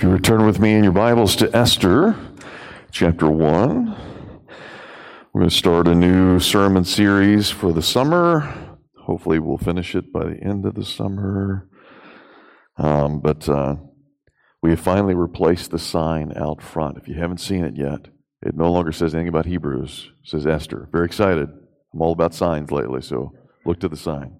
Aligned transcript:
If 0.00 0.04
you 0.04 0.12
return 0.12 0.46
with 0.46 0.58
me 0.58 0.72
in 0.72 0.82
your 0.82 0.94
Bibles 0.94 1.36
to 1.36 1.54
Esther, 1.54 2.16
chapter 2.90 3.28
1, 3.28 3.94
we're 5.30 5.40
going 5.40 5.50
to 5.50 5.54
start 5.54 5.86
a 5.86 5.94
new 5.94 6.40
sermon 6.40 6.86
series 6.86 7.50
for 7.50 7.74
the 7.74 7.82
summer. 7.82 8.78
Hopefully, 9.02 9.38
we'll 9.38 9.58
finish 9.58 9.94
it 9.94 10.10
by 10.10 10.24
the 10.24 10.42
end 10.42 10.64
of 10.64 10.74
the 10.74 10.86
summer. 10.86 11.68
Um, 12.78 13.20
but 13.20 13.46
uh, 13.46 13.76
we 14.62 14.70
have 14.70 14.80
finally 14.80 15.14
replaced 15.14 15.70
the 15.70 15.78
sign 15.78 16.32
out 16.34 16.62
front. 16.62 16.96
If 16.96 17.06
you 17.06 17.16
haven't 17.16 17.42
seen 17.42 17.62
it 17.62 17.76
yet, 17.76 18.08
it 18.40 18.56
no 18.56 18.72
longer 18.72 18.92
says 18.92 19.14
anything 19.14 19.28
about 19.28 19.44
Hebrews, 19.44 20.12
it 20.22 20.30
says 20.30 20.46
Esther. 20.46 20.88
Very 20.92 21.04
excited. 21.04 21.50
I'm 21.92 22.00
all 22.00 22.12
about 22.12 22.32
signs 22.32 22.72
lately, 22.72 23.02
so 23.02 23.34
look 23.66 23.80
to 23.80 23.88
the 23.88 23.98
sign. 23.98 24.38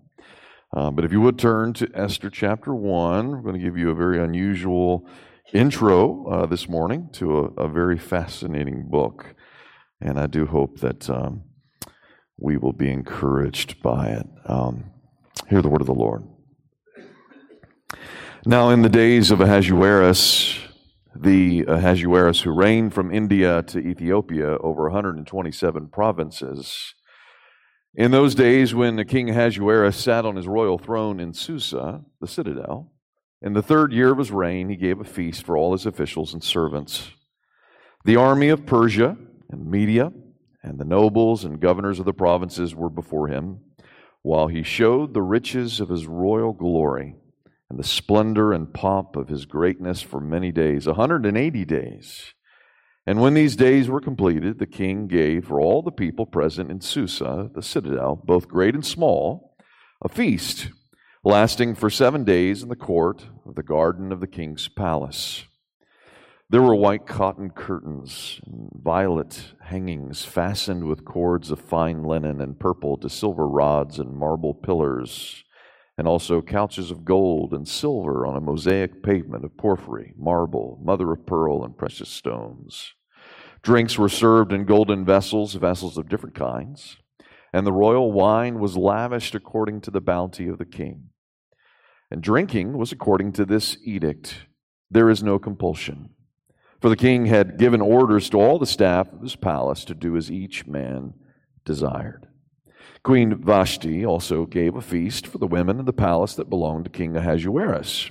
Uh, 0.74 0.90
but 0.90 1.04
if 1.04 1.12
you 1.12 1.20
would 1.20 1.38
turn 1.38 1.74
to 1.74 1.90
Esther 1.94 2.30
chapter 2.30 2.74
1, 2.74 3.28
we're 3.28 3.42
going 3.42 3.60
to 3.60 3.62
give 3.62 3.76
you 3.76 3.90
a 3.90 3.94
very 3.94 4.24
unusual 4.24 5.06
intro 5.52 6.26
uh, 6.26 6.46
this 6.46 6.68
morning 6.68 7.08
to 7.12 7.38
a, 7.38 7.64
a, 7.64 7.68
very 7.68 7.98
fascinating 7.98 8.88
book. 8.88 9.34
And 10.00 10.18
I 10.18 10.26
do 10.26 10.46
hope 10.46 10.80
that 10.80 11.10
um, 11.10 11.42
we 12.38 12.56
will 12.56 12.72
be 12.72 12.90
encouraged 12.90 13.82
by 13.82 14.08
it. 14.08 14.26
Um, 14.46 14.90
hear 15.48 15.62
the 15.62 15.68
word 15.68 15.80
of 15.80 15.86
the 15.86 15.94
Lord. 15.94 16.24
Now, 18.46 18.70
in 18.70 18.82
the 18.82 18.88
days 18.88 19.30
of 19.30 19.40
Ahasuerus, 19.40 20.58
the 21.14 21.64
Ahasuerus 21.66 22.40
who 22.40 22.52
reigned 22.52 22.94
from 22.94 23.12
India 23.12 23.62
to 23.64 23.78
Ethiopia 23.78 24.56
over 24.58 24.84
127 24.84 25.88
provinces, 25.88 26.94
in 27.94 28.12
those 28.12 28.34
days 28.34 28.74
when 28.74 28.96
the 28.96 29.04
king 29.04 29.28
Ahasuerus 29.28 29.96
sat 29.96 30.24
on 30.24 30.36
his 30.36 30.46
royal 30.46 30.78
throne 30.78 31.18
in 31.18 31.34
Susa, 31.34 32.02
the 32.20 32.28
citadel, 32.28 32.92
in 33.42 33.54
the 33.54 33.62
third 33.62 33.92
year 33.92 34.12
of 34.12 34.18
his 34.18 34.30
reign, 34.30 34.68
he 34.68 34.76
gave 34.76 35.00
a 35.00 35.04
feast 35.04 35.44
for 35.44 35.56
all 35.56 35.72
his 35.72 35.86
officials 35.86 36.34
and 36.34 36.44
servants. 36.44 37.10
The 38.04 38.16
army 38.16 38.48
of 38.48 38.66
Persia 38.66 39.16
and 39.50 39.70
Media 39.70 40.12
and 40.62 40.78
the 40.78 40.84
nobles 40.84 41.44
and 41.44 41.60
governors 41.60 41.98
of 41.98 42.04
the 42.04 42.12
provinces 42.12 42.74
were 42.74 42.90
before 42.90 43.28
him, 43.28 43.60
while 44.22 44.48
he 44.48 44.62
showed 44.62 45.14
the 45.14 45.22
riches 45.22 45.80
of 45.80 45.88
his 45.88 46.06
royal 46.06 46.52
glory 46.52 47.16
and 47.70 47.78
the 47.78 47.84
splendor 47.84 48.52
and 48.52 48.74
pomp 48.74 49.16
of 49.16 49.28
his 49.28 49.46
greatness 49.46 50.02
for 50.02 50.20
many 50.20 50.52
days, 50.52 50.86
a 50.86 50.90
180 50.90 51.64
days. 51.64 52.34
And 53.06 53.20
when 53.20 53.32
these 53.32 53.56
days 53.56 53.88
were 53.88 54.00
completed, 54.00 54.58
the 54.58 54.66
king 54.66 55.06
gave 55.06 55.46
for 55.46 55.60
all 55.60 55.80
the 55.80 55.90
people 55.90 56.26
present 56.26 56.70
in 56.70 56.80
Susa, 56.80 57.50
the 57.54 57.62
citadel, 57.62 58.20
both 58.22 58.48
great 58.48 58.74
and 58.74 58.84
small, 58.84 59.56
a 60.02 60.08
feast 60.08 60.68
lasting 61.22 61.74
for 61.74 61.90
seven 61.90 62.24
days 62.24 62.62
in 62.62 62.70
the 62.70 62.76
court 62.76 63.26
of 63.44 63.54
the 63.54 63.62
garden 63.62 64.10
of 64.10 64.20
the 64.20 64.26
king's 64.26 64.68
palace. 64.68 65.44
There 66.48 66.62
were 66.62 66.74
white 66.74 67.06
cotton 67.06 67.50
curtains, 67.50 68.40
and 68.46 68.70
violet 68.74 69.52
hangings 69.64 70.24
fastened 70.24 70.84
with 70.84 71.04
cords 71.04 71.50
of 71.50 71.60
fine 71.60 72.02
linen 72.04 72.40
and 72.40 72.58
purple 72.58 72.96
to 72.96 73.10
silver 73.10 73.46
rods 73.46 73.98
and 73.98 74.16
marble 74.16 74.54
pillars, 74.54 75.44
and 75.98 76.08
also 76.08 76.40
couches 76.40 76.90
of 76.90 77.04
gold 77.04 77.52
and 77.52 77.68
silver 77.68 78.26
on 78.26 78.38
a 78.38 78.40
mosaic 78.40 79.02
pavement 79.02 79.44
of 79.44 79.58
porphyry, 79.58 80.14
marble, 80.16 80.80
mother 80.82 81.12
of 81.12 81.26
pearl, 81.26 81.62
and 81.62 81.76
precious 81.76 82.08
stones. 82.08 82.94
Drinks 83.62 83.98
were 83.98 84.08
served 84.08 84.54
in 84.54 84.64
golden 84.64 85.04
vessels, 85.04 85.52
vessels 85.54 85.98
of 85.98 86.08
different 86.08 86.34
kinds, 86.34 86.96
and 87.52 87.66
the 87.66 87.72
royal 87.72 88.10
wine 88.10 88.58
was 88.58 88.76
lavished 88.76 89.34
according 89.34 89.82
to 89.82 89.90
the 89.90 90.00
bounty 90.00 90.48
of 90.48 90.56
the 90.56 90.64
king. 90.64 91.09
And 92.10 92.22
drinking 92.22 92.76
was 92.76 92.92
according 92.92 93.32
to 93.32 93.44
this 93.44 93.76
edict 93.84 94.46
there 94.90 95.08
is 95.08 95.22
no 95.22 95.38
compulsion. 95.38 96.10
For 96.80 96.88
the 96.88 96.96
king 96.96 97.26
had 97.26 97.58
given 97.58 97.80
orders 97.80 98.28
to 98.30 98.38
all 98.38 98.58
the 98.58 98.66
staff 98.66 99.12
of 99.12 99.22
his 99.22 99.36
palace 99.36 99.84
to 99.84 99.94
do 99.94 100.16
as 100.16 100.30
each 100.30 100.66
man 100.66 101.14
desired. 101.64 102.26
Queen 103.02 103.34
Vashti 103.36 104.04
also 104.04 104.46
gave 104.46 104.74
a 104.74 104.80
feast 104.80 105.26
for 105.26 105.38
the 105.38 105.46
women 105.46 105.78
in 105.78 105.84
the 105.84 105.92
palace 105.92 106.34
that 106.34 106.50
belonged 106.50 106.84
to 106.84 106.90
King 106.90 107.16
Ahasuerus. 107.16 108.10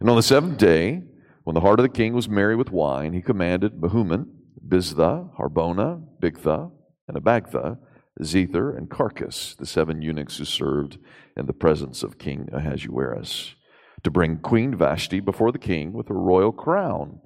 And 0.00 0.08
on 0.08 0.16
the 0.16 0.22
seventh 0.22 0.58
day, 0.58 1.02
when 1.44 1.54
the 1.54 1.60
heart 1.60 1.78
of 1.78 1.82
the 1.82 1.88
king 1.88 2.14
was 2.14 2.28
merry 2.28 2.56
with 2.56 2.70
wine, 2.70 3.12
he 3.12 3.20
commanded 3.20 3.80
Mehuman, 3.80 4.26
Biztha, 4.66 5.34
Harbona, 5.36 6.02
Bigtha, 6.20 6.70
and 7.08 7.16
Abagtha, 7.16 7.78
Zethar, 8.22 8.76
and 8.76 8.88
Carkas, 8.88 9.56
the 9.56 9.66
seven 9.66 10.00
eunuchs 10.00 10.38
who 10.38 10.44
served 10.44 10.98
in 11.36 11.46
the 11.46 11.52
presence 11.52 12.02
of 12.02 12.18
King 12.18 12.48
Ahasuerus, 12.52 13.54
to 14.02 14.10
bring 14.10 14.38
Queen 14.38 14.76
Vashti 14.76 15.20
before 15.20 15.50
the 15.50 15.58
king 15.58 15.92
with 15.92 16.08
her 16.08 16.14
royal 16.14 16.52
crown, 16.52 17.20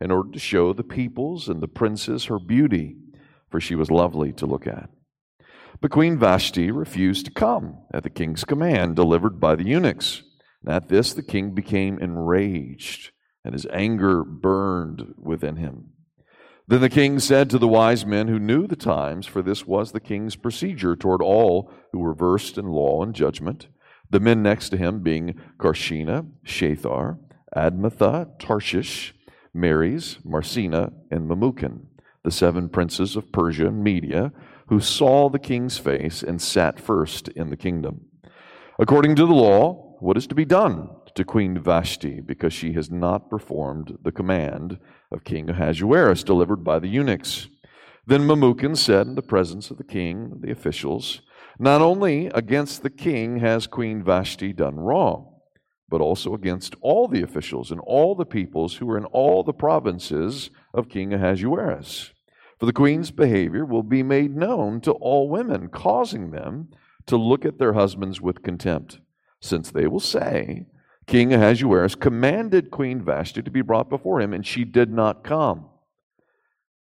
in 0.00 0.10
order 0.10 0.30
to 0.30 0.38
show 0.38 0.72
the 0.72 0.82
peoples 0.82 1.48
and 1.48 1.62
the 1.62 1.68
princes 1.68 2.26
her 2.26 2.38
beauty, 2.38 2.96
for 3.50 3.60
she 3.60 3.74
was 3.74 3.90
lovely 3.90 4.32
to 4.32 4.46
look 4.46 4.66
at. 4.66 4.90
But 5.80 5.90
Queen 5.90 6.18
Vashti 6.18 6.70
refused 6.70 7.26
to 7.26 7.32
come 7.32 7.78
at 7.92 8.02
the 8.02 8.10
king's 8.10 8.44
command, 8.44 8.96
delivered 8.96 9.40
by 9.40 9.56
the 9.56 9.64
eunuchs. 9.64 10.22
And 10.62 10.74
at 10.74 10.88
this 10.88 11.12
the 11.12 11.22
king 11.22 11.54
became 11.54 11.98
enraged, 11.98 13.12
and 13.44 13.54
his 13.54 13.66
anger 13.72 14.24
burned 14.24 15.14
within 15.18 15.56
him. 15.56 15.93
Then 16.66 16.80
the 16.80 16.88
king 16.88 17.18
said 17.18 17.50
to 17.50 17.58
the 17.58 17.68
wise 17.68 18.06
men 18.06 18.28
who 18.28 18.38
knew 18.38 18.66
the 18.66 18.76
times, 18.76 19.26
for 19.26 19.42
this 19.42 19.66
was 19.66 19.92
the 19.92 20.00
king's 20.00 20.34
procedure 20.34 20.96
toward 20.96 21.20
all 21.20 21.70
who 21.92 21.98
were 21.98 22.14
versed 22.14 22.56
in 22.56 22.66
law 22.68 23.02
and 23.02 23.14
judgment, 23.14 23.68
the 24.08 24.20
men 24.20 24.42
next 24.42 24.70
to 24.70 24.78
him 24.78 25.00
being 25.00 25.38
Carshena, 25.58 26.26
Shethar, 26.44 27.18
Admatha, 27.54 28.38
Tarshish, 28.38 29.14
Meres, 29.52 30.18
Marsena, 30.24 30.92
and 31.10 31.28
Memucan, 31.28 31.86
the 32.22 32.30
seven 32.30 32.70
princes 32.70 33.14
of 33.14 33.30
Persia 33.30 33.66
and 33.66 33.84
Media, 33.84 34.32
who 34.68 34.80
saw 34.80 35.28
the 35.28 35.38
king's 35.38 35.76
face 35.76 36.22
and 36.22 36.40
sat 36.40 36.80
first 36.80 37.28
in 37.28 37.50
the 37.50 37.56
kingdom. 37.56 38.06
According 38.78 39.16
to 39.16 39.26
the 39.26 39.34
law, 39.34 39.96
what 40.00 40.16
is 40.16 40.26
to 40.28 40.34
be 40.34 40.46
done 40.46 40.88
to 41.14 41.24
Queen 41.24 41.58
Vashti 41.58 42.20
because 42.20 42.52
she 42.52 42.72
has 42.72 42.90
not 42.90 43.30
performed 43.30 43.98
the 44.02 44.12
command 44.12 44.78
of 45.12 45.24
King 45.24 45.50
Ahasuerus 45.50 46.24
delivered 46.24 46.64
by 46.64 46.78
the 46.78 46.88
eunuchs. 46.88 47.48
Then 48.06 48.22
Memucan 48.22 48.76
said 48.76 49.06
in 49.06 49.14
the 49.14 49.22
presence 49.22 49.70
of 49.70 49.78
the 49.78 49.84
king 49.84 50.30
and 50.32 50.42
the 50.42 50.50
officials, 50.50 51.22
Not 51.58 51.80
only 51.80 52.26
against 52.26 52.82
the 52.82 52.90
king 52.90 53.38
has 53.38 53.66
Queen 53.66 54.02
Vashti 54.02 54.52
done 54.52 54.76
wrong, 54.76 55.34
but 55.88 56.00
also 56.00 56.34
against 56.34 56.74
all 56.80 57.08
the 57.08 57.22
officials 57.22 57.70
and 57.70 57.80
all 57.80 58.14
the 58.14 58.26
peoples 58.26 58.76
who 58.76 58.90
are 58.90 58.98
in 58.98 59.04
all 59.06 59.42
the 59.42 59.52
provinces 59.52 60.50
of 60.72 60.88
King 60.88 61.14
Ahasuerus. 61.14 62.12
For 62.58 62.66
the 62.66 62.72
queen's 62.72 63.10
behavior 63.10 63.64
will 63.64 63.82
be 63.82 64.02
made 64.02 64.34
known 64.34 64.80
to 64.82 64.92
all 64.92 65.28
women, 65.28 65.68
causing 65.68 66.30
them 66.30 66.70
to 67.06 67.16
look 67.16 67.44
at 67.44 67.58
their 67.58 67.74
husbands 67.74 68.20
with 68.20 68.42
contempt, 68.42 69.00
since 69.40 69.70
they 69.70 69.86
will 69.86 70.00
say, 70.00 70.66
King 71.06 71.34
Ahasuerus 71.34 71.94
commanded 71.94 72.70
Queen 72.70 73.02
Vashti 73.02 73.42
to 73.42 73.50
be 73.50 73.60
brought 73.60 73.90
before 73.90 74.20
him, 74.20 74.32
and 74.32 74.46
she 74.46 74.64
did 74.64 74.90
not 74.90 75.22
come. 75.22 75.68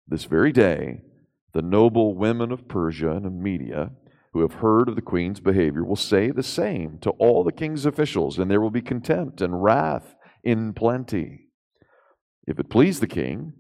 This 0.07 0.25
very 0.25 0.53
day, 0.53 1.03
the 1.53 1.63
noble 1.63 2.15
women 2.15 2.53
of 2.53 2.69
Persia 2.69 3.13
and 3.13 3.25
of 3.25 3.33
Media, 3.33 3.93
who 4.33 4.43
have 4.43 4.55
heard 4.55 4.89
of 4.89 4.95
the 4.95 5.03
queen's 5.03 5.41
behavior, 5.41 5.85
will 5.85 5.97
say 5.97 6.31
the 6.31 6.43
same 6.43 6.99
to 7.01 7.11
all 7.11 7.43
the 7.43 7.53
king's 7.53 7.87
officials, 7.87 8.39
and 8.39 8.51
there 8.51 8.61
will 8.61 8.71
be 8.71 8.83
contempt 8.83 9.41
and 9.41 9.63
wrath 9.63 10.15
in 10.45 10.73
plenty. 10.75 11.47
If 12.47 12.59
it 12.59 12.71
please 12.71 13.01
the 13.01 13.07
king, 13.07 13.55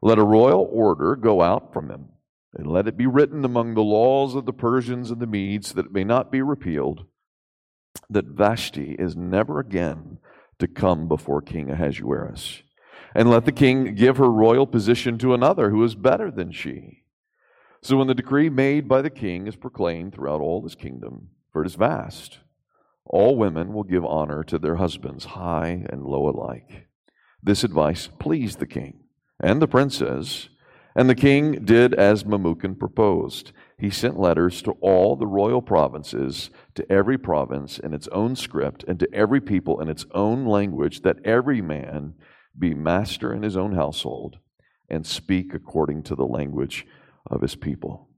let 0.00 0.18
a 0.18 0.24
royal 0.24 0.68
order 0.70 1.16
go 1.16 1.42
out 1.42 1.72
from 1.72 1.90
him, 1.90 2.08
and 2.54 2.66
let 2.66 2.86
it 2.86 2.96
be 2.96 3.06
written 3.06 3.44
among 3.44 3.74
the 3.74 3.82
laws 3.82 4.34
of 4.34 4.46
the 4.46 4.52
Persians 4.52 5.10
and 5.10 5.20
the 5.20 5.26
Medes 5.26 5.72
that 5.72 5.86
it 5.86 5.92
may 5.92 6.04
not 6.04 6.30
be 6.30 6.40
repealed 6.40 7.06
that 8.10 8.26
Vashti 8.26 8.96
is 8.98 9.16
never 9.16 9.60
again 9.60 10.18
to 10.58 10.68
come 10.68 11.08
before 11.08 11.42
King 11.42 11.70
Ahasuerus. 11.70 12.62
And 13.14 13.30
let 13.30 13.44
the 13.44 13.52
king 13.52 13.94
give 13.94 14.16
her 14.16 14.30
royal 14.30 14.66
position 14.66 15.18
to 15.18 15.34
another 15.34 15.70
who 15.70 15.82
is 15.84 15.94
better 15.94 16.30
than 16.30 16.52
she. 16.52 17.04
So 17.82 17.96
when 17.96 18.06
the 18.06 18.14
decree 18.14 18.48
made 18.48 18.88
by 18.88 19.02
the 19.02 19.10
king 19.10 19.46
is 19.46 19.56
proclaimed 19.56 20.14
throughout 20.14 20.40
all 20.40 20.62
his 20.62 20.74
kingdom, 20.74 21.28
for 21.52 21.62
it 21.62 21.66
is 21.66 21.74
vast, 21.74 22.38
all 23.04 23.36
women 23.36 23.72
will 23.72 23.84
give 23.84 24.04
honor 24.04 24.42
to 24.44 24.58
their 24.58 24.76
husbands, 24.76 25.26
high 25.26 25.84
and 25.90 26.02
low 26.02 26.28
alike. 26.28 26.88
This 27.42 27.62
advice 27.62 28.08
pleased 28.18 28.58
the 28.58 28.66
king 28.66 29.00
and 29.38 29.60
the 29.60 29.68
princes, 29.68 30.48
and 30.96 31.10
the 31.10 31.14
king 31.14 31.64
did 31.64 31.92
as 31.94 32.24
Memucan 32.24 32.78
proposed 32.78 33.52
he 33.78 33.90
sent 33.90 34.18
letters 34.18 34.62
to 34.62 34.72
all 34.80 35.16
the 35.16 35.26
royal 35.26 35.60
provinces, 35.60 36.50
to 36.74 36.90
every 36.90 37.18
province 37.18 37.78
in 37.78 37.92
its 37.92 38.08
own 38.08 38.36
script, 38.36 38.84
and 38.86 38.98
to 39.00 39.08
every 39.12 39.40
people 39.40 39.80
in 39.80 39.88
its 39.88 40.06
own 40.12 40.46
language, 40.46 41.02
that 41.02 41.24
every 41.24 41.60
man 41.60 42.14
be 42.56 42.72
master 42.72 43.32
in 43.32 43.42
his 43.42 43.56
own 43.56 43.74
household 43.74 44.38
and 44.88 45.06
speak 45.06 45.54
according 45.54 46.02
to 46.04 46.14
the 46.14 46.26
language 46.26 46.86
of 47.26 47.40
his 47.40 47.56
people. 47.56 48.08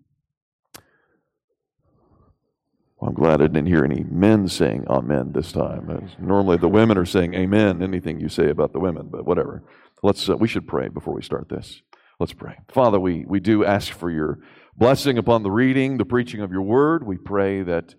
I'm 3.00 3.14
glad 3.14 3.42
I 3.42 3.46
didn't 3.46 3.66
hear 3.66 3.84
any 3.84 4.04
men 4.04 4.48
saying 4.48 4.86
amen 4.88 5.32
this 5.32 5.52
time. 5.52 5.90
As 5.90 6.10
Normally 6.18 6.56
the 6.56 6.68
women 6.68 6.96
are 6.96 7.06
saying 7.06 7.34
amen, 7.34 7.82
anything 7.82 8.18
you 8.18 8.28
say 8.28 8.48
about 8.48 8.72
the 8.72 8.80
women, 8.80 9.08
but 9.10 9.26
whatever. 9.26 9.62
Let's, 10.02 10.28
uh, 10.28 10.36
we 10.36 10.48
should 10.48 10.66
pray 10.66 10.88
before 10.88 11.14
we 11.14 11.22
start 11.22 11.48
this. 11.48 11.82
Let's 12.18 12.32
pray. 12.32 12.56
Father, 12.68 12.98
we, 12.98 13.24
we 13.26 13.40
do 13.40 13.64
ask 13.64 13.92
for 13.92 14.10
your 14.10 14.38
blessing 14.76 15.16
upon 15.16 15.42
the 15.42 15.50
reading, 15.50 15.96
the 15.96 16.04
preaching 16.04 16.42
of 16.42 16.52
your 16.52 16.62
word. 16.62 17.06
We 17.06 17.16
pray 17.16 17.62
that 17.62 17.94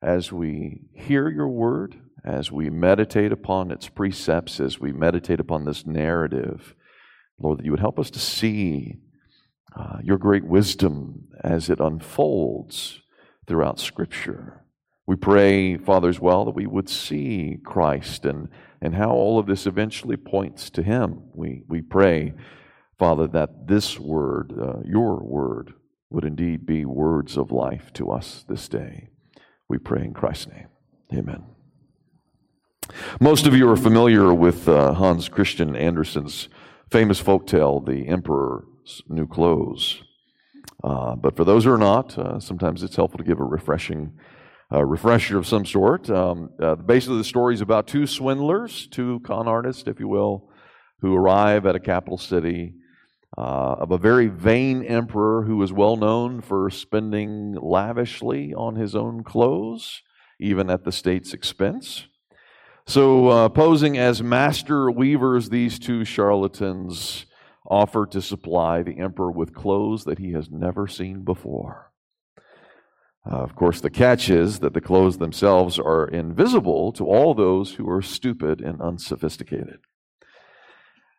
as 0.00 0.32
we 0.32 0.80
hear 0.94 1.28
your 1.28 1.48
word, 1.48 2.00
as 2.24 2.50
we 2.50 2.70
meditate 2.70 3.32
upon 3.32 3.70
its 3.70 3.88
precepts, 3.88 4.58
as 4.58 4.80
we 4.80 4.92
meditate 4.92 5.40
upon 5.40 5.64
this 5.64 5.84
narrative, 5.84 6.74
Lord, 7.38 7.58
that 7.58 7.64
you 7.66 7.70
would 7.70 7.80
help 7.80 7.98
us 7.98 8.10
to 8.12 8.18
see 8.18 8.98
uh, 9.76 9.98
your 10.02 10.16
great 10.16 10.44
wisdom 10.44 11.28
as 11.44 11.68
it 11.68 11.80
unfolds 11.80 13.00
throughout 13.46 13.78
Scripture. 13.78 14.64
We 15.06 15.16
pray, 15.16 15.76
Father, 15.76 16.08
as 16.08 16.20
well, 16.20 16.44
that 16.46 16.54
we 16.54 16.66
would 16.66 16.88
see 16.88 17.58
Christ 17.62 18.24
and, 18.24 18.48
and 18.80 18.94
how 18.94 19.10
all 19.10 19.38
of 19.38 19.46
this 19.46 19.66
eventually 19.66 20.16
points 20.16 20.70
to 20.70 20.82
Him. 20.82 21.24
We, 21.34 21.64
we 21.68 21.82
pray, 21.82 22.34
Father, 22.98 23.26
that 23.28 23.66
this 23.66 23.98
word, 23.98 24.54
uh, 24.58 24.80
your 24.84 25.22
word, 25.22 25.74
would 26.12 26.24
indeed 26.24 26.66
be 26.66 26.84
words 26.84 27.36
of 27.36 27.50
life 27.50 27.92
to 27.94 28.10
us 28.10 28.44
this 28.48 28.68
day. 28.68 29.08
We 29.68 29.78
pray 29.78 30.04
in 30.04 30.12
Christ's 30.12 30.48
name. 30.48 30.68
Amen. 31.14 31.44
Most 33.20 33.46
of 33.46 33.54
you 33.54 33.70
are 33.70 33.76
familiar 33.76 34.34
with 34.34 34.68
uh, 34.68 34.92
Hans 34.92 35.28
Christian 35.28 35.74
Andersen's 35.74 36.48
famous 36.90 37.20
folk 37.20 37.46
tale, 37.46 37.80
The 37.80 38.06
Emperor's 38.08 39.02
New 39.08 39.26
Clothes. 39.26 40.02
Uh, 40.84 41.14
but 41.16 41.36
for 41.36 41.44
those 41.44 41.64
who 41.64 41.72
are 41.72 41.78
not, 41.78 42.18
uh, 42.18 42.38
sometimes 42.38 42.82
it's 42.82 42.96
helpful 42.96 43.18
to 43.18 43.24
give 43.24 43.40
a 43.40 43.44
refreshing 43.44 44.12
uh, 44.72 44.84
refresher 44.84 45.38
of 45.38 45.46
some 45.46 45.64
sort. 45.64 46.08
Um, 46.10 46.50
uh, 46.60 46.74
basically, 46.74 47.18
the 47.18 47.24
story 47.24 47.54
is 47.54 47.60
about 47.60 47.86
two 47.86 48.06
swindlers, 48.06 48.86
two 48.88 49.20
con 49.20 49.46
artists, 49.46 49.84
if 49.86 50.00
you 50.00 50.08
will, 50.08 50.50
who 51.00 51.14
arrive 51.14 51.66
at 51.66 51.76
a 51.76 51.80
capital 51.80 52.18
city 52.18 52.74
uh, 53.36 53.76
of 53.78 53.90
a 53.90 53.98
very 53.98 54.28
vain 54.28 54.82
emperor 54.84 55.42
who 55.42 55.56
was 55.56 55.72
well 55.72 55.96
known 55.96 56.40
for 56.40 56.68
spending 56.70 57.54
lavishly 57.54 58.52
on 58.54 58.76
his 58.76 58.94
own 58.94 59.24
clothes, 59.24 60.02
even 60.38 60.68
at 60.68 60.84
the 60.84 60.92
state's 60.92 61.32
expense. 61.32 62.06
So, 62.86 63.28
uh, 63.28 63.48
posing 63.48 63.96
as 63.96 64.22
master 64.22 64.90
weavers, 64.90 65.48
these 65.48 65.78
two 65.78 66.04
charlatans 66.04 67.26
offer 67.70 68.06
to 68.06 68.20
supply 68.20 68.82
the 68.82 68.98
emperor 68.98 69.30
with 69.30 69.54
clothes 69.54 70.04
that 70.04 70.18
he 70.18 70.32
has 70.32 70.50
never 70.50 70.86
seen 70.86 71.22
before. 71.22 71.92
Uh, 73.24 73.36
of 73.36 73.54
course, 73.54 73.80
the 73.80 73.88
catch 73.88 74.28
is 74.28 74.58
that 74.58 74.74
the 74.74 74.80
clothes 74.80 75.18
themselves 75.18 75.78
are 75.78 76.08
invisible 76.08 76.92
to 76.92 77.06
all 77.06 77.34
those 77.34 77.74
who 77.74 77.88
are 77.88 78.02
stupid 78.02 78.60
and 78.60 78.80
unsophisticated. 78.80 79.78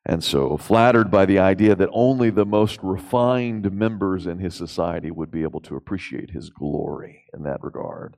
And 0.05 0.21
so, 0.21 0.57
flattered 0.57 1.09
by 1.09 1.25
the 1.25 1.39
idea 1.39 1.75
that 1.75 1.89
only 1.93 2.29
the 2.29 2.45
most 2.45 2.79
refined 2.83 3.71
members 3.71 4.27
in 4.27 4.39
his 4.39 4.53
society 4.53 5.11
would 5.11 5.31
be 5.31 5.43
able 5.43 5.61
to 5.61 5.77
appreciate 5.77 6.31
his 6.31 6.49
glory 6.49 7.23
in 7.33 7.43
that 7.43 7.63
regard, 7.63 8.17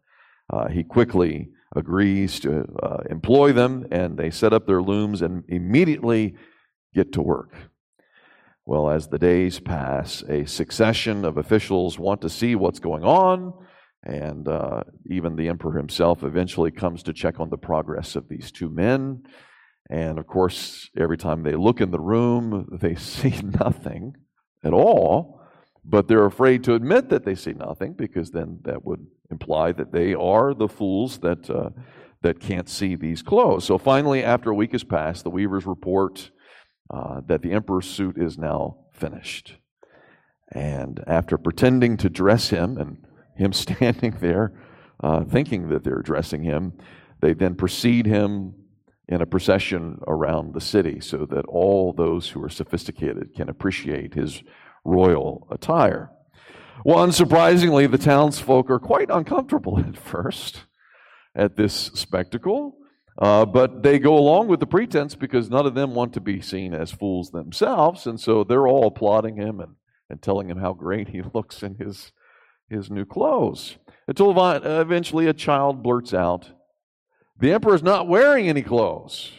uh, 0.49 0.67
he 0.67 0.83
quickly 0.83 1.49
agrees 1.75 2.39
to 2.39 2.65
uh, 2.81 3.03
employ 3.09 3.53
them, 3.53 3.85
and 3.91 4.17
they 4.17 4.31
set 4.31 4.51
up 4.51 4.65
their 4.65 4.81
looms 4.81 5.21
and 5.21 5.43
immediately 5.47 6.35
get 6.93 7.11
to 7.11 7.21
work. 7.21 7.53
Well, 8.65 8.89
as 8.89 9.07
the 9.07 9.19
days 9.19 9.59
pass, 9.59 10.23
a 10.27 10.45
succession 10.45 11.23
of 11.23 11.37
officials 11.37 11.99
want 11.99 12.21
to 12.21 12.29
see 12.29 12.55
what's 12.55 12.79
going 12.79 13.03
on, 13.03 13.53
and 14.01 14.47
uh, 14.47 14.83
even 15.05 15.35
the 15.35 15.49
emperor 15.49 15.77
himself 15.77 16.23
eventually 16.23 16.71
comes 16.71 17.03
to 17.03 17.13
check 17.13 17.39
on 17.39 17.51
the 17.51 17.57
progress 17.57 18.15
of 18.15 18.27
these 18.27 18.51
two 18.51 18.69
men. 18.69 19.23
And 19.89 20.17
of 20.17 20.27
course, 20.27 20.89
every 20.97 21.17
time 21.17 21.43
they 21.43 21.55
look 21.55 21.81
in 21.81 21.91
the 21.91 21.99
room, 21.99 22.67
they 22.81 22.95
see 22.95 23.39
nothing 23.41 24.15
at 24.63 24.73
all, 24.73 25.41
but 25.83 26.07
they're 26.07 26.25
afraid 26.25 26.63
to 26.63 26.73
admit 26.73 27.09
that 27.09 27.25
they 27.25 27.35
see 27.35 27.53
nothing 27.53 27.93
because 27.93 28.31
then 28.31 28.59
that 28.63 28.83
would 28.83 29.05
imply 29.29 29.71
that 29.71 29.91
they 29.91 30.13
are 30.13 30.53
the 30.53 30.67
fools 30.67 31.19
that, 31.19 31.49
uh, 31.49 31.69
that 32.21 32.39
can't 32.39 32.67
see 32.67 32.95
these 32.95 33.21
clothes. 33.21 33.65
So 33.65 33.77
finally, 33.77 34.23
after 34.23 34.49
a 34.49 34.55
week 34.55 34.71
has 34.71 34.83
passed, 34.83 35.23
the 35.23 35.29
weavers 35.29 35.65
report 35.65 36.31
uh, 36.89 37.21
that 37.27 37.41
the 37.41 37.51
emperor's 37.51 37.89
suit 37.89 38.17
is 38.17 38.37
now 38.37 38.77
finished. 38.93 39.57
And 40.51 41.03
after 41.07 41.37
pretending 41.37 41.97
to 41.97 42.09
dress 42.09 42.49
him 42.49 42.77
and 42.77 43.05
him 43.35 43.53
standing 43.53 44.17
there 44.19 44.53
uh, 45.03 45.23
thinking 45.23 45.69
that 45.69 45.83
they're 45.83 46.01
dressing 46.01 46.43
him, 46.43 46.73
they 47.21 47.33
then 47.33 47.55
precede 47.55 48.05
him 48.05 48.53
in 49.07 49.21
a 49.21 49.25
procession 49.25 49.99
around 50.07 50.53
the 50.53 50.61
city 50.61 50.99
so 50.99 51.25
that 51.25 51.45
all 51.45 51.93
those 51.93 52.29
who 52.29 52.43
are 52.43 52.49
sophisticated 52.49 53.33
can 53.35 53.49
appreciate 53.49 54.13
his 54.13 54.41
royal 54.83 55.47
attire. 55.51 56.09
Well, 56.83 57.05
unsurprisingly, 57.05 57.89
the 57.89 57.97
townsfolk 57.97 58.69
are 58.69 58.79
quite 58.79 59.09
uncomfortable 59.09 59.79
at 59.87 59.97
first 59.97 60.65
at 61.35 61.55
this 61.55 61.73
spectacle, 61.73 62.77
uh, 63.17 63.45
but 63.45 63.83
they 63.83 63.99
go 63.99 64.17
along 64.17 64.47
with 64.47 64.59
the 64.59 64.67
pretense 64.67 65.15
because 65.15 65.49
none 65.49 65.65
of 65.65 65.75
them 65.75 65.93
want 65.93 66.13
to 66.13 66.21
be 66.21 66.41
seen 66.41 66.73
as 66.73 66.91
fools 66.91 67.31
themselves, 67.31 68.07
and 68.07 68.19
so 68.19 68.43
they're 68.43 68.67
all 68.67 68.87
applauding 68.87 69.35
him 69.35 69.59
and, 69.59 69.75
and 70.09 70.21
telling 70.21 70.49
him 70.49 70.57
how 70.57 70.73
great 70.73 71.09
he 71.09 71.21
looks 71.33 71.61
in 71.63 71.75
his, 71.75 72.11
his 72.69 72.89
new 72.89 73.05
clothes. 73.05 73.77
Until 74.07 74.33
eventually 74.37 75.27
a 75.27 75.33
child 75.33 75.81
blurts 75.81 76.13
out, 76.13 76.51
The 77.37 77.51
emperor 77.51 77.75
is 77.75 77.83
not 77.83 78.07
wearing 78.07 78.47
any 78.47 78.61
clothes. 78.61 79.31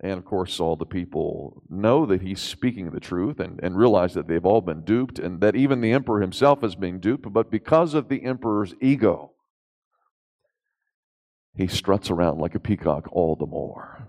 And 0.00 0.12
of 0.12 0.24
course, 0.24 0.60
all 0.60 0.76
the 0.76 0.86
people 0.86 1.62
know 1.68 2.06
that 2.06 2.22
he's 2.22 2.40
speaking 2.40 2.90
the 2.90 3.00
truth 3.00 3.40
and, 3.40 3.58
and 3.62 3.76
realize 3.76 4.14
that 4.14 4.28
they've 4.28 4.46
all 4.46 4.60
been 4.60 4.82
duped 4.82 5.18
and 5.18 5.40
that 5.40 5.56
even 5.56 5.80
the 5.80 5.92
emperor 5.92 6.20
himself 6.20 6.62
is 6.62 6.76
being 6.76 7.00
duped. 7.00 7.32
But 7.32 7.50
because 7.50 7.94
of 7.94 8.08
the 8.08 8.24
emperor's 8.24 8.74
ego, 8.80 9.32
he 11.56 11.66
struts 11.66 12.10
around 12.10 12.38
like 12.38 12.54
a 12.54 12.60
peacock 12.60 13.08
all 13.10 13.34
the 13.34 13.46
more, 13.46 14.06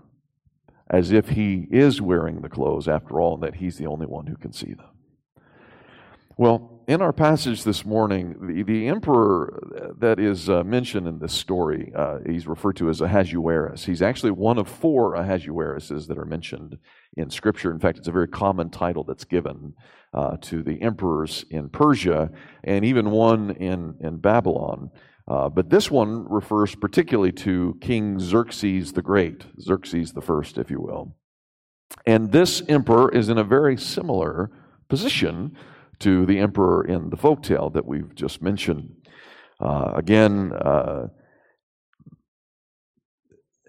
as 0.88 1.10
if 1.10 1.30
he 1.30 1.66
is 1.72 2.00
wearing 2.00 2.40
the 2.40 2.48
clothes 2.48 2.86
after 2.86 3.20
all, 3.20 3.34
and 3.34 3.42
that 3.42 3.56
he's 3.56 3.76
the 3.76 3.86
only 3.86 4.06
one 4.06 4.28
who 4.28 4.36
can 4.36 4.52
see 4.52 4.72
them. 4.72 4.86
Well, 6.40 6.82
in 6.88 7.02
our 7.02 7.12
passage 7.12 7.64
this 7.64 7.84
morning, 7.84 8.34
the, 8.40 8.62
the 8.62 8.88
emperor 8.88 9.92
that 9.98 10.18
is 10.18 10.48
uh, 10.48 10.64
mentioned 10.64 11.06
in 11.06 11.18
this 11.18 11.34
story, 11.34 11.92
uh, 11.94 12.20
he's 12.24 12.46
referred 12.46 12.76
to 12.76 12.88
as 12.88 13.02
Ahasuerus. 13.02 13.84
He's 13.84 14.00
actually 14.00 14.30
one 14.30 14.56
of 14.56 14.66
four 14.66 15.16
Ahasueruses 15.16 16.06
that 16.06 16.16
are 16.16 16.24
mentioned 16.24 16.78
in 17.14 17.28
Scripture. 17.28 17.70
In 17.70 17.78
fact, 17.78 17.98
it's 17.98 18.08
a 18.08 18.10
very 18.12 18.26
common 18.26 18.70
title 18.70 19.04
that's 19.04 19.26
given 19.26 19.74
uh, 20.14 20.38
to 20.40 20.62
the 20.62 20.80
emperors 20.80 21.44
in 21.50 21.68
Persia 21.68 22.30
and 22.64 22.86
even 22.86 23.10
one 23.10 23.50
in, 23.50 23.96
in 24.00 24.16
Babylon. 24.16 24.90
Uh, 25.28 25.50
but 25.50 25.68
this 25.68 25.90
one 25.90 26.26
refers 26.26 26.74
particularly 26.74 27.32
to 27.32 27.76
King 27.82 28.18
Xerxes 28.18 28.94
the 28.94 29.02
Great, 29.02 29.44
Xerxes 29.60 30.14
the 30.14 30.22
First, 30.22 30.56
if 30.56 30.70
you 30.70 30.80
will. 30.80 31.14
And 32.06 32.32
this 32.32 32.62
emperor 32.66 33.14
is 33.14 33.28
in 33.28 33.36
a 33.36 33.44
very 33.44 33.76
similar 33.76 34.50
position 34.88 35.54
to 36.00 36.26
the 36.26 36.38
emperor 36.38 36.84
in 36.84 37.10
the 37.10 37.16
folktale 37.16 37.72
that 37.72 37.86
we've 37.86 38.14
just 38.14 38.42
mentioned. 38.42 38.94
Uh, 39.60 39.92
again, 39.94 40.52
uh, 40.52 41.08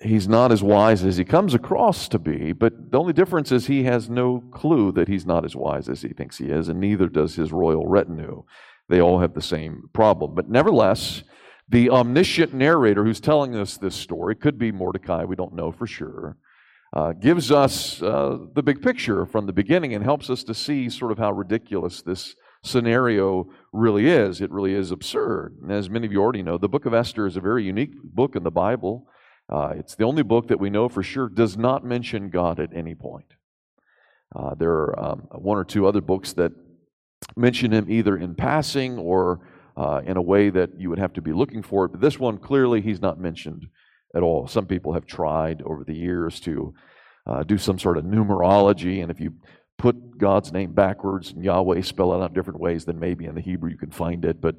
he's 0.02 0.28
not 0.28 0.52
as 0.52 0.64
wise 0.64 1.04
as 1.04 1.18
he 1.18 1.26
comes 1.26 1.54
across 1.54 2.08
to 2.08 2.18
be, 2.18 2.54
but 2.54 2.92
the 2.92 2.98
only 2.98 3.14
difference 3.14 3.52
is 3.52 3.68
he 3.68 3.84
has 3.84 4.10
no 4.10 4.42
clue 4.52 4.92
that 4.94 5.08
he's 5.08 5.26
not 5.26 5.46
as 5.46 5.56
wise 5.56 5.90
as 5.90 6.02
he 6.02 6.10
thinks 6.10 6.38
he 6.38 6.46
is, 6.46 6.70
and 6.70 6.80
neither 6.80 7.08
does 7.08 7.36
his 7.36 7.52
royal 7.52 7.86
retinue. 7.86 8.44
They 8.90 9.02
all 9.02 9.20
have 9.20 9.34
the 9.34 9.42
same 9.42 9.90
problem. 9.94 10.34
But 10.34 10.50
nevertheless, 10.50 11.24
the 11.70 11.90
omniscient 11.90 12.54
narrator 12.54 13.04
who's 13.04 13.22
telling 13.22 13.56
us 13.56 13.78
this 13.78 13.96
story 13.96 14.36
could 14.36 14.58
be 14.58 14.72
Mordecai, 14.72 15.24
we 15.24 15.36
don't 15.36 15.56
know 15.56 15.72
for 15.72 15.88
sure 15.88 16.38
uh, 16.94 17.14
gives 17.14 17.52
us 17.52 18.02
uh, 18.02 18.38
the 18.54 18.64
big 18.64 18.82
picture 18.82 19.26
from 19.26 19.46
the 19.46 19.54
beginning 19.54 19.94
and 19.94 20.04
helps 20.04 20.30
us 20.30 20.44
to 20.44 20.54
see 20.54 20.90
sort 20.90 21.12
of 21.12 21.18
how 21.18 21.32
ridiculous 21.32 22.02
this 22.02 22.36
scenario 22.64 23.48
really 23.72 24.08
is. 24.08 24.42
It 24.42 24.52
really 24.52 24.74
is 24.74 24.92
absurd. 24.92 25.58
And 25.62 25.72
as 25.72 25.90
many 25.90 26.06
of 26.06 26.12
you 26.12 26.22
already 26.22 26.44
know, 26.44 26.58
the 26.58 26.70
book 26.70 26.86
of 26.86 26.94
Esther 26.94 27.26
is 27.26 27.38
a 27.38 27.42
very 27.42 27.64
unique 27.64 27.94
book 28.04 28.36
in 28.36 28.44
the 28.44 28.52
Bible. 28.52 29.08
Uh, 29.50 29.74
it's 29.78 29.96
the 29.96 30.04
only 30.04 30.24
book 30.24 30.48
that 30.50 30.60
we 30.60 30.70
know 30.70 30.90
for 30.90 31.02
sure 31.02 31.30
does 31.30 31.58
not 31.58 31.86
mention 31.86 32.30
God 32.30 32.60
at 32.60 32.76
any 32.76 32.94
point. 32.94 33.34
Uh, 34.36 34.56
there 34.56 34.72
are 34.72 35.00
um, 35.00 35.20
one 35.32 35.58
or 35.58 35.66
two 35.66 35.88
other 35.88 36.02
books 36.02 36.34
that 36.34 36.52
mention 37.36 37.72
him 37.72 37.90
either 37.90 38.18
in 38.18 38.36
passing 38.36 38.98
or 38.98 39.48
uh, 39.78 40.02
in 40.06 40.18
a 40.18 40.22
way 40.22 40.50
that 40.50 40.70
you 40.78 40.90
would 40.90 41.00
have 41.00 41.14
to 41.14 41.22
be 41.22 41.34
looking 41.34 41.64
for 41.64 41.86
it. 41.86 41.90
But 41.90 42.02
this 42.02 42.20
one, 42.20 42.38
clearly, 42.38 42.82
he's 42.82 43.02
not 43.02 43.20
mentioned 43.20 43.68
at 44.16 44.24
all. 44.24 44.48
Some 44.48 44.66
people 44.66 44.94
have 44.94 45.06
tried 45.06 45.62
over 45.64 45.84
the 45.84 45.96
years 45.96 46.40
to 46.42 46.74
uh, 47.26 47.44
do 47.44 47.58
some 47.58 47.80
sort 47.80 47.98
of 47.98 48.06
numerology, 48.06 49.02
and 49.02 49.12
if 49.12 49.20
you 49.20 49.34
put 49.78 50.18
God's 50.18 50.52
name 50.52 50.74
backwards 50.74 51.32
and 51.32 51.44
Yahweh 51.44 51.82
spell 51.82 52.14
it 52.14 52.24
out 52.24 52.34
different 52.34 52.60
ways, 52.60 52.86
then 52.86 53.00
maybe 53.00 53.26
in 53.26 53.36
the 53.36 53.42
Hebrew 53.42 53.70
you 53.70 53.78
can 53.78 53.92
find 53.92 54.26
it. 54.26 54.40
But 54.42 54.56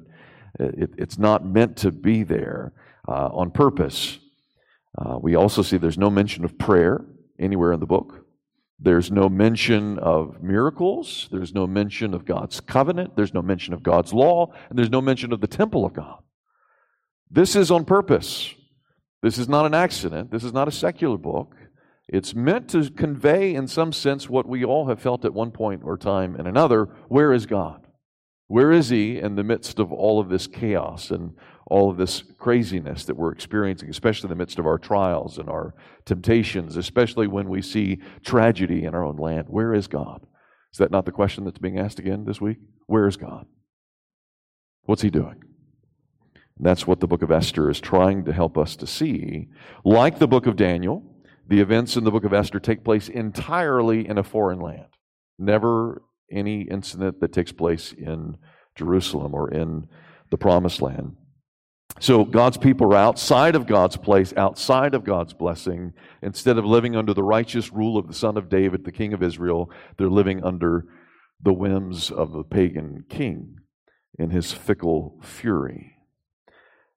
It, 0.59 0.91
it's 0.97 1.17
not 1.17 1.43
meant 1.43 1.77
to 1.77 1.91
be 1.91 2.23
there 2.23 2.73
uh, 3.07 3.29
on 3.33 3.51
purpose. 3.51 4.19
Uh, 4.95 5.17
we 5.19 5.35
also 5.35 5.63
see 5.63 5.77
there's 5.79 5.97
no 5.97 6.11
mention 6.11 6.45
of 6.45 6.57
prayer 6.57 7.03
anywhere 7.39 7.73
in 7.73 7.79
the 7.79 7.87
book. 7.87 8.27
There's 8.79 9.09
no 9.09 9.29
mention 9.29 9.97
of 9.97 10.43
miracles. 10.43 11.27
There's 11.31 11.53
no 11.53 11.65
mention 11.65 12.13
of 12.13 12.25
God's 12.25 12.61
covenant. 12.61 13.15
There's 13.15 13.33
no 13.33 13.41
mention 13.41 13.73
of 13.73 13.81
God's 13.81 14.13
law. 14.13 14.53
And 14.69 14.77
there's 14.77 14.91
no 14.91 15.01
mention 15.01 15.33
of 15.33 15.41
the 15.41 15.47
temple 15.47 15.85
of 15.85 15.93
God. 15.93 16.21
This 17.31 17.55
is 17.55 17.71
on 17.71 17.85
purpose. 17.85 18.53
This 19.23 19.37
is 19.37 19.47
not 19.47 19.65
an 19.65 19.73
accident. 19.73 20.31
This 20.31 20.43
is 20.43 20.51
not 20.51 20.67
a 20.67 20.71
secular 20.71 21.17
book. 21.17 21.55
It's 22.09 22.35
meant 22.35 22.69
to 22.71 22.91
convey, 22.91 23.55
in 23.55 23.67
some 23.67 23.93
sense, 23.93 24.29
what 24.29 24.45
we 24.45 24.65
all 24.65 24.89
have 24.89 24.99
felt 24.99 25.23
at 25.23 25.33
one 25.33 25.51
point 25.51 25.81
or 25.85 25.97
time 25.97 26.35
and 26.35 26.45
another 26.45 26.89
where 27.07 27.31
is 27.31 27.45
God? 27.45 27.87
Where 28.47 28.73
is 28.73 28.89
He 28.89 29.17
in 29.17 29.35
the 29.35 29.43
midst 29.43 29.79
of 29.79 29.93
all 29.93 30.19
of 30.19 30.27
this 30.27 30.45
chaos 30.45 31.09
and 31.09 31.35
all 31.65 31.89
of 31.89 31.95
this 31.95 32.21
craziness 32.37 33.05
that 33.05 33.15
we're 33.15 33.31
experiencing, 33.31 33.89
especially 33.89 34.27
in 34.27 34.37
the 34.37 34.41
midst 34.43 34.59
of 34.59 34.67
our 34.67 34.77
trials 34.77 35.37
and 35.37 35.49
our 35.49 35.73
temptations, 36.05 36.75
especially 36.75 37.25
when 37.25 37.47
we 37.47 37.61
see 37.61 37.99
tragedy 38.25 38.83
in 38.83 38.93
our 38.93 39.05
own 39.05 39.15
land? 39.15 39.45
Where 39.47 39.73
is 39.73 39.87
God? 39.87 40.27
Is 40.73 40.79
that 40.79 40.91
not 40.91 41.05
the 41.05 41.13
question 41.13 41.45
that's 41.45 41.59
being 41.59 41.79
asked 41.79 41.97
again 41.97 42.25
this 42.25 42.41
week? 42.41 42.57
Where 42.87 43.07
is 43.07 43.15
God? 43.15 43.45
What's 44.83 45.01
He 45.01 45.09
doing? 45.09 45.41
That's 46.63 46.87
what 46.87 47.01
the 47.01 47.07
book 47.07 47.21
of 47.21 47.31
Esther 47.31 47.69
is 47.69 47.81
trying 47.81 48.23
to 48.23 48.31
help 48.31 48.57
us 48.57 48.77
to 48.77 48.87
see. 48.87 49.49
Like 49.83 50.17
the 50.17 50.29
book 50.29 50.47
of 50.47 50.55
Daniel, 50.55 51.03
the 51.45 51.59
events 51.59 51.97
in 51.97 52.05
the 52.05 52.11
book 52.11 52.23
of 52.23 52.33
Esther 52.33 52.59
take 52.61 52.85
place 52.85 53.09
entirely 53.09 54.07
in 54.07 54.17
a 54.17 54.23
foreign 54.23 54.61
land. 54.61 54.87
Never 55.37 56.01
any 56.31 56.61
incident 56.61 57.19
that 57.19 57.33
takes 57.33 57.51
place 57.51 57.91
in 57.91 58.37
Jerusalem 58.75 59.33
or 59.33 59.51
in 59.51 59.89
the 60.31 60.37
promised 60.37 60.81
land. 60.81 61.17
So 61.99 62.23
God's 62.23 62.57
people 62.57 62.93
are 62.93 62.97
outside 62.97 63.55
of 63.55 63.67
God's 63.67 63.97
place, 63.97 64.33
outside 64.37 64.95
of 64.95 65.03
God's 65.03 65.33
blessing. 65.33 65.91
Instead 66.21 66.57
of 66.57 66.63
living 66.63 66.95
under 66.95 67.13
the 67.13 67.23
righteous 67.23 67.73
rule 67.73 67.97
of 67.97 68.07
the 68.07 68.13
son 68.13 68.37
of 68.37 68.47
David, 68.47 68.85
the 68.85 68.91
king 68.93 69.13
of 69.13 69.21
Israel, 69.21 69.69
they're 69.97 70.07
living 70.07 70.41
under 70.45 70.85
the 71.41 71.53
whims 71.53 72.09
of 72.09 72.31
the 72.31 72.43
pagan 72.43 73.03
king 73.09 73.57
in 74.17 74.29
his 74.29 74.53
fickle 74.53 75.19
fury. 75.21 75.92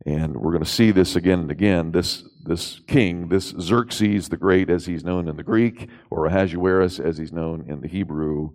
And 0.05 0.37
we're 0.37 0.53
going 0.53 0.65
to 0.65 0.71
see 0.71 0.91
this 0.91 1.17
again 1.17 1.41
and 1.41 1.51
again. 1.51 1.93
This, 1.93 2.25
this 2.45 2.81
king, 2.87 3.29
this 3.29 3.55
Xerxes 3.59 4.29
the 4.29 4.37
Great, 4.37 4.69
as 4.69 4.87
he's 4.87 5.05
known 5.05 5.29
in 5.29 5.37
the 5.37 5.43
Greek, 5.43 5.89
or 6.11 6.27
Ahasuerus, 6.27 7.01
as 7.01 7.19
he's 7.19 7.33
known 7.33 7.65
in 7.69 7.81
the 7.81 7.89
Hebrew, 7.89 8.51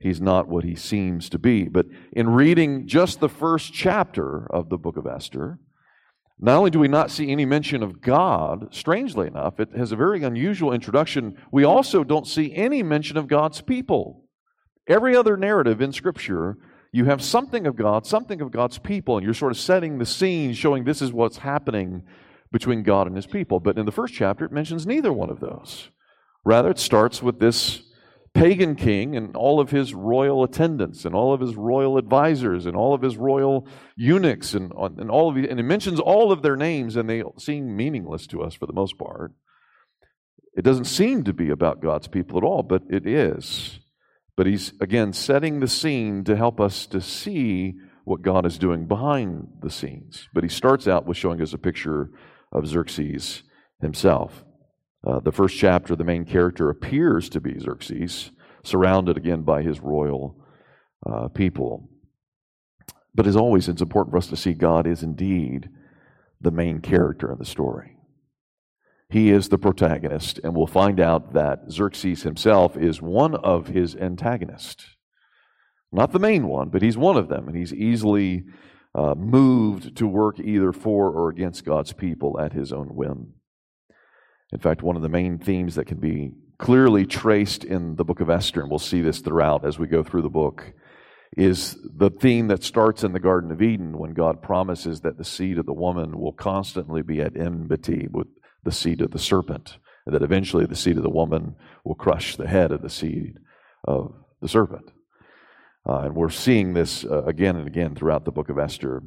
he's 0.00 0.20
not 0.20 0.48
what 0.48 0.64
he 0.64 0.74
seems 0.74 1.28
to 1.30 1.38
be. 1.38 1.64
But 1.64 1.86
in 2.12 2.30
reading 2.30 2.86
just 2.86 3.20
the 3.20 3.28
first 3.28 3.72
chapter 3.72 4.46
of 4.50 4.68
the 4.68 4.78
book 4.78 4.96
of 4.96 5.06
Esther, 5.06 5.58
not 6.38 6.58
only 6.58 6.70
do 6.70 6.78
we 6.78 6.88
not 6.88 7.10
see 7.10 7.30
any 7.30 7.46
mention 7.46 7.82
of 7.82 8.00
God, 8.00 8.74
strangely 8.74 9.26
enough, 9.26 9.58
it 9.58 9.70
has 9.76 9.92
a 9.92 9.96
very 9.96 10.22
unusual 10.22 10.72
introduction. 10.72 11.36
We 11.50 11.64
also 11.64 12.04
don't 12.04 12.26
see 12.26 12.54
any 12.54 12.82
mention 12.82 13.16
of 13.16 13.26
God's 13.26 13.62
people. 13.62 14.24
Every 14.88 15.16
other 15.16 15.36
narrative 15.36 15.80
in 15.80 15.92
Scripture 15.92 16.58
you 16.92 17.04
have 17.06 17.22
something 17.22 17.66
of 17.66 17.76
God, 17.76 18.06
something 18.06 18.40
of 18.40 18.50
God's 18.50 18.78
people, 18.78 19.16
and 19.16 19.24
you're 19.24 19.34
sort 19.34 19.52
of 19.52 19.58
setting 19.58 19.98
the 19.98 20.06
scene, 20.06 20.52
showing 20.54 20.84
this 20.84 21.02
is 21.02 21.12
what's 21.12 21.38
happening 21.38 22.04
between 22.52 22.82
God 22.82 23.06
and 23.06 23.16
his 23.16 23.26
people. 23.26 23.60
But 23.60 23.78
in 23.78 23.86
the 23.86 23.92
first 23.92 24.14
chapter, 24.14 24.44
it 24.44 24.52
mentions 24.52 24.86
neither 24.86 25.12
one 25.12 25.30
of 25.30 25.40
those. 25.40 25.90
Rather, 26.44 26.70
it 26.70 26.78
starts 26.78 27.22
with 27.22 27.38
this 27.40 27.82
pagan 28.36 28.74
king 28.74 29.16
and 29.16 29.34
all 29.34 29.60
of 29.60 29.70
his 29.70 29.94
royal 29.94 30.44
attendants 30.44 31.04
and 31.04 31.14
all 31.14 31.32
of 31.32 31.40
his 31.40 31.56
royal 31.56 31.96
advisors 31.96 32.66
and 32.66 32.76
all 32.76 32.92
of 32.92 33.00
his 33.02 33.16
royal 33.16 33.66
eunuchs 33.96 34.54
and, 34.54 34.72
and 34.76 35.10
all 35.10 35.30
of 35.30 35.36
and 35.36 35.58
it 35.58 35.62
mentions 35.62 35.98
all 35.98 36.30
of 36.30 36.42
their 36.42 36.56
names 36.56 36.96
and 36.96 37.08
they 37.08 37.22
seem 37.38 37.74
meaningless 37.74 38.26
to 38.26 38.42
us 38.42 38.54
for 38.54 38.66
the 38.66 38.72
most 38.72 38.98
part. 38.98 39.32
It 40.56 40.62
doesn't 40.62 40.84
seem 40.84 41.24
to 41.24 41.32
be 41.32 41.50
about 41.50 41.82
God's 41.82 42.08
people 42.08 42.38
at 42.38 42.44
all, 42.44 42.62
but 42.62 42.82
it 42.88 43.06
is. 43.06 43.80
But 44.36 44.46
he's, 44.46 44.72
again, 44.80 45.12
setting 45.12 45.60
the 45.60 45.68
scene 45.68 46.24
to 46.24 46.36
help 46.36 46.60
us 46.60 46.86
to 46.86 47.00
see 47.00 47.74
what 48.04 48.22
God 48.22 48.46
is 48.46 48.58
doing 48.58 48.86
behind 48.86 49.48
the 49.62 49.70
scenes. 49.70 50.28
But 50.32 50.44
he 50.44 50.50
starts 50.50 50.86
out 50.86 51.06
with 51.06 51.16
showing 51.16 51.40
us 51.40 51.52
a 51.52 51.58
picture 51.58 52.10
of 52.52 52.66
Xerxes 52.66 53.42
himself. 53.80 54.44
Uh, 55.06 55.20
the 55.20 55.32
first 55.32 55.56
chapter, 55.56 55.96
the 55.96 56.04
main 56.04 56.24
character 56.24 56.68
appears 56.68 57.28
to 57.30 57.40
be 57.40 57.58
Xerxes, 57.58 58.30
surrounded 58.62 59.16
again 59.16 59.42
by 59.42 59.62
his 59.62 59.80
royal 59.80 60.36
uh, 61.08 61.28
people. 61.28 61.88
But 63.14 63.26
as 63.26 63.36
always, 63.36 63.68
it's 63.68 63.82
important 63.82 64.12
for 64.12 64.18
us 64.18 64.28
to 64.28 64.36
see 64.36 64.52
God 64.52 64.86
is 64.86 65.02
indeed 65.02 65.68
the 66.40 66.50
main 66.50 66.80
character 66.80 67.32
in 67.32 67.38
the 67.38 67.44
story. 67.44 67.95
He 69.08 69.30
is 69.30 69.48
the 69.48 69.58
protagonist, 69.58 70.40
and 70.42 70.54
we'll 70.54 70.66
find 70.66 70.98
out 70.98 71.34
that 71.34 71.70
Xerxes 71.70 72.22
himself 72.22 72.76
is 72.76 73.00
one 73.00 73.34
of 73.36 73.68
his 73.68 73.94
antagonists. 73.94 74.96
Not 75.92 76.12
the 76.12 76.18
main 76.18 76.48
one, 76.48 76.70
but 76.70 76.82
he's 76.82 76.96
one 76.96 77.16
of 77.16 77.28
them, 77.28 77.46
and 77.46 77.56
he's 77.56 77.72
easily 77.72 78.44
uh, 78.94 79.14
moved 79.14 79.96
to 79.98 80.06
work 80.06 80.40
either 80.40 80.72
for 80.72 81.10
or 81.10 81.28
against 81.28 81.64
God's 81.64 81.92
people 81.92 82.40
at 82.40 82.52
his 82.52 82.72
own 82.72 82.88
whim. 82.88 83.34
In 84.52 84.58
fact, 84.58 84.82
one 84.82 84.96
of 84.96 85.02
the 85.02 85.08
main 85.08 85.38
themes 85.38 85.76
that 85.76 85.86
can 85.86 85.98
be 85.98 86.32
clearly 86.58 87.06
traced 87.06 87.62
in 87.62 87.96
the 87.96 88.04
book 88.04 88.20
of 88.20 88.30
Esther, 88.30 88.60
and 88.60 88.70
we'll 88.70 88.78
see 88.78 89.02
this 89.02 89.20
throughout 89.20 89.64
as 89.64 89.78
we 89.78 89.86
go 89.86 90.02
through 90.02 90.22
the 90.22 90.28
book, 90.28 90.72
is 91.36 91.76
the 91.84 92.10
theme 92.10 92.48
that 92.48 92.64
starts 92.64 93.04
in 93.04 93.12
the 93.12 93.20
Garden 93.20 93.52
of 93.52 93.60
Eden 93.62 93.98
when 93.98 94.14
God 94.14 94.42
promises 94.42 95.02
that 95.02 95.18
the 95.18 95.24
seed 95.24 95.58
of 95.58 95.66
the 95.66 95.72
woman 95.72 96.18
will 96.18 96.32
constantly 96.32 97.02
be 97.02 97.20
at 97.20 97.36
enmity 97.36 98.08
with 98.10 98.28
the 98.66 98.72
seed 98.72 99.00
of 99.00 99.12
the 99.12 99.18
serpent, 99.18 99.78
and 100.04 100.14
that 100.14 100.22
eventually 100.22 100.66
the 100.66 100.76
seed 100.76 100.98
of 100.98 101.02
the 101.02 101.08
woman 101.08 101.56
will 101.84 101.94
crush 101.94 102.36
the 102.36 102.48
head 102.48 102.70
of 102.70 102.82
the 102.82 102.90
seed 102.90 103.38
of 103.84 104.12
the 104.42 104.48
serpent. 104.48 104.92
Uh, 105.88 106.00
and 106.00 106.14
we're 106.14 106.28
seeing 106.28 106.74
this 106.74 107.04
uh, 107.04 107.22
again 107.24 107.56
and 107.56 107.66
again 107.66 107.94
throughout 107.94 108.24
the 108.24 108.32
book 108.32 108.50
of 108.50 108.58
Esther. 108.58 109.02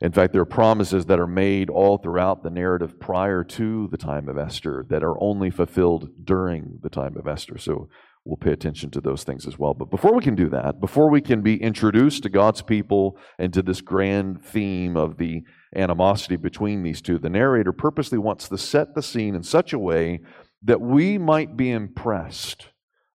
In 0.00 0.12
fact, 0.12 0.32
there 0.32 0.40
are 0.40 0.46
promises 0.46 1.04
that 1.06 1.20
are 1.20 1.26
made 1.26 1.68
all 1.68 1.98
throughout 1.98 2.42
the 2.42 2.48
narrative 2.48 2.98
prior 2.98 3.44
to 3.44 3.86
the 3.88 3.98
time 3.98 4.28
of 4.30 4.38
Esther 4.38 4.86
that 4.88 5.04
are 5.04 5.22
only 5.22 5.50
fulfilled 5.50 6.08
during 6.24 6.78
the 6.82 6.88
time 6.88 7.16
of 7.18 7.28
Esther. 7.28 7.58
So 7.58 7.90
we'll 8.24 8.36
pay 8.36 8.52
attention 8.52 8.90
to 8.90 9.00
those 9.00 9.24
things 9.24 9.46
as 9.46 9.58
well. 9.58 9.74
But 9.74 9.90
before 9.90 10.14
we 10.14 10.22
can 10.22 10.34
do 10.34 10.48
that, 10.50 10.80
before 10.80 11.08
we 11.10 11.20
can 11.20 11.40
be 11.40 11.60
introduced 11.60 12.22
to 12.22 12.28
God's 12.28 12.62
people 12.62 13.18
and 13.38 13.52
to 13.54 13.62
this 13.62 13.80
grand 13.80 14.44
theme 14.44 14.96
of 14.96 15.16
the 15.16 15.42
animosity 15.74 16.36
between 16.36 16.82
these 16.82 17.00
two. 17.00 17.18
The 17.18 17.30
narrator 17.30 17.72
purposely 17.72 18.18
wants 18.18 18.48
to 18.48 18.58
set 18.58 18.94
the 18.94 19.02
scene 19.02 19.34
in 19.34 19.42
such 19.42 19.72
a 19.72 19.78
way 19.78 20.20
that 20.62 20.80
we 20.80 21.16
might 21.16 21.56
be 21.56 21.70
impressed 21.70 22.68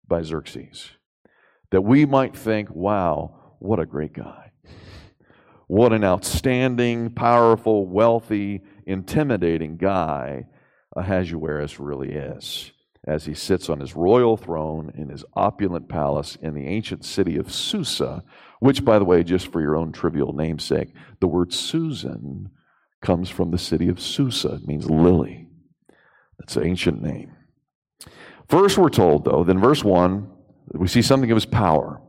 by 0.07 0.21
Xerxes, 0.21 0.91
that 1.71 1.81
we 1.81 2.05
might 2.05 2.35
think, 2.35 2.69
wow, 2.71 3.55
what 3.59 3.79
a 3.79 3.85
great 3.85 4.13
guy. 4.13 4.51
What 5.67 5.93
an 5.93 6.03
outstanding, 6.03 7.11
powerful, 7.11 7.87
wealthy, 7.87 8.61
intimidating 8.85 9.77
guy 9.77 10.45
Ahasuerus 10.95 11.79
really 11.79 12.11
is 12.11 12.71
as 13.07 13.25
he 13.25 13.33
sits 13.33 13.69
on 13.69 13.79
his 13.79 13.95
royal 13.95 14.35
throne 14.35 14.91
in 14.95 15.09
his 15.09 15.23
opulent 15.35 15.87
palace 15.87 16.37
in 16.41 16.53
the 16.53 16.65
ancient 16.65 17.05
city 17.05 17.37
of 17.37 17.51
Susa, 17.51 18.23
which, 18.59 18.83
by 18.83 18.97
the 18.97 19.05
way, 19.05 19.23
just 19.23 19.51
for 19.51 19.61
your 19.61 19.75
own 19.75 19.91
trivial 19.91 20.33
namesake, 20.33 20.93
the 21.19 21.27
word 21.27 21.53
Susan 21.53 22.49
comes 23.01 23.29
from 23.29 23.51
the 23.51 23.57
city 23.57 23.87
of 23.87 24.01
Susa. 24.01 24.55
It 24.55 24.67
means 24.67 24.89
lily. 24.89 25.47
That's 26.39 26.55
an 26.55 26.65
ancient 26.65 27.01
name. 27.01 27.31
First, 28.49 28.77
we're 28.77 28.89
told, 28.89 29.25
though, 29.25 29.43
then 29.43 29.59
verse 29.59 29.83
1, 29.83 30.29
we 30.73 30.87
see 30.87 31.01
something 31.01 31.31
of 31.31 31.35
his 31.35 31.45
power. 31.45 32.01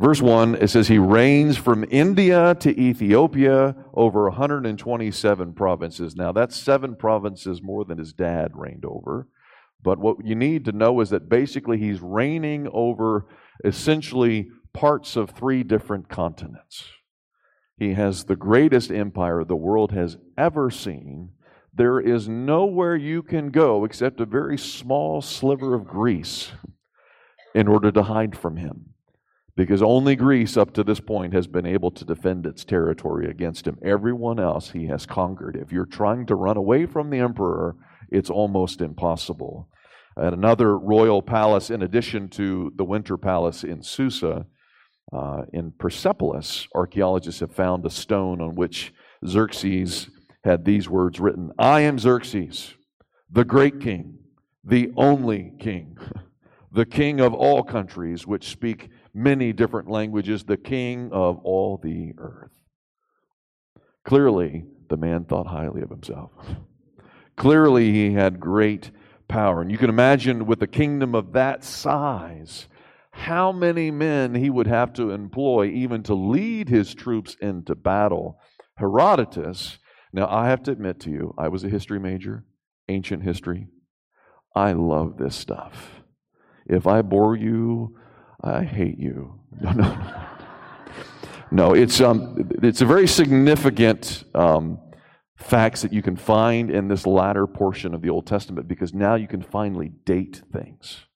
Verse 0.00 0.22
1, 0.22 0.56
it 0.56 0.68
says, 0.68 0.86
He 0.86 0.98
reigns 0.98 1.56
from 1.56 1.84
India 1.90 2.54
to 2.60 2.80
Ethiopia 2.80 3.74
over 3.92 4.24
127 4.24 5.54
provinces. 5.54 6.14
Now, 6.14 6.30
that's 6.30 6.56
seven 6.56 6.94
provinces 6.94 7.60
more 7.60 7.84
than 7.84 7.98
his 7.98 8.12
dad 8.12 8.52
reigned 8.54 8.84
over. 8.84 9.26
But 9.82 9.98
what 9.98 10.24
you 10.24 10.34
need 10.34 10.64
to 10.64 10.72
know 10.72 11.00
is 11.00 11.10
that 11.10 11.28
basically 11.28 11.78
he's 11.78 12.00
reigning 12.00 12.68
over 12.72 13.26
essentially 13.64 14.50
parts 14.72 15.16
of 15.16 15.30
three 15.30 15.62
different 15.62 16.08
continents. 16.08 16.84
He 17.76 17.94
has 17.94 18.24
the 18.24 18.36
greatest 18.36 18.90
empire 18.90 19.44
the 19.44 19.56
world 19.56 19.92
has 19.92 20.18
ever 20.36 20.70
seen. 20.70 21.30
There 21.72 22.00
is 22.00 22.28
nowhere 22.28 22.96
you 22.96 23.22
can 23.22 23.50
go 23.50 23.84
except 23.84 24.20
a 24.20 24.26
very 24.26 24.58
small 24.58 25.22
sliver 25.22 25.74
of 25.74 25.86
Greece 25.86 26.50
in 27.54 27.68
order 27.68 27.92
to 27.92 28.02
hide 28.02 28.36
from 28.36 28.56
him. 28.56 28.94
Because 29.54 29.82
only 29.82 30.14
Greece 30.14 30.56
up 30.56 30.72
to 30.74 30.84
this 30.84 31.00
point 31.00 31.32
has 31.34 31.48
been 31.48 31.66
able 31.66 31.90
to 31.92 32.04
defend 32.04 32.46
its 32.46 32.64
territory 32.64 33.28
against 33.28 33.66
him. 33.66 33.78
Everyone 33.82 34.38
else 34.38 34.70
he 34.70 34.86
has 34.86 35.06
conquered. 35.06 35.56
If 35.56 35.72
you're 35.72 35.84
trying 35.84 36.26
to 36.26 36.36
run 36.36 36.56
away 36.56 36.86
from 36.86 37.10
the 37.10 37.18
emperor, 37.18 37.74
it's 38.10 38.30
almost 38.30 38.80
impossible. 38.80 39.68
At 40.16 40.32
another 40.32 40.76
royal 40.78 41.22
palace, 41.22 41.70
in 41.70 41.82
addition 41.82 42.28
to 42.30 42.72
the 42.76 42.84
winter 42.84 43.16
palace 43.16 43.64
in 43.64 43.82
Susa, 43.82 44.46
Uh, 45.10 45.44
in 45.54 45.72
Persepolis, 45.78 46.68
archaeologists 46.74 47.40
have 47.40 47.54
found 47.54 47.86
a 47.86 47.90
stone 47.90 48.42
on 48.42 48.54
which 48.54 48.92
Xerxes 49.26 50.10
had 50.44 50.64
these 50.64 50.86
words 50.90 51.18
written 51.18 51.50
I 51.58 51.80
am 51.80 51.98
Xerxes, 51.98 52.74
the 53.30 53.44
great 53.44 53.80
king, 53.80 54.18
the 54.62 54.92
only 54.96 55.52
king, 55.58 55.96
the 56.72 56.84
king 56.84 57.20
of 57.20 57.32
all 57.32 57.62
countries 57.62 58.26
which 58.26 58.50
speak 58.50 58.90
many 59.14 59.52
different 59.54 59.88
languages, 59.88 60.44
the 60.44 60.58
king 60.58 61.10
of 61.10 61.38
all 61.38 61.78
the 61.82 62.12
earth. 62.18 62.52
Clearly, 64.04 64.64
the 64.90 64.98
man 64.98 65.24
thought 65.24 65.46
highly 65.46 65.80
of 65.80 65.88
himself. 65.90 66.32
Clearly, 67.38 67.92
he 67.92 68.12
had 68.12 68.40
great 68.40 68.90
power. 69.28 69.62
And 69.62 69.70
you 69.70 69.78
can 69.78 69.90
imagine 69.90 70.44
with 70.44 70.60
a 70.60 70.66
kingdom 70.66 71.14
of 71.14 71.32
that 71.34 71.62
size, 71.62 72.66
how 73.12 73.52
many 73.52 73.92
men 73.92 74.34
he 74.34 74.50
would 74.50 74.66
have 74.66 74.92
to 74.94 75.12
employ 75.12 75.66
even 75.66 76.02
to 76.04 76.14
lead 76.14 76.68
his 76.68 76.94
troops 76.94 77.36
into 77.40 77.74
battle. 77.76 78.40
Herodotus, 78.76 79.78
now 80.12 80.28
I 80.28 80.48
have 80.48 80.62
to 80.64 80.72
admit 80.72 80.98
to 81.00 81.10
you, 81.10 81.34
I 81.38 81.48
was 81.48 81.62
a 81.62 81.68
history 81.68 82.00
major, 82.00 82.44
ancient 82.88 83.22
history. 83.22 83.68
I 84.54 84.72
love 84.72 85.16
this 85.16 85.36
stuff. 85.36 86.02
If 86.66 86.86
I 86.86 87.02
bore 87.02 87.36
you, 87.36 87.98
I 88.42 88.64
hate 88.64 88.98
you. 88.98 89.40
No, 89.60 89.72
no, 89.72 89.94
no. 89.94 90.24
No, 91.50 91.74
it's, 91.74 92.00
um, 92.00 92.50
it's 92.62 92.82
a 92.82 92.86
very 92.86 93.06
significant 93.06 94.24
um, 94.34 94.78
facts 95.38 95.82
that 95.82 95.92
you 95.92 96.02
can 96.02 96.16
find 96.16 96.70
in 96.70 96.88
this 96.88 97.06
latter 97.06 97.46
portion 97.46 97.94
of 97.94 98.02
the 98.02 98.10
Old 98.10 98.26
Testament 98.26 98.66
because 98.66 98.92
now 98.92 99.14
you 99.14 99.28
can 99.28 99.40
finally 99.40 99.88
date 100.04 100.42
things. 100.52 101.06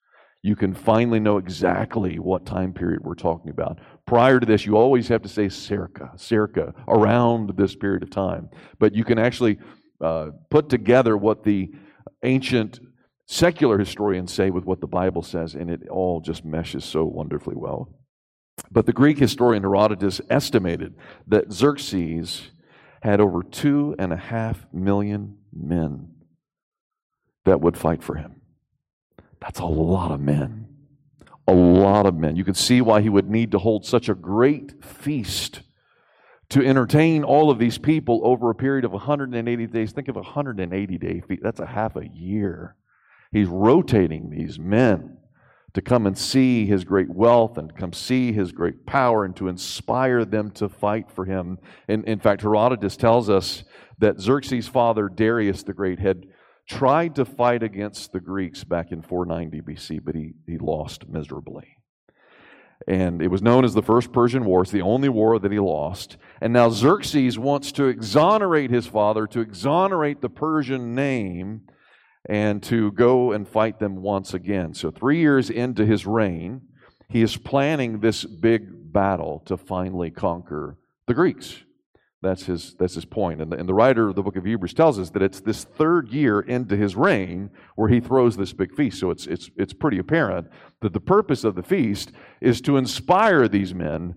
You 0.43 0.57
can 0.57 0.75
finally 0.75 1.21
know 1.21 1.39
exactly 1.39 2.19
what 2.19 2.47
time 2.47 2.73
period 2.73 3.03
we're 3.03 3.15
talking 3.15 3.51
about. 3.51 3.79
Prior 4.07 4.41
to 4.41 4.47
this, 4.47 4.65
you 4.65 4.77
always 4.77 5.09
have 5.09 5.23
to 5.23 5.29
say 5.29 5.49
circa, 5.49 6.13
circa, 6.17 6.75
around 6.89 7.57
this 7.57 7.77
period 7.77 8.03
of 8.03 8.11
time. 8.11 8.49
But 8.79 8.95
you 8.95 9.05
can 9.05 9.19
actually 9.19 9.59
uh, 10.01 10.31
put 10.51 10.69
together 10.69 11.17
what 11.17 11.45
the 11.45 11.73
ancient 12.23 12.81
secular 13.27 13.79
historians 13.79 14.33
say 14.33 14.51
with 14.51 14.65
what 14.65 14.81
the 14.81 14.87
Bible 14.87 15.23
says, 15.23 15.55
and 15.55 15.71
it 15.71 15.89
all 15.89 16.21
just 16.21 16.45
meshes 16.45 16.85
so 16.85 17.05
wonderfully 17.05 17.57
well. 17.57 17.89
But 18.71 18.87
the 18.87 18.93
Greek 18.93 19.19
historian 19.19 19.63
Herodotus 19.63 20.21
estimated 20.29 20.95
that 21.27 21.53
Xerxes 21.53 22.52
had 23.03 23.21
over 23.21 23.43
two 23.43 23.97
and 23.99 24.13
a 24.13 24.17
half 24.17 24.67
million 24.73 25.37
men 25.53 26.09
that 27.45 27.61
would 27.61 27.77
fight 27.77 28.03
for 28.03 28.15
him. 28.15 28.41
That's 29.41 29.59
a 29.59 29.67
lot 29.67 30.13
of 30.13 30.21
men. 30.21 30.69
A 31.49 31.53
lot 31.53 32.07
of 32.07 32.15
men. 32.15 32.37
You 32.37 32.45
can 32.45 32.55
see 32.55 32.81
why 32.81 33.01
he 33.01 33.09
would 33.09 33.29
need 33.29 33.51
to 33.51 33.59
hold 33.59 33.85
such 33.85 34.09
a 34.09 34.15
great 34.15 34.85
feast 34.85 35.63
to 36.51 36.65
entertain 36.65 37.25
all 37.25 37.51
of 37.51 37.59
these 37.59 37.79
people 37.79 38.21
over 38.23 38.51
a 38.51 38.55
period 38.55 38.85
of 38.85 38.93
180 38.93 39.67
days. 39.67 39.91
Think 39.91 40.07
of 40.07 40.15
180 40.15 40.99
day 40.99 41.21
feast. 41.27 41.43
That's 41.43 41.61
a 41.61 41.67
half 41.67 41.97
a 41.97 42.07
year. 42.07 42.77
He's 43.33 43.49
rotating 43.49 44.31
these 44.31 44.61
men 44.61 45.17
to 45.75 45.83
come 45.83 46.07
and 46.07 46.17
see 46.17 46.67
his 46.67 46.85
great 46.85 47.09
wealth 47.09 47.57
and 47.57 47.71
to 47.71 47.75
come 47.75 47.93
see 47.93 48.33
his 48.33 48.53
great 48.53 48.85
power 48.85 49.25
and 49.25 49.35
to 49.37 49.49
inspire 49.49 50.25
them 50.25 50.51
to 50.51 50.69
fight 50.69 51.11
for 51.11 51.25
him. 51.25 51.59
And 51.89 52.05
in 52.05 52.21
fact, 52.21 52.43
Herodotus 52.43 52.97
tells 52.97 53.31
us 53.31 53.65
that 53.99 54.21
Xerxes' 54.21 54.69
father, 54.69 55.09
Darius 55.09 55.63
the 55.63 55.73
Great, 55.73 55.99
had 55.99 56.27
tried 56.69 57.15
to 57.17 57.25
fight 57.25 57.63
against 57.63 58.13
the 58.13 58.21
Greeks 58.21 58.65
back 58.65 58.93
in 58.93 59.03
490 59.03 59.61
BC, 59.63 60.05
but 60.05 60.15
he, 60.15 60.33
he 60.47 60.59
lost 60.59 61.09
miserably. 61.09 61.77
And 62.87 63.23
it 63.23 63.29
was 63.29 63.43
known 63.43 63.65
as 63.65 63.75
the 63.75 63.83
First 63.83 64.13
Persian 64.13 64.45
War. 64.45 64.63
It's 64.63 64.73
the 64.73 64.83
only 64.83 65.09
war 65.09 65.39
that 65.39 65.53
he 65.53 65.59
lost. 65.59 66.17
And 66.41 66.53
now 66.53 66.69
Xerxes 66.69 67.39
wants 67.39 67.71
to 67.73 67.85
exonerate 67.85 68.71
his 68.71 68.87
father, 68.87 69.27
to 69.29 69.41
exonerate 69.41 70.21
the 70.21 70.29
Persian 70.29 70.95
name, 70.95 71.63
and 72.29 72.63
to 72.65 72.93
go 72.93 73.33
and 73.33 73.49
fight 73.49 73.79
them 73.79 73.97
once 73.97 74.35
again. 74.35 74.75
So, 74.75 74.91
three 74.91 75.19
years 75.19 75.51
into 75.51 75.85
his 75.85 76.07
reign, 76.07 76.63
he 77.09 77.23
is 77.23 77.37
planning 77.37 78.01
this 78.01 78.25
big 78.25 78.93
battle 78.93 79.43
to 79.47 79.57
finally 79.57 80.11
conquer 80.11 80.79
the 81.07 81.15
Greeks. 81.15 81.63
That's 82.23 82.47
his, 82.47 82.75
that's 82.79 82.95
his 82.95 83.05
point. 83.05 83.43
And 83.43 83.51
the, 83.51 83.57
and 83.57 83.69
the 83.69 83.75
writer 83.75 84.09
of 84.09 84.15
the 84.15 84.23
book 84.23 84.37
of 84.37 84.45
Hebrews 84.45 84.75
tells 84.75 84.99
us 84.99 85.11
that 85.11 85.23
it's 85.23 85.41
this 85.41 85.65
third 85.65 86.09
year 86.11 86.41
into 86.41 86.77
his 86.77 86.95
reign 86.95 87.51
where 87.75 87.89
he 87.89 87.99
throws 87.99 88.37
this 88.37 88.53
big 88.53 88.77
feast. 88.77 89.01
So 89.01 89.11
it's, 89.11 89.27
it's, 89.27 89.51
it's 89.57 89.73
pretty 89.73 89.99
apparent 89.99 90.47
that 90.83 90.93
the 90.93 91.01
purpose 91.01 91.43
of 91.43 91.57
the 91.57 91.65
feast 91.65 92.13
is 92.41 92.61
to 92.63 92.77
inspire 92.77 93.49
these 93.49 93.75
men 93.75 94.15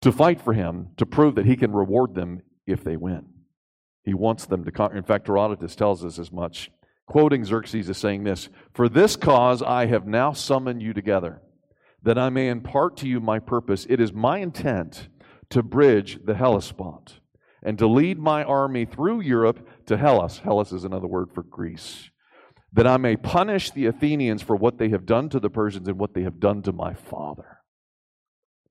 to 0.00 0.10
fight 0.10 0.40
for 0.40 0.54
him, 0.54 0.88
to 0.96 1.04
prove 1.04 1.34
that 1.34 1.44
he 1.44 1.56
can 1.56 1.72
reward 1.72 2.14
them 2.14 2.40
if 2.66 2.82
they 2.82 2.96
win. 2.96 3.26
He 4.02 4.14
wants 4.14 4.46
them 4.46 4.64
to 4.64 4.72
conquer. 4.72 4.96
In 4.96 5.04
fact, 5.04 5.26
Herodotus 5.26 5.76
tells 5.76 6.02
us 6.02 6.18
as 6.18 6.32
much 6.32 6.70
quoting 7.10 7.44
Xerxes 7.44 7.88
is 7.88 7.98
saying 7.98 8.22
this 8.22 8.48
For 8.72 8.88
this 8.88 9.16
cause 9.16 9.62
I 9.62 9.86
have 9.86 10.06
now 10.06 10.32
summoned 10.32 10.80
you 10.80 10.92
together, 10.92 11.42
that 12.04 12.16
I 12.16 12.30
may 12.30 12.48
impart 12.48 12.96
to 12.98 13.08
you 13.08 13.18
my 13.18 13.40
purpose. 13.40 13.84
It 13.90 14.00
is 14.00 14.12
my 14.12 14.38
intent 14.38 15.08
to 15.50 15.64
bridge 15.64 16.20
the 16.24 16.36
Hellespont 16.36 17.18
and 17.64 17.76
to 17.78 17.88
lead 17.88 18.20
my 18.20 18.44
army 18.44 18.84
through 18.84 19.22
Europe 19.22 19.68
to 19.86 19.96
Hellas. 19.96 20.38
Hellas 20.38 20.70
is 20.70 20.84
another 20.84 21.08
word 21.08 21.32
for 21.34 21.42
Greece. 21.42 22.10
That 22.72 22.86
I 22.86 22.96
may 22.96 23.16
punish 23.16 23.72
the 23.72 23.86
Athenians 23.86 24.42
for 24.42 24.54
what 24.54 24.78
they 24.78 24.90
have 24.90 25.04
done 25.04 25.28
to 25.30 25.40
the 25.40 25.50
Persians 25.50 25.88
and 25.88 25.98
what 25.98 26.14
they 26.14 26.22
have 26.22 26.38
done 26.38 26.62
to 26.62 26.72
my 26.72 26.94
father. 26.94 27.58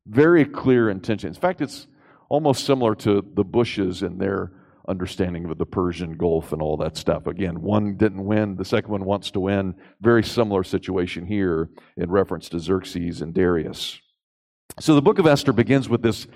Very 0.08 0.46
clear 0.46 0.90
intention. 0.90 1.28
In 1.28 1.34
fact, 1.34 1.60
it's 1.60 1.88
almost 2.30 2.66
similar 2.66 2.96
to 2.96 3.22
the 3.34 3.44
Bushes 3.44 4.02
and 4.02 4.18
their 4.18 4.54
understanding 4.90 5.50
of 5.50 5.58
the 5.58 5.66
Persian 5.66 6.18
Gulf 6.18 6.52
and 6.52 6.62
all 6.62 6.76
that 6.78 6.98
stuff. 6.98 7.28
Again, 7.28 7.62
one 7.62 7.96
didn't 7.96 8.26
win, 8.26 8.56
the 8.56 8.66
second 8.66 8.92
one 8.92 9.06
wants 9.06 9.32
to 9.32 9.40
win. 9.40 9.76
Very 10.02 10.24
similar 10.24 10.64
situation 10.64 11.26
here 11.26 11.70
in 11.96 12.10
reference 12.10 12.50
to 12.50 12.60
Xerxes 12.60 13.22
and 13.22 13.34
Darius. 13.34 14.00
So 14.80 14.96
the 14.96 15.02
book 15.02 15.20
of 15.20 15.28
Esther 15.28 15.54
begins 15.54 15.88
with 15.88 16.02
this 16.02 16.28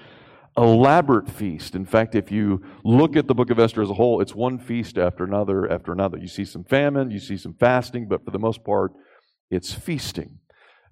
elaborate 0.55 1.29
feast. 1.29 1.75
In 1.75 1.85
fact, 1.85 2.15
if 2.15 2.31
you 2.31 2.63
look 2.83 3.15
at 3.15 3.27
the 3.27 3.35
book 3.35 3.49
of 3.49 3.59
Esther 3.59 3.81
as 3.81 3.89
a 3.89 3.95
whole, 3.95 4.21
it's 4.21 4.35
one 4.35 4.59
feast 4.59 4.97
after 4.97 5.23
another 5.23 5.71
after 5.71 5.91
another. 5.91 6.17
You 6.17 6.27
see 6.27 6.45
some 6.45 6.63
famine, 6.63 7.11
you 7.11 7.19
see 7.19 7.37
some 7.37 7.55
fasting, 7.55 8.07
but 8.07 8.23
for 8.23 8.31
the 8.31 8.39
most 8.39 8.63
part, 8.63 8.93
it's 9.49 9.73
feasting, 9.73 10.39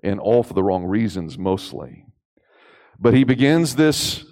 and 0.04 0.20
all 0.20 0.44
for 0.44 0.54
the 0.54 0.64
wrong 0.64 0.86
reasons 0.86 1.38
mostly. 1.38 2.06
But 3.00 3.14
he 3.14 3.24
begins 3.24 3.76
this 3.76 4.26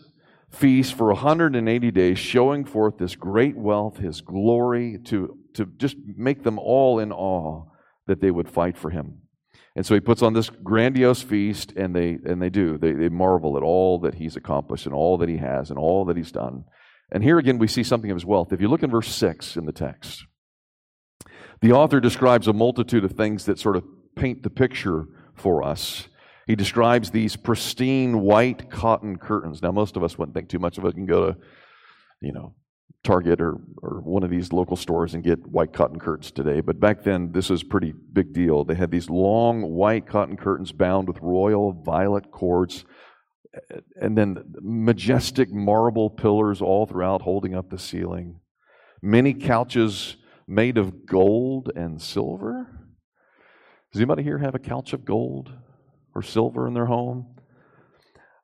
feast 0.49 0.93
for 0.93 1.07
180 1.07 1.91
days, 1.91 2.19
showing 2.19 2.65
forth 2.65 2.97
this 2.97 3.15
great 3.15 3.55
wealth, 3.57 3.97
his 3.97 4.21
glory, 4.21 4.97
to, 5.05 5.37
to 5.53 5.65
just 5.77 5.95
make 6.15 6.43
them 6.43 6.57
all 6.57 6.99
in 6.99 7.11
awe 7.11 7.65
that 8.07 8.21
they 8.21 8.31
would 8.31 8.49
fight 8.49 8.77
for 8.77 8.89
him. 8.89 9.21
And 9.75 9.85
so 9.85 9.93
he 9.93 9.99
puts 9.99 10.21
on 10.21 10.33
this 10.33 10.49
grandiose 10.49 11.21
feast, 11.21 11.71
and 11.75 11.95
they, 11.95 12.17
and 12.25 12.41
they 12.41 12.49
do. 12.49 12.77
They, 12.77 12.93
they 12.93 13.09
marvel 13.09 13.55
at 13.55 13.63
all 13.63 13.99
that 13.99 14.15
he's 14.15 14.35
accomplished 14.35 14.85
and 14.85 14.95
all 14.95 15.17
that 15.19 15.29
he 15.29 15.37
has 15.37 15.69
and 15.69 15.77
all 15.77 16.05
that 16.05 16.17
he's 16.17 16.31
done. 16.31 16.65
And 17.11 17.23
here 17.23 17.37
again, 17.37 17.59
we 17.59 17.67
see 17.67 17.83
something 17.83 18.11
of 18.11 18.15
his 18.15 18.25
wealth. 18.25 18.51
If 18.51 18.61
you 18.61 18.67
look 18.67 18.83
in 18.83 18.91
verse 18.91 19.07
6 19.07 19.55
in 19.55 19.65
the 19.65 19.71
text, 19.71 20.25
the 21.61 21.71
author 21.71 21.99
describes 21.99 22.47
a 22.47 22.53
multitude 22.53 23.03
of 23.03 23.13
things 23.13 23.45
that 23.45 23.59
sort 23.59 23.75
of 23.75 23.83
paint 24.15 24.43
the 24.43 24.49
picture 24.49 25.05
for 25.33 25.63
us. 25.63 26.07
He 26.49 26.55
describes 26.55 27.11
these 27.11 27.35
pristine 27.35 28.21
white 28.21 28.71
cotton 28.71 29.19
curtains. 29.19 29.61
Now, 29.61 29.71
most 29.71 29.95
of 29.95 30.03
us 30.03 30.17
wouldn't 30.17 30.33
think 30.33 30.49
too 30.49 30.57
much 30.57 30.79
of 30.79 30.85
it. 30.85 30.87
You 30.87 30.93
can 30.93 31.05
go 31.05 31.27
to, 31.27 31.37
you 32.21 32.33
know, 32.33 32.55
Target 33.03 33.39
or, 33.39 33.59
or 33.83 34.01
one 34.01 34.23
of 34.23 34.31
these 34.31 34.51
local 34.51 34.75
stores 34.75 35.13
and 35.13 35.23
get 35.23 35.45
white 35.45 35.73
cotton 35.73 35.99
curtains 35.99 36.31
today. 36.31 36.61
But 36.61 36.79
back 36.79 37.03
then, 37.03 37.31
this 37.33 37.51
was 37.51 37.61
pretty 37.61 37.93
big 38.13 38.33
deal. 38.33 38.63
They 38.63 38.73
had 38.73 38.89
these 38.89 39.11
long 39.11 39.61
white 39.61 40.07
cotton 40.07 40.37
curtains 40.37 40.71
bound 40.71 41.07
with 41.07 41.19
royal 41.21 41.71
violet 41.71 42.31
cords, 42.31 42.83
and 44.01 44.17
then 44.17 44.43
majestic 44.59 45.51
marble 45.51 46.09
pillars 46.09 46.63
all 46.63 46.87
throughout 46.87 47.21
holding 47.21 47.53
up 47.53 47.69
the 47.69 47.77
ceiling. 47.77 48.39
Many 49.03 49.35
couches 49.35 50.17
made 50.47 50.79
of 50.79 51.05
gold 51.05 51.71
and 51.75 52.01
silver. 52.01 52.89
Does 53.91 54.01
anybody 54.01 54.23
here 54.23 54.39
have 54.39 54.55
a 54.55 54.59
couch 54.59 54.93
of 54.93 55.05
gold? 55.05 55.53
Or 56.15 56.21
silver 56.21 56.67
in 56.67 56.73
their 56.73 56.85
home. 56.85 57.27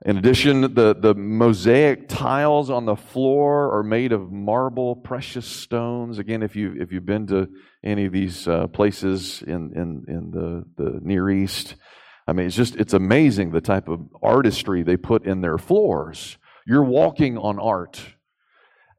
In 0.06 0.18
addition, 0.18 0.62
the, 0.62 0.94
the 0.94 1.16
mosaic 1.16 2.08
tiles 2.08 2.70
on 2.70 2.86
the 2.86 2.96
floor 2.96 3.76
are 3.76 3.82
made 3.82 4.12
of 4.12 4.32
marble, 4.32 4.96
precious 4.96 5.48
stones. 5.48 6.20
Again, 6.20 6.44
if, 6.44 6.56
you, 6.56 6.76
if 6.80 6.92
you've 6.92 7.06
been 7.06 7.26
to 7.28 7.50
any 7.84 8.06
of 8.06 8.12
these 8.12 8.48
uh, 8.48 8.68
places 8.68 9.42
in, 9.42 9.72
in, 9.74 10.06
in 10.08 10.32
the, 10.32 10.66
the 10.76 11.00
Near 11.02 11.30
East, 11.30 11.76
I 12.28 12.34
mean, 12.34 12.46
it's 12.46 12.56
just, 12.56 12.76
it's 12.76 12.94
amazing 12.94 13.52
the 13.52 13.62
type 13.62 13.88
of 13.88 14.02
artistry 14.22 14.84
they 14.84 14.98
put 14.98 15.26
in 15.26 15.42
their 15.42 15.58
floors. 15.58 16.38
You're 16.68 16.84
walking 16.84 17.38
on 17.38 17.58
art. 17.58 18.00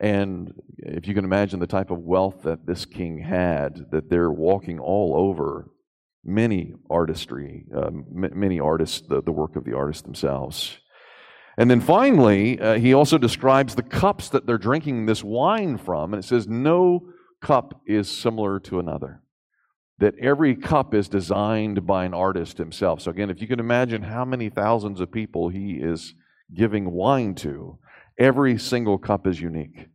And 0.00 0.54
if 0.78 1.06
you 1.06 1.14
can 1.14 1.24
imagine 1.24 1.60
the 1.60 1.66
type 1.66 1.90
of 1.90 1.98
wealth 1.98 2.42
that 2.42 2.66
this 2.66 2.84
king 2.84 3.18
had, 3.18 3.90
that 3.92 4.10
they're 4.10 4.30
walking 4.30 4.78
all 4.78 5.14
over 5.16 5.70
many 6.26 6.74
artistry, 6.90 7.64
uh, 7.74 7.86
m- 7.86 8.30
many 8.34 8.60
artists, 8.60 9.00
the, 9.00 9.22
the 9.22 9.32
work 9.32 9.56
of 9.56 9.64
the 9.64 9.74
artists 9.74 10.02
themselves. 10.02 10.78
And 11.56 11.70
then 11.70 11.80
finally, 11.80 12.60
uh, 12.60 12.78
he 12.78 12.92
also 12.92 13.16
describes 13.16 13.74
the 13.74 13.82
cups 13.82 14.28
that 14.30 14.46
they're 14.46 14.58
drinking 14.58 15.06
this 15.06 15.24
wine 15.24 15.78
from, 15.78 16.12
and 16.12 16.22
it 16.22 16.26
says, 16.26 16.46
No 16.46 17.08
cup 17.40 17.80
is 17.86 18.10
similar 18.10 18.60
to 18.60 18.78
another. 18.78 19.22
That 19.98 20.18
every 20.20 20.54
cup 20.54 20.92
is 20.92 21.08
designed 21.08 21.86
by 21.86 22.04
an 22.04 22.12
artist 22.12 22.58
himself. 22.58 23.00
So, 23.00 23.10
again, 23.10 23.30
if 23.30 23.40
you 23.40 23.46
can 23.46 23.60
imagine 23.60 24.02
how 24.02 24.26
many 24.26 24.50
thousands 24.50 25.00
of 25.00 25.10
people 25.10 25.48
he 25.48 25.78
is 25.80 26.12
giving 26.54 26.90
wine 26.90 27.34
to, 27.36 27.78
every 28.18 28.58
single 28.58 28.98
cup 28.98 29.26
is 29.26 29.40
unique. 29.40 29.88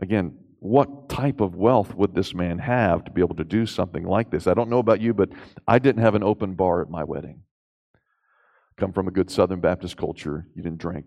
Again, 0.00 0.38
what 0.60 1.08
type 1.08 1.40
of 1.40 1.54
wealth 1.54 1.94
would 1.94 2.14
this 2.14 2.34
man 2.34 2.58
have 2.58 3.04
to 3.04 3.10
be 3.10 3.20
able 3.20 3.36
to 3.36 3.44
do 3.44 3.64
something 3.64 4.04
like 4.04 4.30
this? 4.30 4.46
I 4.46 4.54
don't 4.54 4.70
know 4.70 4.78
about 4.78 5.00
you, 5.00 5.14
but 5.14 5.30
I 5.66 5.78
didn't 5.78 6.02
have 6.02 6.14
an 6.14 6.24
open 6.24 6.54
bar 6.54 6.82
at 6.82 6.90
my 6.90 7.04
wedding. 7.04 7.42
Come 8.76 8.92
from 8.92 9.08
a 9.08 9.12
good 9.12 9.30
Southern 9.30 9.60
Baptist 9.60 9.96
culture, 9.96 10.46
you 10.54 10.62
didn't 10.62 10.80
drink. 10.80 11.06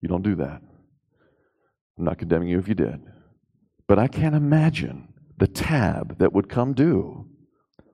You 0.00 0.08
don't 0.08 0.22
do 0.22 0.34
that. 0.36 0.62
I'm 1.98 2.04
not 2.04 2.18
condemning 2.18 2.48
you 2.48 2.58
if 2.58 2.68
you 2.68 2.74
did. 2.74 3.00
But 3.86 3.98
I 3.98 4.08
can't 4.08 4.34
imagine 4.34 5.14
the 5.38 5.46
tab 5.46 6.18
that 6.18 6.32
would 6.32 6.48
come 6.48 6.74
due 6.74 7.28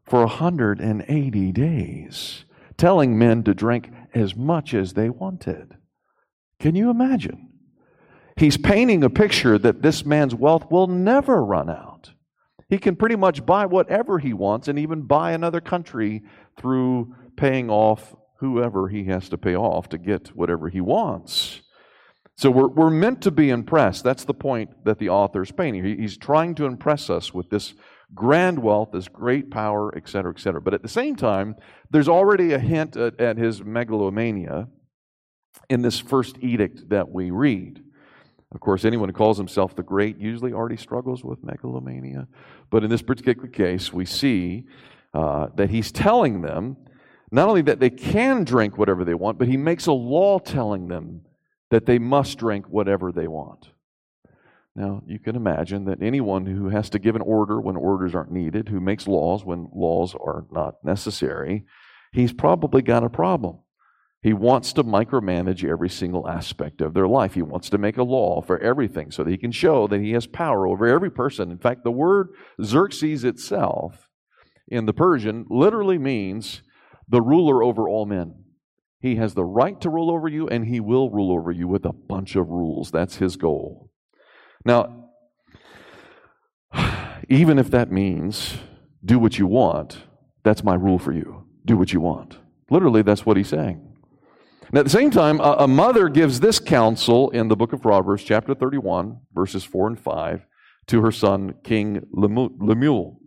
for 0.04 0.20
180 0.20 1.52
days, 1.52 2.44
telling 2.76 3.18
men 3.18 3.42
to 3.44 3.54
drink 3.54 3.90
as 4.14 4.34
much 4.34 4.74
as 4.74 4.94
they 4.94 5.10
wanted. 5.10 5.76
Can 6.58 6.74
you 6.74 6.90
imagine? 6.90 7.51
He's 8.36 8.56
painting 8.56 9.04
a 9.04 9.10
picture 9.10 9.58
that 9.58 9.82
this 9.82 10.04
man's 10.04 10.34
wealth 10.34 10.70
will 10.70 10.86
never 10.86 11.44
run 11.44 11.68
out. 11.68 12.12
He 12.68 12.78
can 12.78 12.96
pretty 12.96 13.16
much 13.16 13.44
buy 13.44 13.66
whatever 13.66 14.18
he 14.18 14.32
wants 14.32 14.68
and 14.68 14.78
even 14.78 15.02
buy 15.02 15.32
another 15.32 15.60
country 15.60 16.22
through 16.56 17.14
paying 17.36 17.68
off 17.68 18.14
whoever 18.38 18.88
he 18.88 19.04
has 19.04 19.28
to 19.28 19.38
pay 19.38 19.54
off 19.54 19.88
to 19.90 19.98
get 19.98 20.28
whatever 20.28 20.68
he 20.68 20.80
wants. 20.80 21.60
So 22.36 22.50
we're, 22.50 22.68
we're 22.68 22.90
meant 22.90 23.20
to 23.22 23.30
be 23.30 23.50
impressed. 23.50 24.04
That's 24.04 24.24
the 24.24 24.34
point 24.34 24.84
that 24.84 24.98
the 24.98 25.10
author 25.10 25.42
is 25.42 25.52
painting. 25.52 25.84
he's 25.84 26.16
trying 26.16 26.54
to 26.56 26.64
impress 26.64 27.10
us 27.10 27.34
with 27.34 27.50
this 27.50 27.74
grand 28.14 28.58
wealth, 28.58 28.90
this 28.92 29.08
great 29.08 29.50
power, 29.50 29.94
et 29.96 30.08
cetera, 30.08 30.32
et 30.34 30.40
cetera. 30.40 30.60
But 30.60 30.74
at 30.74 30.82
the 30.82 30.88
same 30.88 31.14
time, 31.14 31.56
there's 31.90 32.08
already 32.08 32.52
a 32.52 32.58
hint 32.58 32.96
at, 32.96 33.20
at 33.20 33.36
his 33.36 33.62
megalomania 33.62 34.68
in 35.68 35.82
this 35.82 36.00
first 36.00 36.36
edict 36.40 36.88
that 36.88 37.10
we 37.10 37.30
read. 37.30 37.82
Of 38.54 38.60
course, 38.60 38.84
anyone 38.84 39.08
who 39.08 39.14
calls 39.14 39.38
himself 39.38 39.74
the 39.74 39.82
great 39.82 40.18
usually 40.18 40.52
already 40.52 40.76
struggles 40.76 41.24
with 41.24 41.42
megalomania. 41.42 42.28
But 42.70 42.84
in 42.84 42.90
this 42.90 43.02
particular 43.02 43.48
case, 43.48 43.92
we 43.92 44.04
see 44.04 44.64
uh, 45.14 45.48
that 45.56 45.70
he's 45.70 45.90
telling 45.90 46.42
them 46.42 46.76
not 47.30 47.48
only 47.48 47.62
that 47.62 47.80
they 47.80 47.90
can 47.90 48.44
drink 48.44 48.76
whatever 48.76 49.04
they 49.04 49.14
want, 49.14 49.38
but 49.38 49.48
he 49.48 49.56
makes 49.56 49.86
a 49.86 49.92
law 49.92 50.38
telling 50.38 50.88
them 50.88 51.22
that 51.70 51.86
they 51.86 51.98
must 51.98 52.36
drink 52.38 52.66
whatever 52.68 53.10
they 53.10 53.26
want. 53.26 53.70
Now, 54.74 55.02
you 55.06 55.18
can 55.18 55.36
imagine 55.36 55.86
that 55.86 56.02
anyone 56.02 56.46
who 56.46 56.68
has 56.68 56.90
to 56.90 56.98
give 56.98 57.16
an 57.16 57.22
order 57.22 57.60
when 57.60 57.76
orders 57.76 58.14
aren't 58.14 58.32
needed, 58.32 58.68
who 58.68 58.80
makes 58.80 59.06
laws 59.06 59.44
when 59.44 59.68
laws 59.74 60.14
are 60.14 60.44
not 60.50 60.82
necessary, 60.84 61.64
he's 62.12 62.32
probably 62.32 62.82
got 62.82 63.04
a 63.04 63.10
problem. 63.10 63.58
He 64.22 64.32
wants 64.32 64.72
to 64.74 64.84
micromanage 64.84 65.68
every 65.68 65.88
single 65.88 66.28
aspect 66.28 66.80
of 66.80 66.94
their 66.94 67.08
life. 67.08 67.34
He 67.34 67.42
wants 67.42 67.68
to 67.70 67.78
make 67.78 67.96
a 67.96 68.04
law 68.04 68.40
for 68.40 68.58
everything 68.60 69.10
so 69.10 69.24
that 69.24 69.30
he 69.30 69.36
can 69.36 69.50
show 69.50 69.88
that 69.88 70.00
he 70.00 70.12
has 70.12 70.26
power 70.28 70.68
over 70.68 70.86
every 70.86 71.10
person. 71.10 71.50
In 71.50 71.58
fact, 71.58 71.82
the 71.82 71.90
word 71.90 72.28
Xerxes 72.62 73.24
itself 73.24 74.08
in 74.68 74.86
the 74.86 74.92
Persian 74.92 75.44
literally 75.50 75.98
means 75.98 76.62
the 77.08 77.20
ruler 77.20 77.64
over 77.64 77.88
all 77.88 78.06
men. 78.06 78.44
He 79.00 79.16
has 79.16 79.34
the 79.34 79.44
right 79.44 79.80
to 79.80 79.90
rule 79.90 80.12
over 80.12 80.28
you, 80.28 80.48
and 80.48 80.66
he 80.66 80.78
will 80.78 81.10
rule 81.10 81.32
over 81.32 81.50
you 81.50 81.66
with 81.66 81.84
a 81.84 81.92
bunch 81.92 82.36
of 82.36 82.48
rules. 82.48 82.92
That's 82.92 83.16
his 83.16 83.36
goal. 83.36 83.90
Now, 84.64 85.08
even 87.28 87.58
if 87.58 87.72
that 87.72 87.90
means 87.90 88.56
do 89.04 89.18
what 89.18 89.36
you 89.36 89.48
want, 89.48 89.98
that's 90.44 90.62
my 90.62 90.74
rule 90.74 91.00
for 91.00 91.12
you. 91.12 91.48
Do 91.64 91.76
what 91.76 91.92
you 91.92 92.00
want. 92.00 92.38
Literally, 92.70 93.02
that's 93.02 93.26
what 93.26 93.36
he's 93.36 93.48
saying. 93.48 93.91
And 94.72 94.78
at 94.78 94.84
the 94.86 94.90
same 94.90 95.10
time, 95.10 95.38
a, 95.40 95.56
a 95.58 95.68
mother 95.68 96.08
gives 96.08 96.40
this 96.40 96.58
counsel 96.58 97.28
in 97.30 97.48
the 97.48 97.56
book 97.56 97.74
of 97.74 97.82
Proverbs, 97.82 98.24
chapter 98.24 98.54
31, 98.54 99.18
verses 99.34 99.64
4 99.64 99.88
and 99.88 100.00
5, 100.00 100.46
to 100.86 101.02
her 101.02 101.12
son, 101.12 101.54
King 101.62 102.06
Lemuel. 102.10 103.20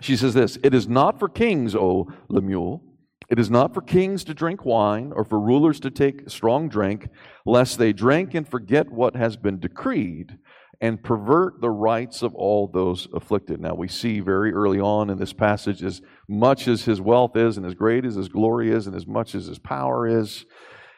She 0.00 0.16
says 0.16 0.34
this 0.34 0.58
It 0.62 0.72
is 0.72 0.86
not 0.86 1.18
for 1.18 1.28
kings, 1.28 1.74
O 1.74 2.08
Lemuel. 2.28 2.84
It 3.28 3.40
is 3.40 3.50
not 3.50 3.74
for 3.74 3.80
kings 3.80 4.22
to 4.24 4.34
drink 4.34 4.64
wine 4.64 5.12
or 5.16 5.24
for 5.24 5.40
rulers 5.40 5.80
to 5.80 5.90
take 5.90 6.30
strong 6.30 6.68
drink, 6.68 7.08
lest 7.44 7.78
they 7.78 7.92
drink 7.92 8.34
and 8.34 8.46
forget 8.46 8.88
what 8.90 9.16
has 9.16 9.36
been 9.36 9.58
decreed 9.58 10.38
and 10.82 11.00
pervert 11.00 11.60
the 11.60 11.70
rights 11.70 12.22
of 12.22 12.34
all 12.34 12.66
those 12.66 13.06
afflicted. 13.14 13.60
Now, 13.60 13.74
we 13.74 13.86
see 13.86 14.18
very 14.18 14.52
early 14.52 14.80
on 14.80 15.10
in 15.10 15.18
this 15.18 15.32
passage, 15.32 15.80
as 15.80 16.02
much 16.28 16.66
as 16.66 16.84
his 16.84 17.00
wealth 17.00 17.36
is, 17.36 17.56
and 17.56 17.64
as 17.64 17.74
great 17.74 18.04
as 18.04 18.16
his 18.16 18.28
glory 18.28 18.72
is, 18.72 18.88
and 18.88 18.96
as 18.96 19.06
much 19.06 19.36
as 19.36 19.46
his 19.46 19.60
power 19.60 20.08
is, 20.08 20.44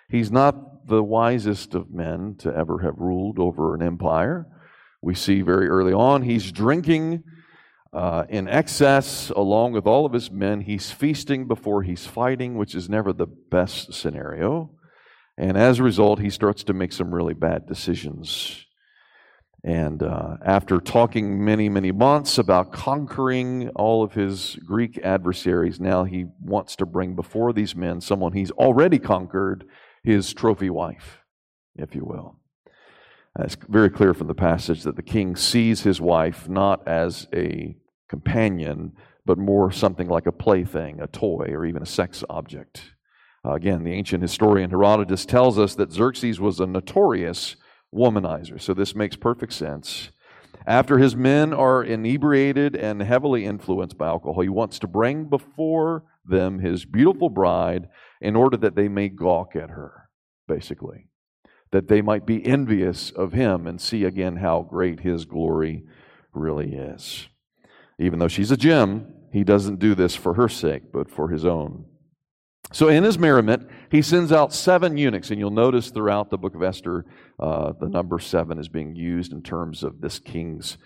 he's 0.08 0.32
not 0.32 0.86
the 0.88 1.02
wisest 1.02 1.74
of 1.74 1.90
men 1.90 2.34
to 2.38 2.56
ever 2.56 2.78
have 2.78 2.96
ruled 2.96 3.38
over 3.38 3.74
an 3.74 3.82
empire. 3.82 4.46
We 5.02 5.14
see 5.14 5.42
very 5.42 5.68
early 5.68 5.92
on 5.92 6.22
he's 6.22 6.50
drinking 6.50 7.22
uh, 7.92 8.24
in 8.30 8.48
excess 8.48 9.28
along 9.36 9.72
with 9.72 9.86
all 9.86 10.06
of 10.06 10.14
his 10.14 10.30
men. 10.30 10.62
He's 10.62 10.92
feasting 10.92 11.46
before 11.46 11.82
he's 11.82 12.06
fighting, 12.06 12.56
which 12.56 12.74
is 12.74 12.88
never 12.88 13.12
the 13.12 13.26
best 13.26 13.92
scenario. 13.92 14.70
And 15.36 15.58
as 15.58 15.78
a 15.78 15.82
result, 15.82 16.20
he 16.20 16.30
starts 16.30 16.64
to 16.64 16.72
make 16.72 16.92
some 16.92 17.14
really 17.14 17.34
bad 17.34 17.66
decisions 17.66 18.64
and 19.64 20.02
uh, 20.02 20.36
after 20.44 20.78
talking 20.78 21.42
many, 21.42 21.70
many 21.70 21.90
months 21.90 22.36
about 22.36 22.70
conquering 22.70 23.70
all 23.70 24.02
of 24.02 24.12
his 24.12 24.58
Greek 24.66 24.98
adversaries, 24.98 25.80
now 25.80 26.04
he 26.04 26.26
wants 26.42 26.76
to 26.76 26.86
bring 26.86 27.16
before 27.16 27.54
these 27.54 27.74
men 27.74 28.02
someone 28.02 28.34
he's 28.34 28.50
already 28.50 28.98
conquered, 28.98 29.64
his 30.02 30.34
trophy 30.34 30.68
wife, 30.68 31.20
if 31.76 31.94
you 31.94 32.04
will. 32.04 32.36
It's 33.38 33.56
very 33.68 33.88
clear 33.88 34.12
from 34.12 34.26
the 34.26 34.34
passage 34.34 34.82
that 34.82 34.96
the 34.96 35.02
king 35.02 35.34
sees 35.34 35.80
his 35.80 35.98
wife 35.98 36.46
not 36.46 36.86
as 36.86 37.26
a 37.32 37.74
companion, 38.10 38.92
but 39.24 39.38
more 39.38 39.72
something 39.72 40.08
like 40.08 40.26
a 40.26 40.32
plaything, 40.32 41.00
a 41.00 41.06
toy, 41.06 41.46
or 41.48 41.64
even 41.64 41.82
a 41.82 41.86
sex 41.86 42.22
object. 42.28 42.92
Uh, 43.42 43.54
again, 43.54 43.82
the 43.82 43.92
ancient 43.92 44.22
historian 44.22 44.68
Herodotus 44.68 45.24
tells 45.24 45.58
us 45.58 45.74
that 45.76 45.90
Xerxes 45.90 46.38
was 46.38 46.60
a 46.60 46.66
notorious 46.66 47.56
womanizer. 47.94 48.60
So 48.60 48.74
this 48.74 48.94
makes 48.94 49.16
perfect 49.16 49.52
sense. 49.52 50.10
After 50.66 50.98
his 50.98 51.14
men 51.14 51.52
are 51.52 51.82
inebriated 51.84 52.74
and 52.74 53.02
heavily 53.02 53.44
influenced 53.44 53.98
by 53.98 54.06
alcohol, 54.06 54.42
he 54.42 54.48
wants 54.48 54.78
to 54.80 54.86
bring 54.86 55.24
before 55.24 56.04
them 56.24 56.60
his 56.60 56.84
beautiful 56.84 57.28
bride 57.28 57.88
in 58.20 58.34
order 58.34 58.56
that 58.56 58.74
they 58.74 58.88
may 58.88 59.08
gawk 59.08 59.54
at 59.54 59.70
her, 59.70 60.08
basically. 60.48 61.08
That 61.70 61.88
they 61.88 62.00
might 62.00 62.24
be 62.24 62.44
envious 62.46 63.10
of 63.10 63.32
him 63.32 63.66
and 63.66 63.80
see 63.80 64.04
again 64.04 64.36
how 64.36 64.62
great 64.62 65.00
his 65.00 65.24
glory 65.24 65.84
really 66.32 66.74
is. 66.74 67.28
Even 67.98 68.18
though 68.18 68.28
she's 68.28 68.50
a 68.50 68.56
gem, 68.56 69.12
he 69.32 69.44
doesn't 69.44 69.80
do 69.80 69.94
this 69.94 70.14
for 70.14 70.34
her 70.34 70.48
sake, 70.48 70.92
but 70.92 71.10
for 71.10 71.28
his 71.28 71.44
own. 71.44 71.84
So, 72.72 72.88
in 72.88 73.04
his 73.04 73.18
merriment, 73.18 73.68
he 73.90 74.02
sends 74.02 74.32
out 74.32 74.52
seven 74.52 74.96
eunuchs, 74.96 75.30
and 75.30 75.38
you'll 75.38 75.50
notice 75.50 75.90
throughout 75.90 76.30
the 76.30 76.38
book 76.38 76.54
of 76.54 76.62
Esther, 76.62 77.04
uh, 77.38 77.72
the 77.78 77.88
number 77.88 78.18
seven 78.18 78.58
is 78.58 78.68
being 78.68 78.96
used 78.96 79.32
in 79.32 79.42
terms 79.42 79.84
of 79.84 80.00
this 80.00 80.18
king's 80.18 80.76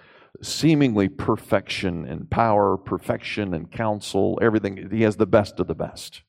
seemingly 0.42 1.08
perfection 1.08 2.04
and 2.06 2.30
power, 2.30 2.76
perfection 2.76 3.54
and 3.54 3.70
counsel, 3.70 4.38
everything. 4.42 4.90
He 4.90 5.02
has 5.02 5.16
the 5.16 5.26
best 5.26 5.60
of 5.60 5.66
the 5.66 5.74
best. 5.74 6.22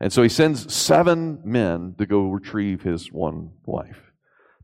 And 0.00 0.12
so 0.12 0.22
he 0.22 0.28
sends 0.28 0.74
seven 0.74 1.40
men 1.44 1.94
to 1.98 2.06
go 2.06 2.30
retrieve 2.30 2.82
his 2.82 3.12
one 3.12 3.52
wife, 3.64 4.12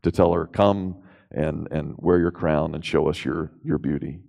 to 0.03 0.11
tell 0.11 0.33
her, 0.33 0.45
Come 0.45 1.03
and, 1.31 1.67
and 1.71 1.95
wear 1.97 2.19
your 2.19 2.31
crown 2.31 2.75
and 2.75 2.85
show 2.85 3.07
us 3.07 3.23
your, 3.23 3.51
your 3.63 3.77
beauty. 3.77 4.19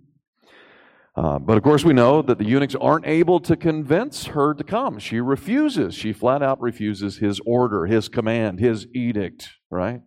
Uh, 1.15 1.37
but 1.37 1.57
of 1.57 1.63
course, 1.63 1.83
we 1.83 1.93
know 1.93 2.23
that 2.23 2.39
the 2.39 2.45
eunuchs 2.45 2.75
aren't 2.75 3.05
able 3.05 3.39
to 3.39 3.55
convince 3.55 4.25
her 4.25 4.53
to 4.53 4.63
come. 4.63 4.97
She 4.97 5.19
refuses. 5.19 5.93
She 5.93 6.11
flat 6.11 6.41
out 6.41 6.59
refuses 6.59 7.17
his 7.17 7.39
order, 7.45 7.85
his 7.85 8.09
command, 8.09 8.59
his 8.59 8.87
edict, 8.95 9.49
right? 9.69 10.01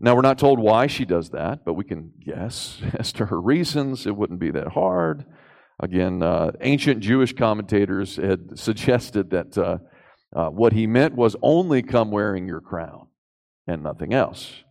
Now, 0.00 0.16
we're 0.16 0.22
not 0.22 0.38
told 0.38 0.58
why 0.58 0.88
she 0.88 1.04
does 1.04 1.30
that, 1.30 1.64
but 1.64 1.74
we 1.74 1.84
can 1.84 2.12
guess 2.18 2.82
as 2.98 3.12
to 3.12 3.26
her 3.26 3.40
reasons. 3.40 4.06
It 4.06 4.16
wouldn't 4.16 4.40
be 4.40 4.50
that 4.50 4.68
hard. 4.68 5.24
Again, 5.80 6.22
uh, 6.22 6.52
ancient 6.60 7.00
Jewish 7.00 7.32
commentators 7.32 8.16
had 8.16 8.58
suggested 8.58 9.30
that 9.30 9.56
uh, 9.56 9.78
uh, 10.34 10.48
what 10.48 10.72
he 10.72 10.88
meant 10.88 11.14
was 11.14 11.36
only 11.42 11.82
come 11.82 12.10
wearing 12.10 12.48
your 12.48 12.60
crown 12.60 13.06
and 13.68 13.82
nothing 13.82 14.12
else. 14.12 14.64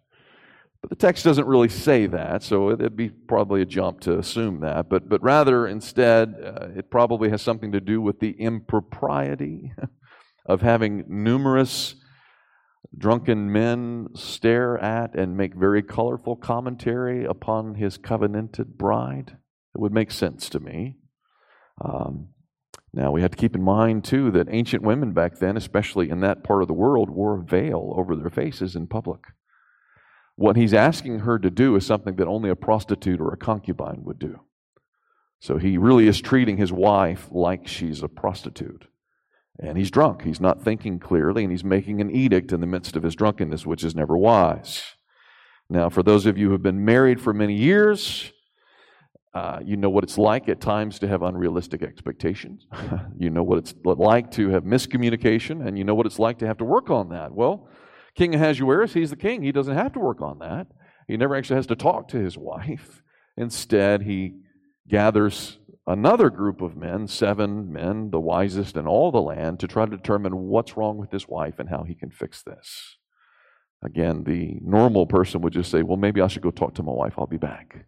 But 0.82 0.90
the 0.90 0.96
text 0.96 1.24
doesn't 1.24 1.46
really 1.46 1.70
say 1.70 2.08
that, 2.08 2.42
so 2.42 2.72
it'd 2.72 2.96
be 2.96 3.10
probably 3.10 3.62
a 3.62 3.66
jump 3.66 4.00
to 4.02 4.18
assume 4.18 4.62
that. 4.62 4.90
But, 4.90 5.08
but 5.08 5.22
rather, 5.22 5.68
instead, 5.68 6.36
uh, 6.44 6.70
it 6.76 6.90
probably 6.90 7.30
has 7.30 7.42
something 7.42 7.72
to 7.74 7.80
do 7.80 8.02
with 8.02 8.20
the 8.20 8.32
impropriety 8.32 9.74
of 10.46 10.62
having 10.62 11.06
numerous 11.08 11.96
drunken 12.98 13.52
men 13.52 14.10
stare 14.16 14.78
at 14.80 15.16
and 15.16 15.38
make 15.38 15.54
very 15.54 15.84
colorful 15.84 16.36
commentary 16.36 17.26
upon 17.26 17.76
his 17.76 17.98
covenanted 17.98 18.78
bride? 18.78 19.38
It 19.76 19.80
would 19.80 19.94
make 19.94 20.12
sense 20.12 20.50
to 20.50 20.60
me. 20.60 20.98
Um, 21.84 22.30
now, 22.94 23.12
we 23.12 23.22
have 23.22 23.32
to 23.32 23.38
keep 23.38 23.56
in 23.56 23.64
mind, 23.64 24.04
too, 24.04 24.32
that 24.32 24.48
ancient 24.50 24.84
women 24.84 25.14
back 25.14 25.40
then, 25.40 25.56
especially 25.56 26.10
in 26.10 26.20
that 26.22 26.44
part 26.44 26.62
of 26.62 26.68
the 26.68 26.74
world, 26.74 27.10
wore 27.10 27.40
a 27.40 27.44
veil 27.44 27.94
over 27.96 28.16
their 28.16 28.30
faces 28.30 28.76
in 28.76 28.88
public. 28.88 29.22
What 30.42 30.56
he's 30.56 30.74
asking 30.74 31.20
her 31.20 31.38
to 31.38 31.52
do 31.52 31.76
is 31.76 31.86
something 31.86 32.16
that 32.16 32.28
only 32.28 32.50
a 32.50 32.56
prostitute 32.56 33.22
or 33.22 33.32
a 33.32 33.38
concubine 33.38 34.02
would 34.06 34.18
do. 34.18 34.40
So 35.40 35.60
he 35.60 35.78
really 35.78 36.08
is 36.08 36.20
treating 36.20 36.58
his 36.58 36.74
wife 36.74 37.30
like 37.30 37.68
she's 37.68 38.02
a 38.02 38.08
prostitute. 38.08 38.88
And 39.60 39.78
he's 39.78 39.92
drunk. 39.92 40.24
He's 40.24 40.42
not 40.42 40.64
thinking 40.64 40.98
clearly, 40.98 41.44
and 41.44 41.52
he's 41.52 41.64
making 41.64 42.02
an 42.02 42.10
edict 42.10 42.52
in 42.52 42.60
the 42.60 42.66
midst 42.66 42.96
of 42.96 43.04
his 43.04 43.16
drunkenness, 43.16 43.68
which 43.68 43.84
is 43.84 43.94
never 43.94 44.18
wise. 44.18 44.84
Now, 45.70 45.90
for 45.90 46.02
those 46.02 46.26
of 46.26 46.40
you 46.40 46.48
who 46.48 46.54
have 46.54 46.64
been 46.64 46.84
married 46.84 47.22
for 47.22 47.34
many 47.34 47.54
years, 47.54 48.32
uh, 49.36 49.60
you 49.64 49.78
know 49.78 49.92
what 49.92 50.04
it's 50.04 50.18
like 50.18 50.50
at 50.50 50.60
times 50.60 50.98
to 51.00 51.08
have 51.08 51.22
unrealistic 51.22 51.84
expectations. 51.84 52.66
you 53.16 53.30
know 53.30 53.44
what 53.44 53.60
it's 53.60 53.76
like 53.84 54.32
to 54.32 54.50
have 54.50 54.64
miscommunication, 54.64 55.68
and 55.68 55.78
you 55.78 55.84
know 55.84 55.94
what 55.94 56.08
it's 56.08 56.18
like 56.18 56.40
to 56.40 56.48
have 56.48 56.58
to 56.58 56.66
work 56.66 56.90
on 56.90 57.10
that. 57.10 57.32
Well, 57.32 57.68
King 58.16 58.36
Ahasuerus, 58.36 58.94
he's 58.94 59.10
the 59.10 59.16
king. 59.16 59.42
He 59.42 59.52
doesn't 59.52 59.76
have 59.76 59.94
to 59.94 60.00
work 60.00 60.22
on 60.22 60.40
that. 60.40 60.68
He 61.08 61.18
never 61.18 61.36
actually 61.36 61.58
has 61.58 61.68
to 61.68 61.76
talk 61.76 62.08
to 62.10 62.18
his 62.18 62.38
wife. 62.38 63.02
Instead, 63.38 64.04
he 64.04 64.36
gathers 64.88 65.58
another 65.88 66.30
group 66.30 66.62
of 66.62 66.76
men, 66.76 67.08
seven 67.08 67.72
men, 67.72 68.12
the 68.12 68.20
wisest 68.20 68.76
in 68.76 68.88
all 68.88 69.12
the 69.12 69.22
land, 69.22 69.60
to 69.60 69.68
try 69.68 69.86
to 69.86 69.98
determine 69.98 70.48
what's 70.48 70.78
wrong 70.78 70.98
with 70.98 71.12
his 71.12 71.28
wife 71.28 71.60
and 71.60 71.70
how 71.70 71.84
he 71.84 71.96
can 71.96 72.12
fix 72.12 72.44
this. 72.44 72.98
Again, 73.84 74.24
the 74.24 74.58
normal 74.62 75.08
person 75.08 75.42
would 75.42 75.54
just 75.54 75.72
say, 75.72 75.82
Well, 75.82 75.98
maybe 75.98 76.22
I 76.22 76.28
should 76.28 76.44
go 76.44 76.52
talk 76.52 76.76
to 76.76 76.84
my 76.84 76.92
wife. 76.92 77.16
I'll 77.18 77.26
be 77.26 77.38
back. 77.38 77.86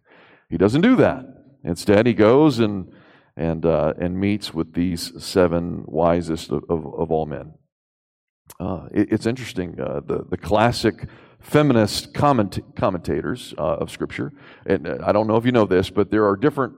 He 0.48 0.56
doesn't 0.56 0.80
do 0.80 0.96
that. 0.96 1.24
Instead, 1.62 2.06
he 2.06 2.14
goes 2.14 2.58
and, 2.58 2.92
and, 3.36 3.64
uh, 3.64 3.94
and 3.98 4.18
meets 4.18 4.52
with 4.52 4.74
these 4.74 5.12
seven 5.24 5.84
wisest 5.86 6.50
of, 6.50 6.64
of, 6.68 6.84
of 6.94 7.10
all 7.10 7.26
men. 7.26 7.54
Uh, 8.60 8.88
it, 8.92 9.12
it's 9.12 9.26
interesting. 9.26 9.78
Uh, 9.80 10.00
the, 10.06 10.24
the 10.28 10.36
classic 10.36 11.08
feminist 11.40 12.14
comment, 12.14 12.58
commentators 12.76 13.54
uh, 13.58 13.76
of 13.76 13.90
Scripture, 13.90 14.32
and 14.66 14.86
uh, 14.86 14.98
I 15.04 15.12
don't 15.12 15.26
know 15.26 15.36
if 15.36 15.44
you 15.44 15.52
know 15.52 15.66
this, 15.66 15.90
but 15.90 16.10
there 16.10 16.26
are 16.26 16.36
different. 16.36 16.74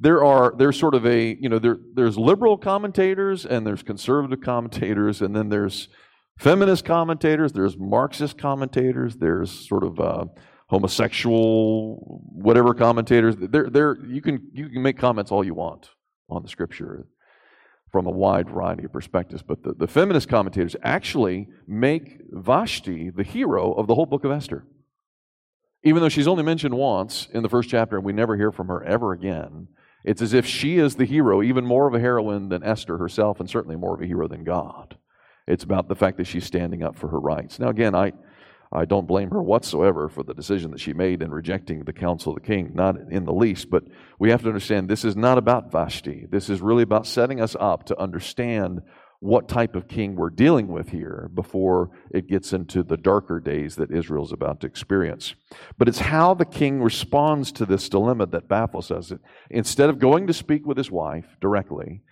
There 0.00 0.24
are 0.24 0.54
there's 0.56 0.78
sort 0.78 0.94
of 0.94 1.06
a 1.06 1.36
you 1.40 1.48
know 1.48 1.58
there 1.58 1.78
there's 1.94 2.18
liberal 2.18 2.58
commentators 2.58 3.46
and 3.46 3.66
there's 3.66 3.82
conservative 3.82 4.40
commentators 4.40 5.22
and 5.22 5.34
then 5.34 5.48
there's 5.48 5.88
feminist 6.38 6.84
commentators. 6.84 7.52
There's 7.52 7.76
Marxist 7.78 8.36
commentators. 8.38 9.16
There's 9.16 9.50
sort 9.50 9.84
of 9.84 10.00
uh, 10.00 10.24
homosexual, 10.68 12.22
whatever 12.32 12.74
commentators. 12.74 13.36
They're, 13.38 13.70
they're, 13.70 13.96
you, 14.06 14.20
can, 14.20 14.50
you 14.52 14.68
can 14.68 14.82
make 14.82 14.98
comments 14.98 15.30
all 15.30 15.44
you 15.44 15.54
want 15.54 15.90
on 16.28 16.42
the 16.42 16.48
scripture 16.48 17.06
from 17.94 18.06
a 18.06 18.10
wide 18.10 18.50
variety 18.50 18.82
of 18.82 18.92
perspectives. 18.92 19.40
But 19.40 19.62
the, 19.62 19.72
the 19.72 19.86
feminist 19.86 20.28
commentators 20.28 20.74
actually 20.82 21.46
make 21.68 22.22
Vashti 22.32 23.10
the 23.10 23.22
hero 23.22 23.70
of 23.70 23.86
the 23.86 23.94
whole 23.94 24.04
book 24.04 24.24
of 24.24 24.32
Esther. 24.32 24.64
Even 25.84 26.02
though 26.02 26.08
she's 26.08 26.26
only 26.26 26.42
mentioned 26.42 26.74
once 26.74 27.28
in 27.32 27.44
the 27.44 27.48
first 27.48 27.70
chapter 27.70 27.94
and 27.94 28.04
we 28.04 28.12
never 28.12 28.36
hear 28.36 28.50
from 28.50 28.66
her 28.66 28.82
ever 28.82 29.12
again, 29.12 29.68
it's 30.02 30.20
as 30.20 30.34
if 30.34 30.44
she 30.44 30.78
is 30.78 30.96
the 30.96 31.04
hero, 31.04 31.40
even 31.40 31.64
more 31.64 31.86
of 31.86 31.94
a 31.94 32.00
heroine 32.00 32.48
than 32.48 32.64
Esther 32.64 32.98
herself, 32.98 33.38
and 33.38 33.48
certainly 33.48 33.76
more 33.76 33.94
of 33.94 34.02
a 34.02 34.06
hero 34.06 34.26
than 34.26 34.42
God. 34.42 34.98
It's 35.46 35.62
about 35.62 35.86
the 35.86 35.94
fact 35.94 36.16
that 36.16 36.26
she's 36.26 36.44
standing 36.44 36.82
up 36.82 36.96
for 36.96 37.06
her 37.06 37.20
rights. 37.20 37.60
Now, 37.60 37.68
again, 37.68 37.94
I, 37.94 38.12
I 38.74 38.84
don't 38.84 39.06
blame 39.06 39.30
her 39.30 39.42
whatsoever 39.42 40.08
for 40.08 40.22
the 40.22 40.34
decision 40.34 40.72
that 40.72 40.80
she 40.80 40.92
made 40.92 41.22
in 41.22 41.30
rejecting 41.30 41.84
the 41.84 41.92
counsel 41.92 42.34
of 42.34 42.42
the 42.42 42.46
king, 42.46 42.72
not 42.74 42.96
in 43.10 43.24
the 43.24 43.32
least. 43.32 43.70
But 43.70 43.84
we 44.18 44.30
have 44.30 44.42
to 44.42 44.48
understand 44.48 44.88
this 44.88 45.04
is 45.04 45.16
not 45.16 45.38
about 45.38 45.70
Vashti. 45.70 46.26
This 46.28 46.50
is 46.50 46.60
really 46.60 46.82
about 46.82 47.06
setting 47.06 47.40
us 47.40 47.56
up 47.58 47.84
to 47.86 48.00
understand 48.00 48.82
what 49.20 49.48
type 49.48 49.74
of 49.74 49.88
king 49.88 50.16
we're 50.16 50.28
dealing 50.28 50.68
with 50.68 50.90
here 50.90 51.30
before 51.32 51.90
it 52.10 52.26
gets 52.26 52.52
into 52.52 52.82
the 52.82 52.96
darker 52.96 53.40
days 53.40 53.76
that 53.76 53.90
Israel's 53.90 54.32
about 54.32 54.60
to 54.60 54.66
experience. 54.66 55.34
But 55.78 55.88
it's 55.88 56.00
how 56.00 56.34
the 56.34 56.44
king 56.44 56.82
responds 56.82 57.50
to 57.52 57.64
this 57.64 57.88
dilemma 57.88 58.26
that 58.26 58.48
baffles 58.48 58.90
us. 58.90 59.12
Instead 59.48 59.88
of 59.88 59.98
going 59.98 60.26
to 60.26 60.34
speak 60.34 60.66
with 60.66 60.76
his 60.76 60.90
wife 60.90 61.24
directly, 61.40 62.02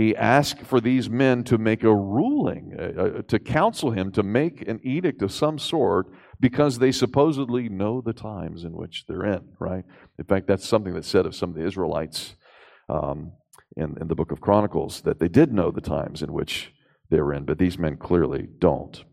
he 0.00 0.16
asked 0.16 0.62
for 0.62 0.80
these 0.80 1.10
men 1.10 1.44
to 1.44 1.58
make 1.58 1.84
a 1.84 1.94
ruling, 1.94 2.74
uh, 2.78 3.02
uh, 3.02 3.22
to 3.28 3.38
counsel 3.38 3.90
him 3.90 4.10
to 4.12 4.22
make 4.22 4.66
an 4.66 4.80
edict 4.82 5.20
of 5.20 5.30
some 5.30 5.58
sort 5.58 6.06
because 6.40 6.78
they 6.78 6.90
supposedly 6.90 7.68
know 7.68 8.00
the 8.00 8.14
times 8.14 8.64
in 8.64 8.72
which 8.72 9.04
they're 9.06 9.26
in, 9.26 9.42
right? 9.58 9.84
In 10.18 10.24
fact, 10.24 10.46
that's 10.46 10.66
something 10.66 10.94
that's 10.94 11.06
said 11.06 11.26
of 11.26 11.34
some 11.34 11.50
of 11.50 11.56
the 11.56 11.66
Israelites 11.66 12.34
um, 12.88 13.32
in, 13.76 13.98
in 14.00 14.08
the 14.08 14.14
book 14.14 14.32
of 14.32 14.40
Chronicles, 14.40 15.02
that 15.02 15.20
they 15.20 15.28
did 15.28 15.52
know 15.52 15.70
the 15.70 15.82
times 15.82 16.22
in 16.22 16.32
which 16.32 16.72
they 17.10 17.20
were 17.20 17.34
in, 17.34 17.44
but 17.44 17.58
these 17.58 17.78
men 17.78 17.98
clearly 17.98 18.48
don't. 18.58 19.04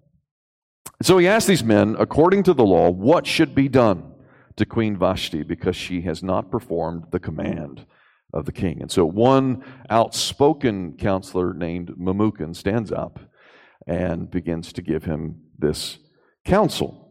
So 1.02 1.18
he 1.18 1.28
asked 1.28 1.48
these 1.48 1.66
men, 1.66 1.98
according 2.00 2.44
to 2.44 2.54
the 2.54 2.66
law, 2.66 2.90
what 2.92 3.28
should 3.28 3.54
be 3.54 3.68
done 3.68 4.14
to 4.56 4.66
Queen 4.66 4.98
Vashti 4.98 5.44
because 5.44 5.76
she 5.76 6.04
has 6.04 6.24
not 6.24 6.50
performed 6.50 7.08
the 7.12 7.20
command 7.20 7.86
of 8.34 8.46
the 8.46 8.52
king. 8.52 8.82
And 8.82 8.92
so 8.92 9.06
one 9.06 9.64
outspoken 9.90 10.98
counselor 10.98 11.54
named 11.54 11.92
Memucan 11.98 12.56
stands 12.56 12.92
up 12.92 13.20
and 13.86 14.30
begins 14.30 14.74
to 14.74 14.82
give 14.82 15.06
him 15.06 15.42
this 15.58 15.98
counsel. 16.46 17.04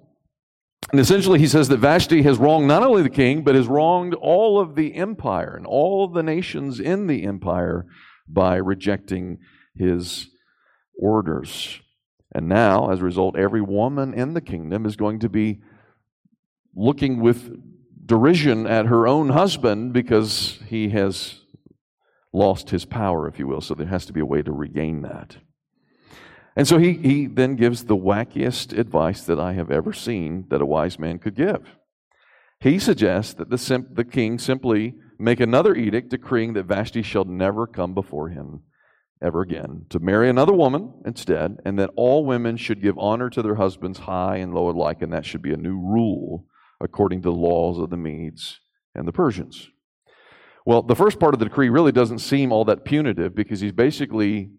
And 0.92 1.00
essentially, 1.00 1.40
he 1.40 1.48
says 1.48 1.68
that 1.68 1.79
Vashti 1.79 2.22
has 2.22 2.38
wronged 2.38 2.68
not 2.68 2.83
only 2.83 3.02
the 3.02 3.11
king, 3.11 3.42
but 3.42 3.57
has 3.57 3.66
wronged 3.66 4.14
all 4.14 4.61
of 4.61 4.76
the 4.76 4.94
empire 4.94 5.55
and 5.57 5.66
all 5.66 6.07
the 6.07 6.22
nations 6.22 6.79
in 6.79 7.09
the 7.09 7.24
empire 7.24 7.87
by 8.29 8.57
rejecting 8.57 9.38
his 9.74 10.29
orders. 10.96 11.81
And 12.33 12.48
now, 12.48 12.90
as 12.90 13.00
a 13.00 13.05
result, 13.05 13.37
every 13.37 13.62
woman 13.62 14.14
in 14.14 14.35
the 14.35 14.40
kingdom 14.40 14.87
is 14.87 14.94
going 14.94 15.20
to 15.20 15.29
be 15.29 15.61
looking 16.74 17.20
with 17.20 17.50
derision 18.07 18.66
at 18.66 18.87
her 18.87 19.07
own 19.07 19.31
husband 19.31 19.92
because 19.92 20.61
he 20.66 20.90
has 20.90 21.40
lost 22.33 22.71
his 22.71 22.85
power, 22.85 23.27
if 23.27 23.38
you 23.38 23.47
will. 23.47 23.61
So 23.61 23.75
there 23.75 23.87
has 23.87 24.07
to 24.07 24.12
be 24.12 24.21
a 24.21 24.27
way 24.27 24.42
to 24.42 24.53
regain 24.53 25.03
that. 25.03 25.37
And 26.55 26.66
so 26.66 26.79
he, 26.79 26.95
he 26.95 27.27
then 27.27 27.57
gives 27.57 27.85
the 27.85 27.97
wackiest 27.97 28.77
advice 28.79 29.23
that 29.23 29.38
I 29.38 29.53
have 29.53 29.71
ever 29.71 29.92
seen 29.92 30.47
that 30.49 30.62
a 30.62 30.66
wise 30.66 30.99
man 30.99 31.19
could 31.19 31.35
give. 31.35 31.77
He 32.61 32.79
suggests 32.79 33.35
that 33.35 33.51
the, 33.51 33.59
sim- 33.59 33.88
the 33.92 34.05
king 34.05 34.38
simply 34.38 34.95
make 35.19 35.40
another 35.40 35.75
edict 35.75 36.11
decreeing 36.11 36.55
that 36.55 36.64
Vashti 36.64 37.03
shall 37.03 37.25
never 37.25 37.66
come 37.66 37.92
before 37.92 38.31
him 38.31 38.62
ever 39.23 39.40
again, 39.40 39.87
to 39.88 39.99
marry 39.99 40.29
another 40.29 40.53
woman 40.53 40.92
instead, 41.07 41.59
and 41.64 41.79
that 41.79 41.90
all 41.97 42.25
women 42.25 42.57
should 42.57 42.83
give 42.83 42.99
honor 42.99 43.31
to 43.31 43.42
their 43.42 43.55
husbands, 43.55 44.01
high 44.01 44.37
and 44.37 44.55
low 44.55 44.69
alike, 44.69 45.01
and 45.01 45.12
that 45.12 45.25
should 45.25 45.40
be 45.40 45.53
a 45.53 45.57
new 45.57 45.79
rule 45.79 46.45
according 46.81 47.23
to 47.23 47.31
the 47.31 47.37
laws 47.37 47.79
of 47.79 47.91
the 47.91 47.97
Medes 47.97 48.61
and 48.95 49.07
the 49.07 49.12
Persians. 49.12 49.69
Well, 50.65 50.83
the 50.83 50.97
first 50.97 51.21
part 51.21 51.33
of 51.33 51.39
the 51.39 51.47
decree 51.47 51.69
really 51.69 51.93
doesn't 51.93 52.19
seem 52.19 52.53
all 52.53 52.65
that 52.65 52.85
punitive 52.85 53.35
because 53.35 53.61
he's 53.61 53.73
basically 53.73 54.51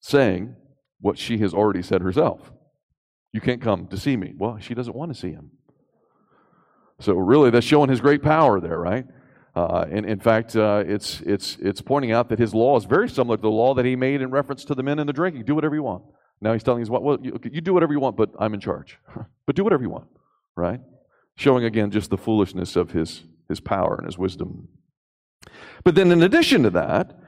saying 0.00 0.56
what 1.00 1.18
she 1.18 1.38
has 1.38 1.54
already 1.54 1.82
said 1.82 2.02
herself. 2.02 2.52
You 3.32 3.40
can't 3.40 3.62
come 3.62 3.86
to 3.88 3.96
see 3.96 4.16
me. 4.16 4.34
Well, 4.36 4.58
she 4.60 4.74
doesn't 4.74 4.94
want 4.94 5.12
to 5.12 5.18
see 5.18 5.30
him. 5.30 5.52
So, 7.00 7.14
really, 7.14 7.50
that's 7.50 7.66
showing 7.66 7.90
his 7.90 8.00
great 8.00 8.22
power 8.22 8.60
there, 8.60 8.78
right? 8.78 9.06
Uh, 9.56 9.86
and 9.90 10.04
in 10.06 10.20
fact, 10.20 10.54
uh, 10.54 10.84
it's, 10.86 11.20
it's, 11.22 11.56
it's 11.60 11.80
pointing 11.80 12.12
out 12.12 12.28
that 12.28 12.38
his 12.38 12.54
law 12.54 12.76
is 12.76 12.84
very 12.84 13.08
similar 13.08 13.36
to 13.36 13.42
the 13.42 13.50
law 13.50 13.74
that 13.74 13.84
he 13.84 13.96
made 13.96 14.20
in 14.20 14.30
reference 14.30 14.64
to 14.66 14.74
the 14.74 14.82
men 14.82 14.98
and 14.98 15.08
the 15.08 15.12
drinking. 15.12 15.44
Do 15.44 15.54
whatever 15.54 15.74
you 15.74 15.82
want. 15.82 16.04
Now 16.40 16.52
he's 16.52 16.62
telling 16.62 16.80
his 16.80 16.90
wife, 16.90 17.02
well, 17.02 17.18
you, 17.22 17.38
you 17.50 17.60
do 17.60 17.72
whatever 17.72 17.92
you 17.92 18.00
want, 18.00 18.16
but 18.16 18.30
I'm 18.38 18.52
in 18.52 18.60
charge. 18.60 18.98
but 19.46 19.56
do 19.56 19.64
whatever 19.64 19.82
you 19.82 19.90
want, 19.90 20.08
right? 20.56 20.80
Showing 21.36 21.64
again 21.64 21.90
just 21.90 22.10
the 22.10 22.16
foolishness 22.16 22.76
of 22.76 22.92
his, 22.92 23.24
his 23.48 23.60
power 23.60 23.96
and 23.96 24.06
his 24.06 24.18
wisdom. 24.18 24.68
But 25.82 25.94
then, 25.94 26.10
in 26.12 26.22
addition 26.22 26.62
to 26.62 26.70
that, 26.70 27.18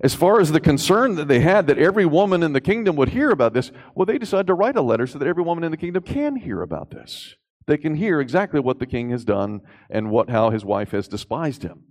as 0.00 0.14
far 0.14 0.40
as 0.40 0.52
the 0.52 0.60
concern 0.60 1.14
that 1.16 1.28
they 1.28 1.40
had 1.40 1.66
that 1.66 1.78
every 1.78 2.04
woman 2.04 2.42
in 2.42 2.52
the 2.52 2.60
kingdom 2.60 2.96
would 2.96 3.10
hear 3.10 3.30
about 3.30 3.54
this, 3.54 3.72
well, 3.94 4.06
they 4.06 4.18
decided 4.18 4.46
to 4.48 4.54
write 4.54 4.76
a 4.76 4.82
letter 4.82 5.06
so 5.06 5.18
that 5.18 5.28
every 5.28 5.42
woman 5.42 5.64
in 5.64 5.70
the 5.70 5.76
kingdom 5.76 6.02
can 6.02 6.36
hear 6.36 6.62
about 6.62 6.90
this. 6.90 7.36
They 7.66 7.78
can 7.78 7.94
hear 7.94 8.20
exactly 8.20 8.60
what 8.60 8.78
the 8.78 8.86
king 8.86 9.10
has 9.10 9.24
done 9.24 9.62
and 9.88 10.10
what 10.10 10.28
how 10.28 10.50
his 10.50 10.64
wife 10.64 10.90
has 10.90 11.08
despised 11.08 11.62
him. 11.62 11.84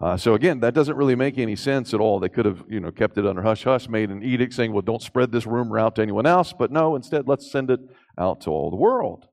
Uh, 0.00 0.16
so 0.16 0.34
again, 0.34 0.60
that 0.60 0.74
doesn't 0.74 0.96
really 0.96 1.14
make 1.14 1.38
any 1.38 1.56
sense 1.56 1.94
at 1.94 2.00
all. 2.00 2.20
They 2.20 2.28
could 2.28 2.44
have, 2.44 2.62
you 2.68 2.80
know, 2.80 2.90
kept 2.90 3.16
it 3.16 3.26
under 3.26 3.42
hush 3.42 3.64
hush, 3.64 3.88
made 3.88 4.10
an 4.10 4.22
edict 4.22 4.52
saying, 4.52 4.72
"Well, 4.72 4.82
don't 4.82 5.00
spread 5.00 5.32
this 5.32 5.46
rumor 5.46 5.78
out 5.78 5.94
to 5.96 6.02
anyone 6.02 6.26
else." 6.26 6.52
But 6.52 6.70
no, 6.70 6.94
instead, 6.96 7.26
let's 7.26 7.50
send 7.50 7.70
it 7.70 7.80
out 8.18 8.42
to 8.42 8.50
all 8.50 8.70
the 8.70 8.76
world. 8.76 9.28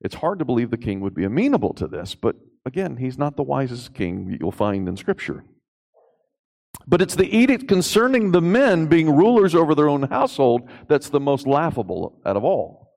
It's 0.00 0.16
hard 0.16 0.38
to 0.38 0.44
believe 0.44 0.70
the 0.70 0.76
king 0.76 1.00
would 1.00 1.14
be 1.14 1.24
amenable 1.24 1.74
to 1.74 1.86
this, 1.86 2.14
but 2.14 2.36
again, 2.64 2.96
he's 2.96 3.18
not 3.18 3.36
the 3.36 3.42
wisest 3.42 3.94
king 3.94 4.36
you'll 4.40 4.52
find 4.52 4.88
in 4.88 4.96
Scripture. 4.96 5.44
But 6.86 7.02
it's 7.02 7.16
the 7.16 7.36
edict 7.36 7.66
concerning 7.66 8.30
the 8.30 8.40
men 8.40 8.86
being 8.86 9.14
rulers 9.14 9.54
over 9.54 9.74
their 9.74 9.88
own 9.88 10.04
household 10.04 10.68
that's 10.86 11.10
the 11.10 11.20
most 11.20 11.46
laughable 11.46 12.20
out 12.24 12.36
of 12.36 12.44
all. 12.44 12.88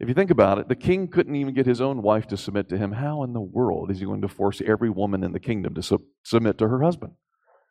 If 0.00 0.08
you 0.08 0.14
think 0.14 0.30
about 0.30 0.58
it, 0.58 0.68
the 0.68 0.74
king 0.74 1.08
couldn't 1.08 1.36
even 1.36 1.54
get 1.54 1.66
his 1.66 1.80
own 1.80 2.02
wife 2.02 2.26
to 2.28 2.36
submit 2.36 2.68
to 2.70 2.76
him. 2.76 2.92
How 2.92 3.22
in 3.22 3.32
the 3.32 3.40
world 3.40 3.90
is 3.90 4.00
he 4.00 4.04
going 4.04 4.22
to 4.22 4.28
force 4.28 4.60
every 4.66 4.90
woman 4.90 5.22
in 5.22 5.32
the 5.32 5.40
kingdom 5.40 5.74
to 5.74 5.82
su- 5.82 6.04
submit 6.24 6.58
to 6.58 6.68
her 6.68 6.82
husband? 6.82 7.12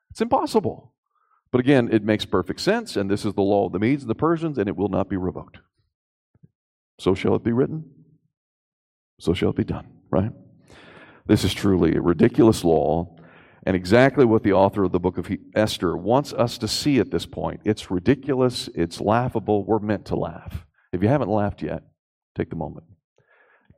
It's 0.10 0.22
impossible. 0.22 0.94
But 1.52 1.60
again, 1.60 1.90
it 1.92 2.04
makes 2.04 2.26
perfect 2.26 2.62
sense, 2.62 2.96
and 2.96 3.12
this 3.12 3.26
is 3.26 3.34
the 3.34 3.42
law 3.42 3.68
of 3.68 3.74
the 3.74 3.80
Medes 3.80 4.04
and 4.04 4.10
the 4.10 4.16
Persians, 4.16 4.58
and 4.58 4.68
it 4.68 4.76
will 4.76 4.90
not 4.90 5.10
be 5.10 5.18
revoked. 5.18 5.60
So 7.00 7.14
shall 7.14 7.36
it 7.36 7.44
be 7.44 7.52
written, 7.52 7.92
so 9.20 9.34
shall 9.34 9.50
it 9.50 9.56
be 9.56 9.64
done, 9.64 9.88
right? 10.10 10.32
This 11.26 11.44
is 11.44 11.54
truly 11.54 11.96
a 11.96 12.02
ridiculous 12.02 12.64
law, 12.64 13.16
and 13.66 13.76
exactly 13.76 14.26
what 14.26 14.44
the 14.44 14.54
author 14.54 14.84
of 14.84 14.92
the 14.92 15.00
book 15.00 15.18
of 15.18 15.32
Esther 15.56 15.96
wants 15.96 16.34
us 16.34 16.58
to 16.58 16.68
see 16.68 17.00
at 17.00 17.12
this 17.12 17.26
point. 17.26 17.62
It's 17.64 17.90
ridiculous, 17.90 18.70
it's 18.76 19.00
laughable, 19.00 19.64
we're 19.66 19.80
meant 19.80 20.06
to 20.08 20.16
laugh. 20.16 20.66
If 20.92 21.02
you 21.02 21.08
haven't 21.08 21.30
laughed 21.30 21.62
yet, 21.62 21.84
take 22.36 22.50
the 22.50 22.56
moment. 22.56 22.86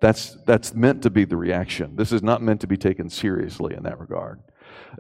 That's, 0.02 0.36
that's 0.46 0.74
meant 0.74 1.04
to 1.04 1.10
be 1.10 1.24
the 1.24 1.38
reaction. 1.38 1.96
This 1.96 2.12
is 2.12 2.22
not 2.22 2.42
meant 2.42 2.62
to 2.62 2.68
be 2.68 2.78
taken 2.78 3.10
seriously 3.10 3.76
in 3.76 3.84
that 3.84 4.00
regard. 4.00 4.42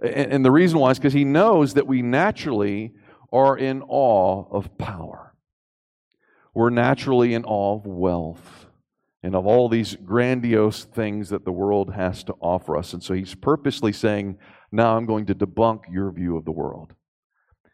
And, 0.01 0.33
and 0.33 0.45
the 0.45 0.51
reason 0.51 0.79
why 0.79 0.91
is 0.91 0.99
because 0.99 1.13
he 1.13 1.25
knows 1.25 1.73
that 1.73 1.87
we 1.87 2.01
naturally 2.01 2.93
are 3.33 3.57
in 3.57 3.81
awe 3.87 4.45
of 4.51 4.77
power. 4.77 5.33
We're 6.53 6.69
naturally 6.69 7.33
in 7.33 7.43
awe 7.43 7.75
of 7.75 7.85
wealth 7.85 8.64
and 9.25 9.35
of 9.35 9.47
all 9.47 9.67
these 9.67 9.95
grandiose 9.95 10.83
things 10.83 11.29
that 11.29 11.45
the 11.45 11.51
world 11.51 11.91
has 11.95 12.23
to 12.23 12.33
offer 12.39 12.77
us. 12.77 12.93
And 12.93 13.01
so 13.01 13.15
he's 13.15 13.33
purposely 13.33 13.91
saying, 13.91 14.37
Now 14.71 14.95
I'm 14.95 15.07
going 15.07 15.25
to 15.25 15.33
debunk 15.33 15.91
your 15.91 16.11
view 16.11 16.37
of 16.37 16.45
the 16.45 16.51
world. 16.51 16.93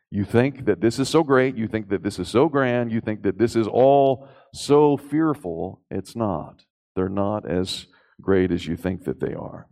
You 0.10 0.24
think 0.24 0.64
that 0.64 0.80
this 0.80 0.98
is 0.98 1.10
so 1.10 1.24
great, 1.24 1.58
you 1.58 1.68
think 1.68 1.90
that 1.90 2.04
this 2.04 2.20
is 2.20 2.30
so 2.30 2.48
grand, 2.48 2.94
you 2.94 3.02
think 3.02 3.24
that 3.24 3.38
this 3.38 3.58
is 3.58 3.68
all 3.68 4.30
so 4.54 4.96
fearful. 4.96 5.82
It's 5.92 6.16
not. 6.16 6.64
They're 6.96 7.10
not 7.10 7.46
as 7.46 7.86
great 8.22 8.54
as 8.54 8.66
you 8.66 8.78
think 8.78 9.04
that 9.04 9.20
they 9.20 9.34
are. 9.34 9.68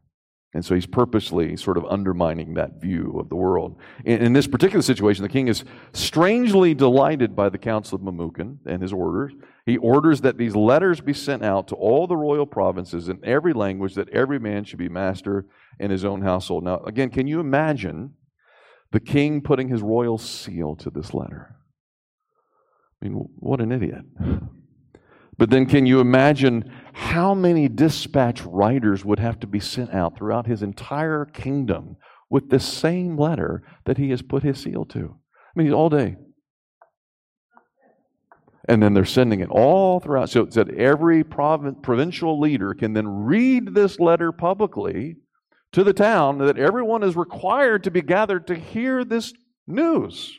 And 0.54 0.65
so 0.65 0.74
he's 0.74 0.88
purposely 0.88 1.56
sort 1.56 1.78
of 1.78 1.86
undermining 1.86 2.56
that 2.56 2.82
view 2.82 3.18
of 3.20 3.30
the 3.30 3.36
world. 3.36 3.78
In, 4.04 4.22
in, 4.22 4.34
this 4.34 4.48
particular 4.48 4.82
situation, 4.82 5.22
the 5.22 5.30
king 5.30 5.48
is 5.48 5.63
strangely 5.94 6.74
delighted 6.74 7.36
by 7.36 7.50
the 7.50 7.60
Council 7.60 7.98
of 7.98 8.02
Memucan 8.02 8.58
and 8.65 8.82
his 8.82 8.92
orders. 8.92 9.32
He 9.69 9.77
orders 9.77 10.21
that 10.21 10.39
these 10.39 10.55
letters 10.55 10.99
be 10.99 11.13
sent 11.13 11.45
out 11.45 11.67
to 11.67 11.75
all 11.75 12.08
the 12.08 12.17
royal 12.17 12.47
provinces 12.47 13.08
in 13.08 13.19
every 13.23 13.53
language, 13.53 13.93
that 13.93 14.10
every 14.10 14.39
man 14.39 14.63
should 14.63 14.79
be 14.79 14.89
master 14.89 15.45
in 15.79 15.91
his 15.91 16.03
own 16.03 16.23
household. 16.23 16.63
Now, 16.63 16.79
again, 16.79 17.12
can 17.12 17.27
you 17.27 17.39
imagine 17.39 18.15
the 18.91 18.99
king 18.99 19.41
putting 19.41 19.69
his 19.69 19.84
royal 19.84 20.17
seal 20.17 20.75
to 20.77 20.89
this 20.89 21.13
letter? 21.13 21.55
I 22.99 23.05
mean, 23.05 23.29
what 23.36 23.62
an 23.62 23.71
idiot. 23.71 24.05
But 25.38 25.51
then, 25.51 25.67
can 25.67 25.86
you 25.86 25.99
imagine 25.99 26.73
how 26.93 27.36
many 27.36 27.67
dispatch 27.67 28.41
riders 28.41 29.05
would 29.05 29.19
have 29.19 29.39
to 29.41 29.47
be 29.47 29.60
sent 29.60 29.93
out 29.93 30.17
throughout 30.17 30.47
his 30.47 30.63
entire 30.63 31.25
kingdom 31.25 31.95
with 32.27 32.49
the 32.49 32.60
same 32.60 33.17
letter 33.17 33.62
that 33.86 33.99
he 33.99 34.10
has 34.10 34.23
put 34.23 34.41
his 34.41 34.60
seal 34.60 34.84
to? 34.86 35.15
I 35.55 35.62
mean, 35.62 35.71
all 35.71 35.89
day. 35.89 36.17
And 38.69 38.84
then 38.84 38.93
they're 38.93 39.03
sending 39.03 39.39
it 39.39 39.49
all 39.49 39.99
throughout. 39.99 40.29
So 40.29 40.45
that 40.45 40.69
every 40.69 41.23
provincial 41.23 42.39
leader 42.39 42.75
can 42.75 42.93
then 42.93 43.08
read 43.08 43.73
this 43.73 43.99
letter 43.99 44.32
publicly 44.32 45.17
to 45.71 45.84
the 45.84 45.91
town, 45.93 46.38
that 46.38 46.60
everyone 46.60 47.01
is 47.01 47.15
required 47.15 47.84
to 47.84 47.91
be 47.91 48.01
gathered 48.01 48.45
to 48.47 48.55
hear 48.55 49.03
this 49.03 49.34
news. 49.67 50.38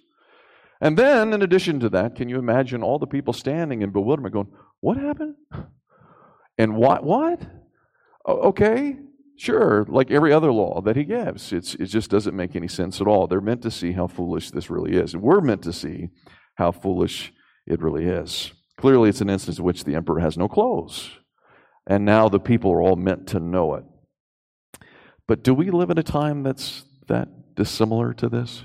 And 0.81 0.97
then, 0.97 1.33
in 1.33 1.43
addition 1.43 1.81
to 1.81 1.89
that, 1.91 2.15
can 2.15 2.29
you 2.29 2.39
imagine 2.39 2.83
all 2.83 3.01
the 3.01 3.07
people 3.07 3.33
standing 3.33 3.83
in 3.83 3.91
bewilderment 3.91 4.33
going, 4.33 4.53
what 4.81 4.97
happened? 4.97 5.35
And 6.57 6.77
what? 6.77 7.05
What? 7.05 7.43
Okay, 8.27 8.97
sure. 9.37 9.87
Like 9.89 10.11
every 10.11 10.33
other 10.33 10.53
law 10.53 10.81
that 10.83 10.97
he 10.97 11.05
gives, 11.05 11.53
it's, 11.53 11.75
it 11.75 11.87
just 11.87 12.11
doesn't 12.11 12.37
make 12.37 12.55
any 12.55 12.69
sense 12.69 13.01
at 13.01 13.07
all. 13.09 13.27
They're 13.27 13.41
meant 13.41 13.63
to 13.63 13.71
see 13.73 13.93
how 13.93 14.07
foolish 14.07 14.53
this 14.53 14.71
really 14.71 14.97
is. 14.97 15.17
We're 15.17 15.41
meant 15.41 15.63
to 15.63 15.73
see 15.73 16.11
how 16.55 16.71
foolish 16.71 17.33
it 17.67 17.81
really 17.81 18.05
is. 18.07 18.53
Clearly, 18.77 19.09
it's 19.09 19.21
an 19.21 19.31
instance 19.31 19.59
in 19.59 19.65
which 19.65 19.85
the 19.85 19.95
emperor 19.95 20.21
has 20.21 20.39
no 20.39 20.49
clothes. 20.49 21.11
And 21.87 22.05
now 22.05 22.29
the 22.29 22.41
people 22.41 22.71
are 22.73 22.83
all 22.83 22.97
meant 22.97 23.29
to 23.29 23.41
know 23.41 23.75
it. 23.75 23.85
But 25.27 25.43
do 25.43 25.55
we 25.55 25.71
live 25.71 25.91
in 25.91 25.99
a 25.99 26.03
time 26.03 26.43
that's 26.43 26.85
that 27.09 27.55
dissimilar 27.55 28.15
to 28.15 28.29
this? 28.29 28.63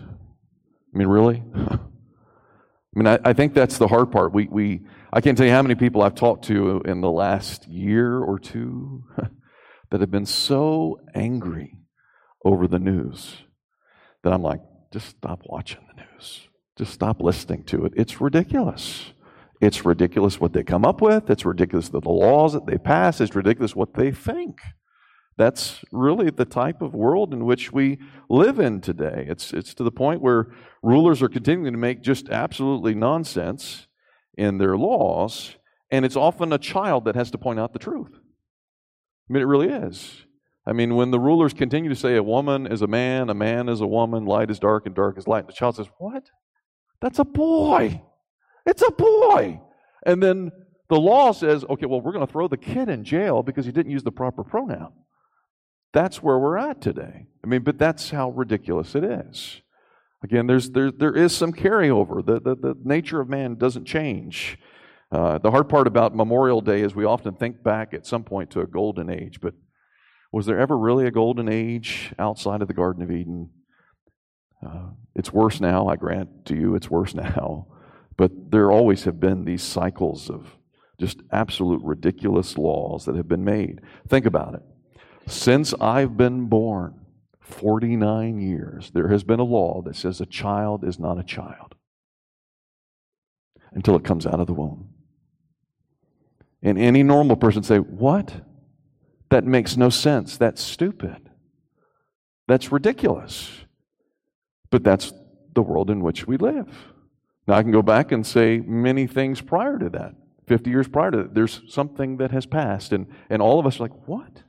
I 0.94 0.98
mean, 0.98 1.08
really? 1.08 1.44
I 2.96 3.00
mean, 3.00 3.08
I, 3.08 3.20
I 3.26 3.34
think 3.34 3.54
that's 3.54 3.78
the 3.78 3.88
hard 3.88 4.12
part. 4.12 4.34
We, 4.34 4.48
we, 4.50 4.82
I 5.12 5.20
can't 5.20 5.38
tell 5.38 5.46
you 5.46 5.52
how 5.52 5.62
many 5.62 5.76
people 5.76 6.02
I've 6.02 6.16
talked 6.16 6.46
to 6.46 6.82
in 6.86 7.02
the 7.02 7.12
last 7.12 7.68
year 7.68 8.18
or 8.20 8.40
two 8.40 9.04
that 9.90 10.00
have 10.00 10.12
been 10.12 10.26
so 10.26 11.02
angry 11.14 11.78
over 12.46 12.68
the 12.68 12.80
news 12.80 13.36
that 14.24 14.32
I'm 14.32 14.42
like, 14.42 14.62
just 14.92 15.10
stop 15.10 15.42
watching 15.46 15.86
the 15.90 16.04
news. 16.04 16.48
Just 16.78 16.94
stop 16.94 17.22
listening 17.22 17.64
to 17.66 17.86
it. 17.86 17.94
It's 17.96 18.20
ridiculous. 18.20 19.14
It's 19.62 19.86
ridiculous 19.86 20.40
what 20.40 20.54
they 20.54 20.64
come 20.64 20.86
up 20.86 21.02
with. 21.02 21.30
It's 21.30 21.46
ridiculous 21.46 21.90
that 21.90 22.04
the 22.04 22.10
laws 22.10 22.54
that 22.54 22.66
they 22.66 22.78
pass. 22.78 23.22
It's 23.22 23.36
ridiculous 23.36 23.76
what 23.76 23.94
they 23.94 24.12
think. 24.12 24.60
That's 25.38 25.84
really 25.92 26.30
the 26.30 26.46
type 26.46 26.82
of 26.82 26.94
world 26.94 27.34
in 27.34 27.46
which 27.46 27.72
we 27.72 28.00
live 28.30 28.60
in 28.60 28.82
today. 28.82 29.26
It's, 29.28 29.54
it's 29.54 29.74
to 29.76 29.84
the 29.84 29.92
point 29.92 30.22
where 30.22 30.54
rulers 30.82 31.22
are 31.22 31.30
continuing 31.30 31.74
to 31.74 31.80
make 31.80 32.02
just 32.02 32.30
absolutely 32.30 32.96
nonsense 32.96 33.88
in 34.38 34.58
their 34.58 34.78
laws, 34.78 35.56
and 35.92 36.06
it's 36.06 36.16
often 36.16 36.54
a 36.54 36.58
child 36.58 37.06
that 37.06 37.16
has 37.16 37.32
to 37.32 37.38
point 37.38 37.60
out 37.60 37.74
the 37.74 37.80
truth. 37.80 38.12
I 39.30 39.34
mean, 39.34 39.42
it 39.42 39.48
really 39.48 39.70
is. 39.70 40.26
I 40.66 40.74
mean, 40.74 40.96
when 40.96 41.12
the 41.12 41.20
rulers 41.20 41.54
continue 41.54 41.90
to 41.90 41.96
say 41.96 42.16
a 42.16 42.24
woman 42.24 42.66
is 42.66 42.82
a 42.82 42.88
man, 42.88 43.30
a 43.30 43.34
man 43.34 43.70
is 43.70 43.82
a 43.82 43.88
woman, 43.88 44.26
light 44.26 44.50
is 44.50 44.60
dark, 44.60 44.86
and 44.86 44.96
dark 44.96 45.18
is 45.18 45.28
light, 45.28 45.48
the 45.48 45.54
child 45.54 45.76
says, 45.76 45.88
What? 45.98 46.30
That's 47.06 47.20
a 47.20 47.24
boy. 47.24 48.02
It's 48.66 48.82
a 48.82 48.90
boy. 48.90 49.62
And 50.08 50.24
then 50.24 50.52
the 50.90 51.00
law 51.00 51.34
says, 51.34 51.64
okay, 51.70 51.86
well, 51.86 52.02
we're 52.02 52.12
going 52.14 52.26
to 52.26 52.32
throw 52.32 52.48
the 52.48 52.58
kid 52.58 52.90
in 52.90 53.04
jail 53.04 53.44
because 53.44 53.68
he 53.68 53.72
didn't 53.72 53.92
use 53.92 54.02
the 54.02 54.12
proper 54.12 54.44
pronoun. 54.44 54.92
That's 55.94 56.24
where 56.24 56.40
we're 56.40 56.58
at 56.58 56.82
today. 56.82 57.28
I 57.44 57.48
mean, 57.48 57.62
but 57.62 57.78
that's 57.78 58.10
how 58.10 58.32
ridiculous 58.32 58.96
it 58.96 59.04
is. 59.04 59.62
Again, 60.24 60.48
there's, 60.48 60.72
there, 60.72 60.90
there 60.90 61.16
is 61.16 61.36
some 61.36 61.54
carryover. 61.54 62.26
The, 62.26 62.40
the, 62.40 62.56
the 62.56 62.76
nature 62.84 63.22
of 63.22 63.30
man 63.30 63.54
doesn't 63.54 63.86
change. 63.86 64.58
Uh, 65.12 65.38
the 65.38 65.52
hard 65.52 65.70
part 65.70 65.86
about 65.86 66.16
Memorial 66.16 66.60
Day 66.60 66.82
is 66.82 66.96
we 66.96 67.06
often 67.06 67.36
think 67.36 67.62
back 67.62 67.94
at 67.94 68.08
some 68.08 68.24
point 68.24 68.50
to 68.50 68.62
a 68.62 68.66
golden 68.66 69.12
age, 69.12 69.42
but 69.42 69.54
was 70.32 70.48
there 70.48 70.60
ever 70.60 70.76
really 70.76 71.06
a 71.06 71.12
golden 71.12 71.50
age 71.50 72.16
outside 72.18 72.64
of 72.64 72.68
the 72.68 72.74
Garden 72.74 73.04
of 73.04 73.12
Eden? 73.12 73.52
Uh, 74.66 74.90
it's 75.16 75.32
worse 75.32 75.60
now, 75.62 75.88
I 75.88 75.96
grant 75.96 76.46
to 76.46 76.56
you, 76.56 76.76
it's 76.76 76.90
worse 76.90 77.14
now. 77.16 77.68
But 78.18 78.52
there 78.52 78.72
always 78.72 79.04
have 79.04 79.20
been 79.20 79.46
these 79.46 79.64
cycles 79.64 80.30
of 80.30 80.58
just 81.00 81.22
absolute 81.32 81.82
ridiculous 81.84 82.58
laws 82.58 83.06
that 83.06 83.16
have 83.16 83.28
been 83.28 83.44
made. 83.44 83.82
Think 84.08 84.26
about 84.26 84.54
it. 84.56 84.62
Since 85.28 85.74
I've 85.82 86.16
been 86.16 86.46
born, 86.46 87.06
49 87.42 88.40
years, 88.40 88.92
there 88.92 89.10
has 89.10 89.24
been 89.24 89.40
a 89.40 89.44
law 89.44 89.82
that 89.84 89.96
says 89.96 90.22
a 90.22 90.26
child 90.26 90.84
is 90.84 91.00
not 91.00 91.20
a 91.20 91.24
child 91.24 91.76
until 93.72 93.96
it 93.96 94.04
comes 94.04 94.26
out 94.26 94.40
of 94.40 94.48
the 94.48 94.54
womb. 94.54 94.90
And 96.64 96.80
any 96.80 97.04
normal 97.04 97.36
person 97.36 97.62
say, 97.62 97.78
What? 97.78 98.42
That 99.30 99.44
makes 99.44 99.76
no 99.76 99.90
sense. 99.90 100.38
That's 100.38 100.62
stupid. 100.62 101.30
That's 102.48 102.72
ridiculous. 102.72 103.65
But 104.76 104.84
that's 104.84 105.14
the 105.54 105.62
world 105.62 105.90
in 105.90 106.02
which 106.02 106.28
we 106.28 106.36
live. 106.36 106.68
Now, 107.48 107.54
I 107.54 107.62
can 107.62 107.72
go 107.72 107.82
back 107.82 108.12
and 108.12 108.28
say 108.28 108.58
many 108.58 109.08
things 109.08 109.40
prior 109.40 109.80
to 109.80 109.88
that, 109.92 110.16
50 110.48 110.70
years 110.70 110.90
prior 110.90 111.12
to 111.12 111.18
that. 111.20 111.34
There's 111.34 111.62
something 111.70 112.18
that 112.18 112.32
has 112.32 112.46
passed, 112.46 112.92
and, 112.92 113.08
and 113.30 113.42
all 113.42 113.58
of 113.58 113.66
us 113.66 113.80
are 113.80 113.84
like, 113.84 114.06
What? 114.06 114.44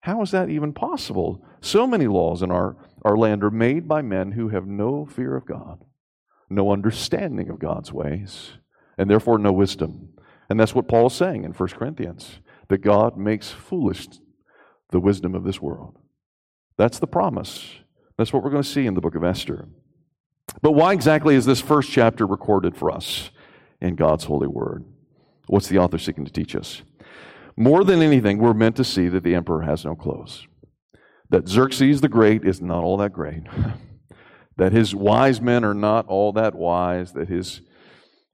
How 0.00 0.22
is 0.22 0.30
that 0.30 0.48
even 0.48 0.72
possible? 0.72 1.44
So 1.60 1.86
many 1.86 2.06
laws 2.06 2.40
in 2.40 2.50
our, 2.50 2.78
our 3.02 3.14
land 3.14 3.44
are 3.44 3.50
made 3.50 3.86
by 3.86 4.00
men 4.00 4.32
who 4.32 4.48
have 4.48 4.66
no 4.66 5.04
fear 5.04 5.36
of 5.36 5.44
God, 5.44 5.84
no 6.48 6.72
understanding 6.72 7.50
of 7.50 7.58
God's 7.58 7.92
ways, 7.92 8.52
and 8.96 9.10
therefore 9.10 9.36
no 9.36 9.52
wisdom. 9.52 10.14
And 10.48 10.58
that's 10.58 10.74
what 10.74 10.88
Paul 10.88 11.08
is 11.08 11.12
saying 11.12 11.44
in 11.44 11.52
1 11.52 11.68
Corinthians 11.68 12.38
that 12.68 12.78
God 12.78 13.18
makes 13.18 13.50
foolish 13.50 14.08
the 14.88 14.98
wisdom 14.98 15.34
of 15.34 15.44
this 15.44 15.60
world. 15.60 15.98
That's 16.78 16.98
the 16.98 17.06
promise. 17.06 17.81
That's 18.22 18.32
what 18.32 18.44
we're 18.44 18.50
going 18.50 18.62
to 18.62 18.68
see 18.68 18.86
in 18.86 18.94
the 18.94 19.00
book 19.00 19.16
of 19.16 19.24
Esther. 19.24 19.66
But 20.60 20.74
why 20.74 20.92
exactly 20.92 21.34
is 21.34 21.44
this 21.44 21.60
first 21.60 21.90
chapter 21.90 22.24
recorded 22.24 22.76
for 22.76 22.88
us 22.88 23.30
in 23.80 23.96
God's 23.96 24.22
holy 24.22 24.46
word? 24.46 24.84
What's 25.48 25.66
the 25.66 25.78
author 25.78 25.98
seeking 25.98 26.24
to 26.24 26.30
teach 26.30 26.54
us? 26.54 26.82
More 27.56 27.82
than 27.82 28.00
anything, 28.00 28.38
we're 28.38 28.54
meant 28.54 28.76
to 28.76 28.84
see 28.84 29.08
that 29.08 29.24
the 29.24 29.34
emperor 29.34 29.62
has 29.62 29.84
no 29.84 29.96
clothes. 29.96 30.46
That 31.30 31.48
Xerxes 31.48 32.00
the 32.00 32.08
Great 32.08 32.44
is 32.44 32.62
not 32.62 32.84
all 32.84 32.96
that 32.98 33.12
great. 33.12 33.42
that 34.56 34.70
his 34.70 34.94
wise 34.94 35.40
men 35.40 35.64
are 35.64 35.74
not 35.74 36.06
all 36.06 36.30
that 36.34 36.54
wise. 36.54 37.14
That 37.14 37.28
his 37.28 37.62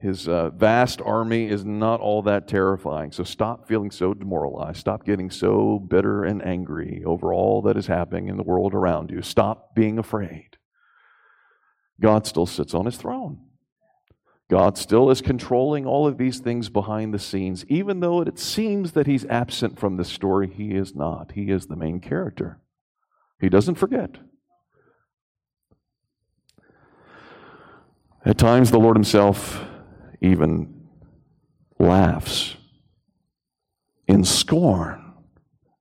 his 0.01 0.29
uh, 0.29 0.51
vast 0.51 1.01
army 1.01 1.49
is 1.49 1.65
not 1.65 2.01
all 2.01 2.23
that 2.23 2.47
terrifying. 2.47 3.11
So 3.11 3.25
stop 3.25 3.67
feeling 3.67 3.91
so 3.91 4.15
demoralized. 4.15 4.79
Stop 4.79 5.05
getting 5.05 5.29
so 5.29 5.81
bitter 5.81 6.25
and 6.25 6.45
angry 6.45 7.03
over 7.05 7.33
all 7.35 7.63
that 7.63 7.77
is 7.77 7.89
happening 7.89 8.29
in 8.29 8.37
the 8.37 8.45
world 8.45 8.75
around 8.75 9.11
you. 9.11 9.23
Stop 9.23 9.75
being 9.75 9.99
afraid. 9.99 10.57
God 12.01 12.27
still 12.27 12.47
sits 12.47 12.75
on 12.75 12.87
his 12.87 12.97
throne. 12.97 13.41
God 14.49 14.79
still 14.79 15.11
is 15.11 15.21
controlling 15.21 15.85
all 15.85 16.07
of 16.07 16.17
these 16.17 16.39
things 16.39 16.69
behind 16.69 17.13
the 17.13 17.19
scenes. 17.19 17.65
Even 17.67 17.99
though 17.99 18.23
it 18.23 18.39
seems 18.39 18.93
that 18.93 19.09
he's 19.09 19.27
absent 19.27 19.81
from 19.81 19.97
the 19.97 20.05
story, 20.05 20.49
he 20.49 20.75
is 20.75 20.95
not. 20.95 21.33
He 21.33 21.51
is 21.51 21.67
the 21.67 21.77
main 21.77 22.01
character. 22.01 22.61
He 23.41 23.49
doesn't 23.49 23.75
forget. 23.75 24.17
At 28.25 28.39
times, 28.39 28.71
the 28.71 28.79
Lord 28.79 28.97
himself 28.97 29.65
even 30.21 30.89
laughs 31.79 32.57
in 34.07 34.25
scorn 34.25 35.15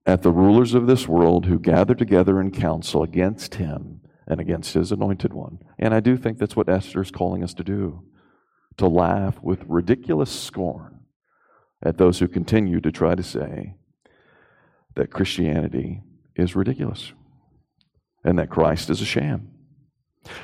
at 0.06 0.22
the 0.22 0.32
rulers 0.32 0.74
of 0.74 0.88
this 0.88 1.08
world 1.08 1.46
who 1.46 1.60
gather 1.60 1.96
together 1.96 2.40
in 2.40 2.52
council 2.52 3.04
against 3.04 3.56
him 3.56 4.02
and 4.28 4.40
against 4.40 4.74
his 4.74 4.92
anointed 4.92 5.34
one. 5.34 5.60
And 5.80 5.94
I 5.94 6.00
do 6.00 6.18
think 6.18 6.38
that's 6.38 6.56
what 6.56 6.70
Esther 6.70 7.02
is 7.02 7.12
calling 7.12 7.44
us 7.44 7.54
to 7.56 7.64
do 7.64 8.04
to 8.78 8.88
laugh 8.88 9.42
with 9.42 9.64
ridiculous 9.68 10.32
scorn 10.32 11.00
at 11.84 11.98
those 11.98 12.20
who 12.20 12.28
continue 12.28 12.80
to 12.80 12.92
try 12.92 13.16
to 13.16 13.24
say 13.24 13.76
that 14.96 15.12
Christianity 15.12 16.02
is 16.36 16.56
ridiculous 16.56 17.14
and 18.24 18.38
that 18.40 18.50
Christ 18.50 18.90
is 18.90 19.02
a 19.02 19.06
sham. 19.06 19.50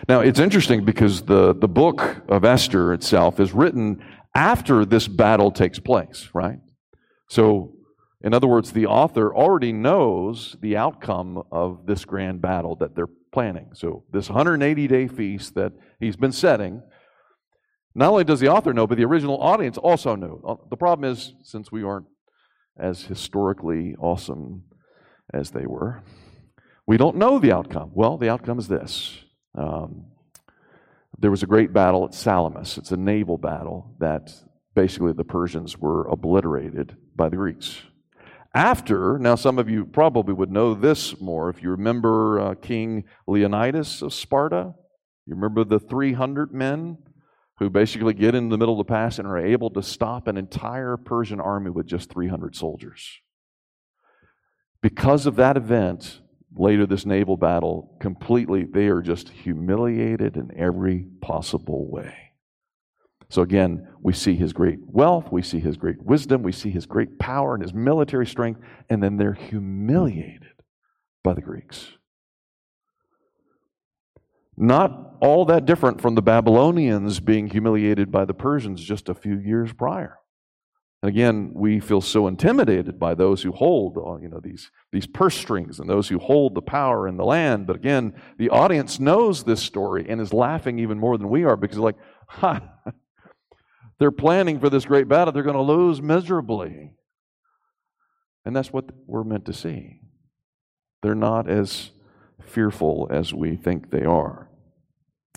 Now, 0.07 0.21
it's 0.21 0.39
interesting 0.39 0.85
because 0.85 1.23
the, 1.23 1.53
the 1.53 1.67
book 1.67 2.23
of 2.27 2.43
Esther 2.43 2.93
itself 2.93 3.39
is 3.39 3.53
written 3.53 4.03
after 4.35 4.85
this 4.85 5.07
battle 5.07 5.51
takes 5.51 5.79
place, 5.79 6.29
right? 6.33 6.59
So, 7.29 7.73
in 8.21 8.33
other 8.33 8.47
words, 8.47 8.71
the 8.71 8.85
author 8.85 9.35
already 9.35 9.73
knows 9.73 10.55
the 10.61 10.77
outcome 10.77 11.43
of 11.51 11.85
this 11.85 12.05
grand 12.05 12.41
battle 12.41 12.75
that 12.77 12.95
they're 12.95 13.09
planning. 13.31 13.69
So, 13.73 14.05
this 14.11 14.29
180 14.29 14.87
day 14.87 15.07
feast 15.07 15.55
that 15.55 15.73
he's 15.99 16.15
been 16.15 16.31
setting, 16.31 16.81
not 17.95 18.11
only 18.11 18.23
does 18.23 18.39
the 18.39 18.49
author 18.49 18.73
know, 18.73 18.87
but 18.87 18.97
the 18.97 19.05
original 19.05 19.41
audience 19.41 19.77
also 19.77 20.15
knew. 20.15 20.41
Uh, 20.47 20.55
the 20.69 20.77
problem 20.77 21.11
is, 21.11 21.33
since 21.43 21.71
we 21.71 21.83
aren't 21.83 22.07
as 22.77 23.03
historically 23.03 23.95
awesome 23.99 24.63
as 25.33 25.51
they 25.51 25.65
were, 25.67 26.03
we 26.87 26.97
don't 26.97 27.17
know 27.17 27.39
the 27.39 27.51
outcome. 27.51 27.91
Well, 27.93 28.17
the 28.17 28.29
outcome 28.29 28.59
is 28.59 28.67
this 28.67 29.22
um, 29.55 30.05
there 31.19 31.31
was 31.31 31.43
a 31.43 31.47
great 31.47 31.73
battle 31.73 32.05
at 32.05 32.13
Salamis. 32.13 32.77
It's 32.77 32.91
a 32.91 32.97
naval 32.97 33.37
battle 33.37 33.93
that 33.99 34.33
basically 34.75 35.13
the 35.13 35.23
Persians 35.23 35.77
were 35.77 36.07
obliterated 36.07 36.97
by 37.15 37.29
the 37.29 37.35
Greeks. 37.35 37.81
After, 38.55 39.17
now 39.17 39.35
some 39.35 39.57
of 39.57 39.69
you 39.69 39.85
probably 39.85 40.33
would 40.33 40.51
know 40.51 40.73
this 40.73 41.19
more 41.19 41.49
if 41.49 41.63
you 41.63 41.71
remember 41.71 42.39
uh, 42.39 42.55
King 42.55 43.05
Leonidas 43.27 44.01
of 44.01 44.13
Sparta. 44.13 44.75
You 45.25 45.35
remember 45.35 45.63
the 45.63 45.79
300 45.79 46.53
men 46.53 46.97
who 47.59 47.69
basically 47.69 48.13
get 48.13 48.35
in 48.35 48.49
the 48.49 48.57
middle 48.57 48.79
of 48.79 48.85
the 48.85 48.91
pass 48.91 49.17
and 49.19 49.27
are 49.27 49.37
able 49.37 49.69
to 49.71 49.81
stop 49.81 50.27
an 50.27 50.37
entire 50.37 50.97
Persian 50.97 51.39
army 51.39 51.69
with 51.69 51.87
just 51.87 52.11
300 52.11 52.55
soldiers. 52.55 53.19
Because 54.81 55.25
of 55.25 55.37
that 55.37 55.55
event, 55.55 56.19
later 56.55 56.85
this 56.85 57.05
naval 57.05 57.37
battle 57.37 57.95
completely 57.99 58.63
they 58.63 58.87
are 58.87 59.01
just 59.01 59.29
humiliated 59.29 60.37
in 60.37 60.51
every 60.57 61.07
possible 61.21 61.89
way. 61.89 62.15
So 63.29 63.41
again 63.41 63.87
we 64.01 64.13
see 64.13 64.35
his 64.35 64.53
great 64.53 64.79
wealth 64.85 65.31
we 65.31 65.41
see 65.41 65.59
his 65.59 65.77
great 65.77 66.01
wisdom 66.01 66.43
we 66.43 66.51
see 66.51 66.69
his 66.69 66.85
great 66.85 67.19
power 67.19 67.55
and 67.55 67.63
his 67.63 67.73
military 67.73 68.27
strength 68.27 68.61
and 68.89 69.01
then 69.01 69.17
they're 69.17 69.33
humiliated 69.33 70.61
by 71.23 71.33
the 71.33 71.41
greeks. 71.41 71.89
Not 74.55 75.15
all 75.19 75.45
that 75.45 75.65
different 75.65 75.99
from 75.99 76.13
the 76.13 76.21
babylonians 76.21 77.19
being 77.19 77.47
humiliated 77.47 78.11
by 78.11 78.25
the 78.25 78.35
persians 78.35 78.83
just 78.83 79.09
a 79.09 79.15
few 79.15 79.39
years 79.39 79.73
prior 79.73 80.19
and 81.03 81.09
again, 81.09 81.51
we 81.53 81.81
feel 81.81 81.99
so 81.99 82.27
intimidated 82.27 82.97
by 82.97 83.13
those 83.13 83.43
who 83.43 83.51
hold, 83.51 83.97
uh, 83.97 84.15
you 84.21 84.29
know, 84.29 84.39
these, 84.39 84.71
these 84.93 85.05
purse 85.05 85.35
strings 85.35 85.81
and 85.81 85.89
those 85.89 86.07
who 86.07 86.17
hold 86.17 86.55
the 86.55 86.61
power 86.61 87.09
in 87.09 87.17
the 87.17 87.25
land. 87.25 87.67
But 87.67 87.75
again, 87.75 88.13
the 88.37 88.49
audience 88.49 89.01
knows 89.01 89.43
this 89.43 89.61
story 89.61 90.05
and 90.07 90.21
is 90.21 90.31
laughing 90.31 90.79
even 90.79 90.97
more 90.97 91.17
than 91.17 91.27
we 91.27 91.43
are 91.43 91.57
because 91.57 91.77
like, 91.77 91.97
ha, 92.27 92.61
they're 93.99 94.11
planning 94.11 94.61
for 94.61 94.69
this 94.69 94.85
great 94.85 95.09
battle. 95.09 95.33
They're 95.33 95.43
going 95.43 95.57
to 95.57 95.61
lose 95.61 96.01
miserably. 96.01 96.93
And 98.45 98.55
that's 98.55 98.71
what 98.71 98.85
we're 99.05 99.25
meant 99.25 99.43
to 99.47 99.53
see. 99.53 99.99
They're 101.01 101.15
not 101.15 101.49
as 101.49 101.91
fearful 102.41 103.09
as 103.11 103.33
we 103.33 103.57
think 103.57 103.91
they 103.91 104.05
are. 104.05 104.49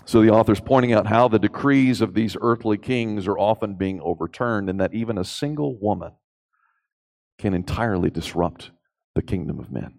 So 0.05 0.23
the 0.23 0.31
author's 0.31 0.61
pointing 0.61 0.93
out 0.93 1.07
how 1.07 1.27
the 1.29 1.39
decrees 1.39 2.01
of 2.01 2.15
these 2.15 2.37
earthly 2.41 2.79
kings 2.79 3.27
are 3.27 3.39
often 3.39 3.75
being 3.75 4.01
overturned, 4.01 4.71
and 4.71 4.81
that 4.81 4.95
even 4.95 5.19
a 5.19 5.25
single 5.25 5.77
woman 5.79 6.13
can 7.39 7.55
entirely 7.55 8.11
disrupt 8.11 8.71
the 9.15 9.23
kingdom 9.23 9.59
of 9.59 9.71
men. 9.71 9.95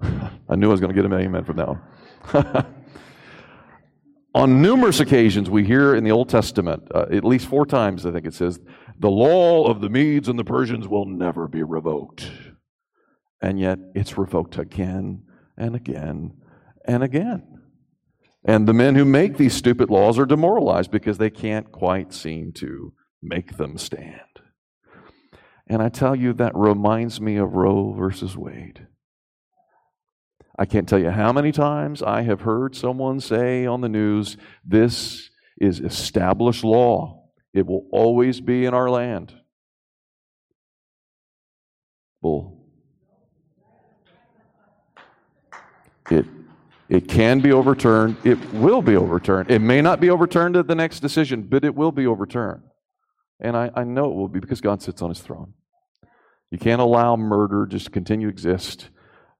I 0.48 0.56
knew 0.56 0.68
I 0.68 0.70
was 0.70 0.80
going 0.80 0.94
to 0.94 1.02
get 1.02 1.10
an 1.10 1.18
amen 1.18 1.44
from 1.44 1.56
that 1.56 1.68
one. 1.68 2.66
On 4.34 4.62
numerous 4.62 5.00
occasions, 5.00 5.50
we 5.50 5.64
hear 5.64 5.96
in 5.96 6.04
the 6.04 6.12
Old 6.12 6.28
Testament, 6.28 6.86
uh, 6.94 7.06
at 7.10 7.24
least 7.24 7.48
four 7.48 7.66
times, 7.66 8.06
I 8.06 8.12
think 8.12 8.26
it 8.26 8.34
says, 8.34 8.60
the 9.00 9.10
law 9.10 9.66
of 9.68 9.80
the 9.80 9.88
Medes 9.88 10.28
and 10.28 10.38
the 10.38 10.44
Persians 10.44 10.86
will 10.86 11.06
never 11.06 11.48
be 11.48 11.62
revoked. 11.62 12.30
And 13.40 13.58
yet 13.58 13.78
it's 13.94 14.18
revoked 14.18 14.58
again 14.58 15.24
and 15.56 15.74
again 15.74 16.34
and 16.84 17.02
again. 17.02 17.47
And 18.44 18.66
the 18.66 18.74
men 18.74 18.94
who 18.94 19.04
make 19.04 19.36
these 19.36 19.54
stupid 19.54 19.90
laws 19.90 20.18
are 20.18 20.26
demoralized 20.26 20.90
because 20.90 21.18
they 21.18 21.30
can't 21.30 21.70
quite 21.72 22.12
seem 22.12 22.52
to 22.54 22.92
make 23.22 23.56
them 23.56 23.76
stand. 23.78 24.20
And 25.66 25.82
I 25.82 25.88
tell 25.88 26.14
you, 26.16 26.32
that 26.34 26.54
reminds 26.54 27.20
me 27.20 27.36
of 27.36 27.52
Roe 27.52 27.92
versus 27.92 28.36
Wade. 28.36 28.86
I 30.58 30.64
can't 30.64 30.88
tell 30.88 30.98
you 30.98 31.10
how 31.10 31.32
many 31.32 31.52
times 31.52 32.02
I 32.02 32.22
have 32.22 32.40
heard 32.40 32.74
someone 32.74 33.20
say 33.20 33.66
on 33.66 33.80
the 33.80 33.88
news, 33.88 34.36
this 34.64 35.30
is 35.60 35.80
established 35.80 36.64
law. 36.64 37.28
It 37.52 37.66
will 37.66 37.86
always 37.92 38.40
be 38.40 38.64
in 38.64 38.74
our 38.74 38.88
land. 38.90 39.34
Bull. 42.20 42.66
It 46.10 46.24
it 46.88 47.08
can 47.08 47.40
be 47.40 47.52
overturned. 47.52 48.16
It 48.24 48.38
will 48.52 48.82
be 48.82 48.96
overturned. 48.96 49.50
It 49.50 49.60
may 49.60 49.82
not 49.82 50.00
be 50.00 50.10
overturned 50.10 50.56
at 50.56 50.66
the 50.66 50.74
next 50.74 51.00
decision, 51.00 51.42
but 51.42 51.64
it 51.64 51.74
will 51.74 51.92
be 51.92 52.06
overturned. 52.06 52.62
And 53.40 53.56
I, 53.56 53.70
I 53.74 53.84
know 53.84 54.10
it 54.10 54.14
will 54.14 54.28
be 54.28 54.40
because 54.40 54.60
God 54.60 54.82
sits 54.82 55.02
on 55.02 55.10
his 55.10 55.20
throne. 55.20 55.54
You 56.50 56.58
can't 56.58 56.80
allow 56.80 57.16
murder 57.16 57.66
just 57.66 57.86
to 57.86 57.90
continue 57.90 58.28
to 58.28 58.32
exist 58.32 58.88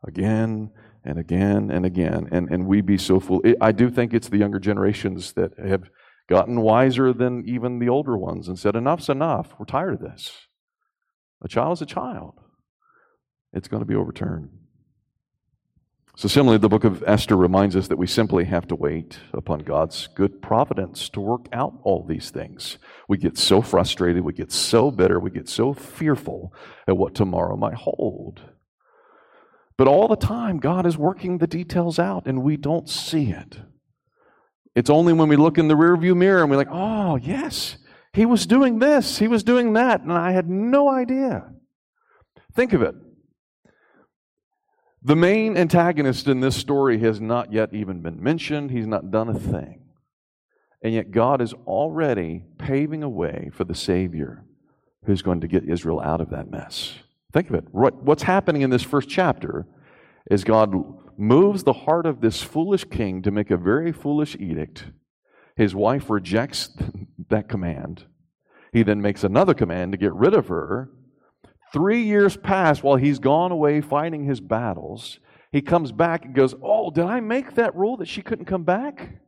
again 0.06 0.70
and 1.04 1.18
again 1.18 1.70
and 1.70 1.86
again. 1.86 2.28
And, 2.30 2.50
and 2.50 2.66
we 2.66 2.82
be 2.82 2.98
so 2.98 3.18
fool. 3.18 3.42
I 3.60 3.72
do 3.72 3.90
think 3.90 4.12
it's 4.12 4.28
the 4.28 4.38
younger 4.38 4.58
generations 4.58 5.32
that 5.32 5.58
have 5.58 5.84
gotten 6.28 6.60
wiser 6.60 7.14
than 7.14 7.48
even 7.48 7.78
the 7.78 7.88
older 7.88 8.16
ones 8.16 8.46
and 8.48 8.58
said, 8.58 8.76
enough's 8.76 9.08
enough. 9.08 9.54
We're 9.58 9.64
tired 9.64 9.94
of 9.94 10.00
this. 10.00 10.30
A 11.42 11.48
child 11.48 11.78
is 11.78 11.82
a 11.82 11.86
child. 11.86 12.34
It's 13.54 13.68
going 13.68 13.80
to 13.80 13.86
be 13.86 13.94
overturned. 13.94 14.50
So, 16.18 16.26
similarly, 16.26 16.58
the 16.58 16.68
book 16.68 16.82
of 16.82 17.04
Esther 17.06 17.36
reminds 17.36 17.76
us 17.76 17.86
that 17.86 17.96
we 17.96 18.08
simply 18.08 18.44
have 18.46 18.66
to 18.66 18.74
wait 18.74 19.20
upon 19.32 19.60
God's 19.60 20.08
good 20.16 20.42
providence 20.42 21.08
to 21.10 21.20
work 21.20 21.46
out 21.52 21.74
all 21.84 22.02
these 22.02 22.30
things. 22.30 22.78
We 23.06 23.18
get 23.18 23.38
so 23.38 23.62
frustrated, 23.62 24.24
we 24.24 24.32
get 24.32 24.50
so 24.50 24.90
bitter, 24.90 25.20
we 25.20 25.30
get 25.30 25.48
so 25.48 25.72
fearful 25.72 26.52
at 26.88 26.96
what 26.96 27.14
tomorrow 27.14 27.54
might 27.56 27.74
hold. 27.74 28.40
But 29.76 29.86
all 29.86 30.08
the 30.08 30.16
time, 30.16 30.58
God 30.58 30.86
is 30.86 30.98
working 30.98 31.38
the 31.38 31.46
details 31.46 32.00
out, 32.00 32.26
and 32.26 32.42
we 32.42 32.56
don't 32.56 32.88
see 32.88 33.30
it. 33.30 33.60
It's 34.74 34.90
only 34.90 35.12
when 35.12 35.28
we 35.28 35.36
look 35.36 35.56
in 35.56 35.68
the 35.68 35.76
rearview 35.76 36.16
mirror 36.16 36.42
and 36.42 36.50
we're 36.50 36.56
like, 36.56 36.66
oh, 36.72 37.14
yes, 37.14 37.76
he 38.12 38.26
was 38.26 38.44
doing 38.44 38.80
this, 38.80 39.18
he 39.18 39.28
was 39.28 39.44
doing 39.44 39.74
that, 39.74 40.00
and 40.00 40.10
I 40.10 40.32
had 40.32 40.50
no 40.50 40.88
idea. 40.90 41.48
Think 42.56 42.72
of 42.72 42.82
it. 42.82 42.96
The 45.08 45.16
main 45.16 45.56
antagonist 45.56 46.28
in 46.28 46.40
this 46.40 46.54
story 46.54 46.98
has 46.98 47.18
not 47.18 47.50
yet 47.50 47.72
even 47.72 48.02
been 48.02 48.22
mentioned. 48.22 48.70
He's 48.70 48.86
not 48.86 49.10
done 49.10 49.30
a 49.30 49.38
thing. 49.38 49.80
And 50.82 50.92
yet, 50.92 51.12
God 51.12 51.40
is 51.40 51.54
already 51.66 52.44
paving 52.58 53.02
a 53.02 53.08
way 53.08 53.48
for 53.54 53.64
the 53.64 53.74
Savior 53.74 54.44
who's 55.06 55.22
going 55.22 55.40
to 55.40 55.48
get 55.48 55.66
Israel 55.66 55.98
out 55.98 56.20
of 56.20 56.28
that 56.28 56.50
mess. 56.50 56.98
Think 57.32 57.48
of 57.48 57.54
it. 57.54 57.64
What's 57.70 58.24
happening 58.24 58.60
in 58.60 58.68
this 58.68 58.82
first 58.82 59.08
chapter 59.08 59.66
is 60.30 60.44
God 60.44 60.74
moves 61.16 61.62
the 61.62 61.72
heart 61.72 62.04
of 62.04 62.20
this 62.20 62.42
foolish 62.42 62.84
king 62.84 63.22
to 63.22 63.30
make 63.30 63.50
a 63.50 63.56
very 63.56 63.92
foolish 63.92 64.36
edict. 64.38 64.88
His 65.56 65.74
wife 65.74 66.10
rejects 66.10 66.68
that 67.30 67.48
command. 67.48 68.04
He 68.74 68.82
then 68.82 69.00
makes 69.00 69.24
another 69.24 69.54
command 69.54 69.92
to 69.92 69.98
get 69.98 70.12
rid 70.12 70.34
of 70.34 70.48
her. 70.48 70.90
Three 71.72 72.02
years 72.02 72.36
pass 72.36 72.82
while 72.82 72.96
he's 72.96 73.18
gone 73.18 73.52
away 73.52 73.80
fighting 73.80 74.24
his 74.24 74.40
battles. 74.40 75.18
He 75.52 75.60
comes 75.60 75.92
back 75.92 76.24
and 76.24 76.34
goes, 76.34 76.54
Oh, 76.62 76.90
did 76.90 77.04
I 77.04 77.20
make 77.20 77.54
that 77.54 77.74
rule 77.74 77.96
that 77.98 78.08
she 78.08 78.22
couldn't 78.22 78.46
come 78.46 78.64
back? 78.64 79.20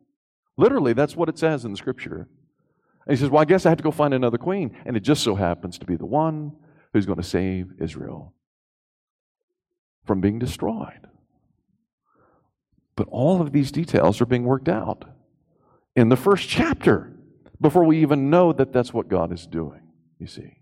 Literally, 0.56 0.92
that's 0.92 1.16
what 1.16 1.28
it 1.28 1.38
says 1.38 1.64
in 1.64 1.70
the 1.70 1.76
scripture. 1.76 2.28
And 3.06 3.16
he 3.16 3.20
says, 3.20 3.30
Well, 3.30 3.42
I 3.42 3.46
guess 3.46 3.66
I 3.66 3.70
have 3.70 3.78
to 3.78 3.84
go 3.84 3.90
find 3.90 4.14
another 4.14 4.38
queen. 4.38 4.76
And 4.84 4.96
it 4.96 5.00
just 5.00 5.22
so 5.22 5.34
happens 5.34 5.78
to 5.78 5.86
be 5.86 5.96
the 5.96 6.06
one 6.06 6.52
who's 6.92 7.06
going 7.06 7.18
to 7.20 7.22
save 7.22 7.72
Israel 7.80 8.34
from 10.04 10.20
being 10.20 10.38
destroyed. 10.38 11.08
But 12.96 13.08
all 13.08 13.40
of 13.40 13.52
these 13.52 13.72
details 13.72 14.20
are 14.20 14.26
being 14.26 14.44
worked 14.44 14.68
out 14.68 15.04
in 15.96 16.08
the 16.08 16.16
first 16.16 16.48
chapter 16.48 17.12
before 17.60 17.84
we 17.84 18.02
even 18.02 18.30
know 18.30 18.52
that 18.52 18.72
that's 18.72 18.92
what 18.92 19.08
God 19.08 19.32
is 19.32 19.46
doing, 19.46 19.82
you 20.18 20.26
see. 20.26 20.59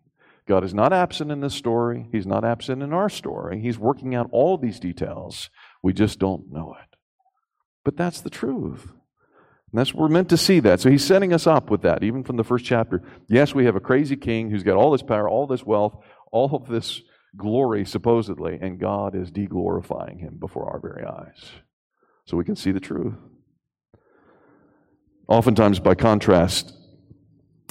God 0.48 0.64
is 0.64 0.72
not 0.72 0.94
absent 0.94 1.30
in 1.30 1.40
this 1.40 1.54
story. 1.54 2.08
He's 2.10 2.26
not 2.26 2.42
absent 2.42 2.82
in 2.82 2.94
our 2.94 3.10
story. 3.10 3.60
He's 3.60 3.78
working 3.78 4.14
out 4.14 4.30
all 4.32 4.56
these 4.56 4.80
details. 4.80 5.50
We 5.82 5.92
just 5.92 6.18
don't 6.18 6.50
know 6.50 6.74
it. 6.80 6.96
But 7.84 7.98
that's 7.98 8.22
the 8.22 8.30
truth. 8.30 8.84
And 9.70 9.78
that's 9.78 9.92
we're 9.92 10.08
meant 10.08 10.30
to 10.30 10.38
see 10.38 10.60
that. 10.60 10.80
So 10.80 10.90
he's 10.90 11.04
setting 11.04 11.34
us 11.34 11.46
up 11.46 11.70
with 11.70 11.82
that, 11.82 12.02
even 12.02 12.24
from 12.24 12.36
the 12.36 12.44
first 12.44 12.64
chapter. 12.64 13.02
Yes, 13.28 13.54
we 13.54 13.66
have 13.66 13.76
a 13.76 13.80
crazy 13.80 14.16
king 14.16 14.50
who's 14.50 14.62
got 14.62 14.76
all 14.76 14.90
this 14.90 15.02
power, 15.02 15.28
all 15.28 15.46
this 15.46 15.64
wealth, 15.64 16.02
all 16.32 16.56
of 16.56 16.66
this 16.66 17.02
glory, 17.36 17.84
supposedly, 17.84 18.58
and 18.58 18.80
God 18.80 19.14
is 19.14 19.30
deglorifying 19.30 20.18
him 20.18 20.38
before 20.40 20.70
our 20.70 20.80
very 20.80 21.04
eyes. 21.04 21.50
So 22.24 22.38
we 22.38 22.44
can 22.44 22.56
see 22.56 22.72
the 22.72 22.80
truth. 22.80 23.14
Oftentimes, 25.28 25.78
by 25.78 25.94
contrast, 25.94 26.72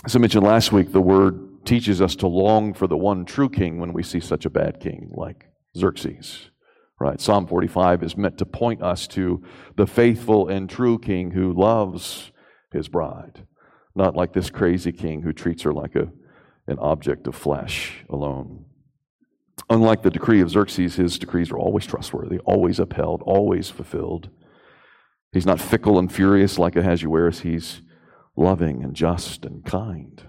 as 0.05 0.15
I 0.15 0.19
mentioned 0.19 0.45
last 0.45 0.71
week, 0.71 0.91
the 0.91 1.01
word 1.01 1.46
teaches 1.67 2.01
us 2.01 2.15
to 2.15 2.27
long 2.27 2.73
for 2.73 2.87
the 2.87 2.97
one 2.97 3.25
true 3.25 3.49
king 3.49 3.79
when 3.79 3.93
we 3.93 4.01
see 4.01 4.19
such 4.19 4.45
a 4.45 4.49
bad 4.49 4.79
king 4.79 5.11
like 5.13 5.45
Xerxes. 5.75 6.49
Right? 6.99 7.21
Psalm 7.21 7.45
45 7.45 8.01
is 8.01 8.17
meant 8.17 8.39
to 8.39 8.45
point 8.45 8.81
us 8.81 9.05
to 9.09 9.43
the 9.75 9.85
faithful 9.85 10.47
and 10.47 10.67
true 10.67 10.97
king 10.97 11.31
who 11.31 11.53
loves 11.53 12.31
his 12.71 12.87
bride, 12.87 13.45
not 13.93 14.15
like 14.15 14.33
this 14.33 14.49
crazy 14.49 14.91
king 14.91 15.21
who 15.21 15.31
treats 15.31 15.61
her 15.61 15.73
like 15.73 15.95
a, 15.95 16.11
an 16.65 16.79
object 16.79 17.27
of 17.27 17.35
flesh 17.35 18.03
alone. 18.09 18.65
Unlike 19.69 20.01
the 20.01 20.09
decree 20.09 20.41
of 20.41 20.49
Xerxes, 20.49 20.95
his 20.95 21.19
decrees 21.19 21.51
are 21.51 21.57
always 21.59 21.85
trustworthy, 21.85 22.39
always 22.39 22.79
upheld, 22.79 23.21
always 23.23 23.69
fulfilled. 23.69 24.29
He's 25.33 25.45
not 25.45 25.59
fickle 25.59 25.99
and 25.99 26.11
furious 26.11 26.57
like 26.57 26.75
Ahasuerus. 26.75 27.41
He's 27.41 27.81
loving 28.35 28.83
and 28.83 28.95
just 28.95 29.45
and 29.45 29.63
kind. 29.65 30.23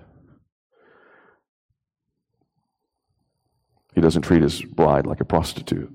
He 3.98 4.02
doesn't 4.02 4.22
treat 4.22 4.42
his 4.42 4.62
bride 4.62 5.06
like 5.06 5.20
a 5.20 5.24
prostitute. 5.24 5.92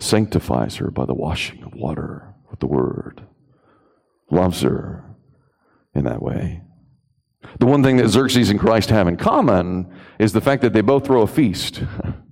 Sanctifies 0.00 0.74
her 0.78 0.90
by 0.90 1.06
the 1.06 1.14
washing 1.14 1.62
of 1.62 1.72
water 1.72 2.34
with 2.50 2.58
the 2.58 2.66
word. 2.66 3.24
Loves 4.28 4.62
her 4.62 5.04
in 5.94 6.04
that 6.06 6.20
way. 6.20 6.62
The 7.60 7.66
one 7.66 7.84
thing 7.84 7.98
that 7.98 8.08
Xerxes 8.08 8.50
and 8.50 8.58
Christ 8.58 8.90
have 8.90 9.06
in 9.06 9.16
common 9.16 9.88
is 10.18 10.32
the 10.32 10.40
fact 10.40 10.62
that 10.62 10.72
they 10.72 10.80
both 10.80 11.06
throw 11.06 11.22
a 11.22 11.28
feast, 11.28 11.84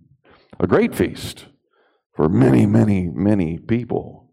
a 0.59 0.67
great 0.67 0.93
feast 0.93 1.45
for 2.13 2.29
many, 2.29 2.67
many, 2.67 3.09
many 3.09 3.59
people. 3.59 4.33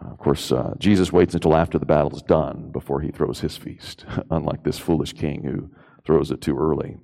Of 0.00 0.18
course, 0.18 0.50
uh, 0.50 0.74
Jesus 0.80 1.12
waits 1.12 1.34
until 1.34 1.54
after 1.54 1.78
the 1.78 1.86
battle 1.86 2.16
is 2.16 2.22
done 2.22 2.72
before 2.72 3.02
he 3.02 3.12
throws 3.12 3.38
his 3.38 3.56
feast, 3.56 4.04
unlike 4.32 4.64
this 4.64 4.80
foolish 4.80 5.12
king 5.12 5.44
who 5.44 5.70
throws 6.04 6.32
it 6.32 6.40
too 6.40 6.58
early. 6.58 6.96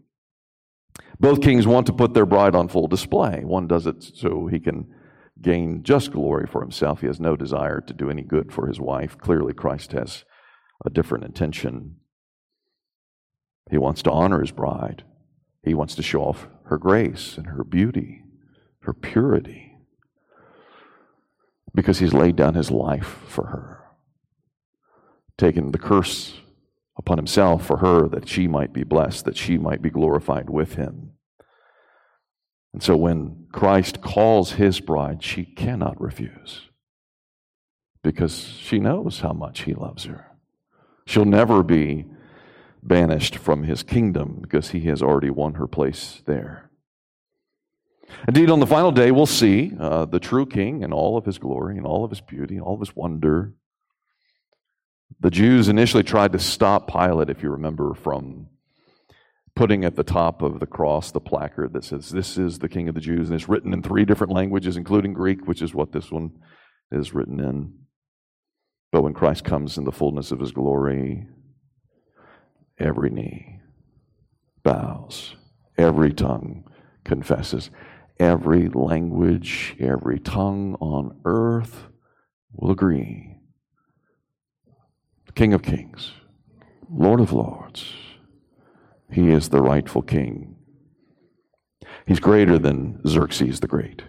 Both 1.21 1.43
kings 1.43 1.67
want 1.67 1.87
to 1.87 1.93
put 1.93 2.15
their 2.15 2.27
bride 2.27 2.55
on 2.55 2.69
full 2.69 2.89
display. 2.89 3.43
One 3.45 3.67
does 3.67 3.87
it 3.87 4.03
so 4.03 4.47
he 4.47 4.59
can 4.59 4.93
gain 5.41 5.83
just 5.83 6.13
glory 6.13 6.47
for 6.47 6.61
himself. 6.61 7.01
He 7.01 7.07
has 7.07 7.21
no 7.21 7.37
desire 7.37 7.81
to 7.81 7.95
do 7.95 8.11
any 8.11 8.23
good 8.23 8.53
for 8.53 8.67
his 8.67 8.81
wife. 8.81 9.19
Clearly, 9.19 9.53
Christ 9.53 9.93
has 9.93 10.25
a 10.85 10.91
different 10.91 11.25
intention. 11.25 11.97
He 13.71 13.79
wants 13.79 14.03
to 14.03 14.11
honor 14.11 14.41
his 14.41 14.53
bride, 14.53 15.05
he 15.63 15.75
wants 15.75 15.95
to 15.95 16.03
show 16.03 16.23
off 16.23 16.49
her 16.65 16.79
grace 16.79 17.37
and 17.37 17.47
her 17.47 17.63
beauty, 17.63 18.23
her 18.81 18.93
purity 18.93 19.73
because 21.75 21.99
he's 21.99 22.13
laid 22.13 22.37
down 22.37 22.55
his 22.55 22.71
life 22.71 23.21
for 23.27 23.47
her, 23.47 23.85
taken 25.39 25.73
the 25.73 25.79
curse 25.79 26.35
upon 26.97 27.19
himself 27.19 27.67
for 27.67 27.79
her 27.79 28.09
that 28.09 28.29
she 28.29 28.47
might 28.47 28.73
be 28.73 28.85
blessed, 28.85 29.25
that 29.25 29.37
she 29.37 29.59
might 29.59 29.83
be 29.83 29.91
glorified 29.91 30.51
with 30.51 30.75
him. 30.75 31.13
And 32.73 32.83
so 32.83 32.97
when 32.97 33.47
Christ 33.53 34.01
calls 34.01 34.53
his 34.53 34.81
bride, 34.81 35.23
she 35.23 35.45
cannot 35.45 36.01
refuse 36.01 36.69
because 38.03 38.45
she 38.59 38.79
knows 38.79 39.21
how 39.21 39.33
much 39.33 39.63
he 39.63 39.75
loves 39.75 40.05
her. 40.05 40.27
She'll 41.07 41.25
never 41.25 41.63
be 41.63 42.07
banished 42.83 43.37
from 43.37 43.63
his 43.65 43.83
kingdom 43.83 44.39
because 44.41 44.71
he 44.71 44.81
has 44.83 45.03
already 45.03 45.31
won 45.31 45.55
her 45.55 45.67
place 45.67 46.23
there. 46.27 46.71
Indeed, 48.27 48.51
on 48.51 48.61
the 48.61 48.67
final 48.67 48.93
day, 48.93 49.11
we'll 49.11 49.27
see 49.27 49.73
uh, 49.79 50.05
the 50.05 50.21
true 50.21 50.47
king 50.47 50.83
in 50.83 50.93
all 50.93 51.17
of 51.17 51.25
his 51.25 51.39
glory 51.39 51.77
and 51.77 51.87
all 51.87 52.05
of 52.05 52.11
his 52.11 52.21
beauty 52.21 52.57
and 52.57 52.65
all 52.65 52.75
of 52.75 52.81
his 52.81 52.95
wonder. 52.95 53.55
The 55.21 55.31
Jews 55.31 55.69
initially 55.69 56.03
tried 56.03 56.33
to 56.33 56.39
stop 56.39 56.91
Pilate, 56.91 57.31
if 57.31 57.43
you 57.43 57.51
remember, 57.51 57.95
from 57.95 58.49
putting 59.55 59.85
at 59.85 59.97
the 59.97 60.05
top 60.05 60.43
of 60.43 60.61
the 60.61 60.67
cross 60.67 61.11
the 61.11 61.21
placard 61.21 61.73
that 61.73 61.85
says, 61.85 62.11
This 62.11 62.39
is 62.39 62.59
the 62.59 62.69
King 62.69 62.89
of 62.89 62.95
the 62.95 63.01
Jews. 63.01 63.29
And 63.29 63.39
it's 63.39 63.49
written 63.49 63.73
in 63.73 63.83
three 63.83 64.05
different 64.05 64.33
languages, 64.33 64.77
including 64.77 65.13
Greek, 65.13 65.47
which 65.47 65.63
is 65.63 65.75
what 65.75 65.93
this 65.93 66.11
one 66.11 66.33
is 66.91 67.15
written 67.15 67.41
in. 67.41 67.73
But 68.91 69.03
when 69.03 69.15
Christ 69.15 69.45
comes 69.45 69.79
in 69.79 69.85
the 69.85 69.93
fullness 69.93 70.33
of 70.33 70.41
his 70.41 70.53
glory, 70.53 71.27
every 72.79 73.11
knee 73.11 73.61
bows, 74.63 75.35
every 75.79 76.13
tongue 76.13 76.65
confesses 77.05 77.71
every 78.23 78.69
language, 78.69 79.77
every 79.81 80.19
tongue 80.21 80.77
on 80.81 81.21
earth 81.25 81.87
will 82.53 82.71
agree. 82.71 83.32
King 85.35 85.55
of 85.55 85.63
Kings, 85.63 86.13
Lord 86.91 87.21
of 87.21 87.33
Lords, 87.33 87.93
He 89.11 89.31
is 89.31 89.49
the 89.49 89.63
rightful 89.63 90.03
King. 90.03 90.57
He's 92.07 92.21
greater 92.21 92.59
than 92.59 93.01
Xerxes 93.07 93.61
the 93.61 93.67
Great, 93.67 94.03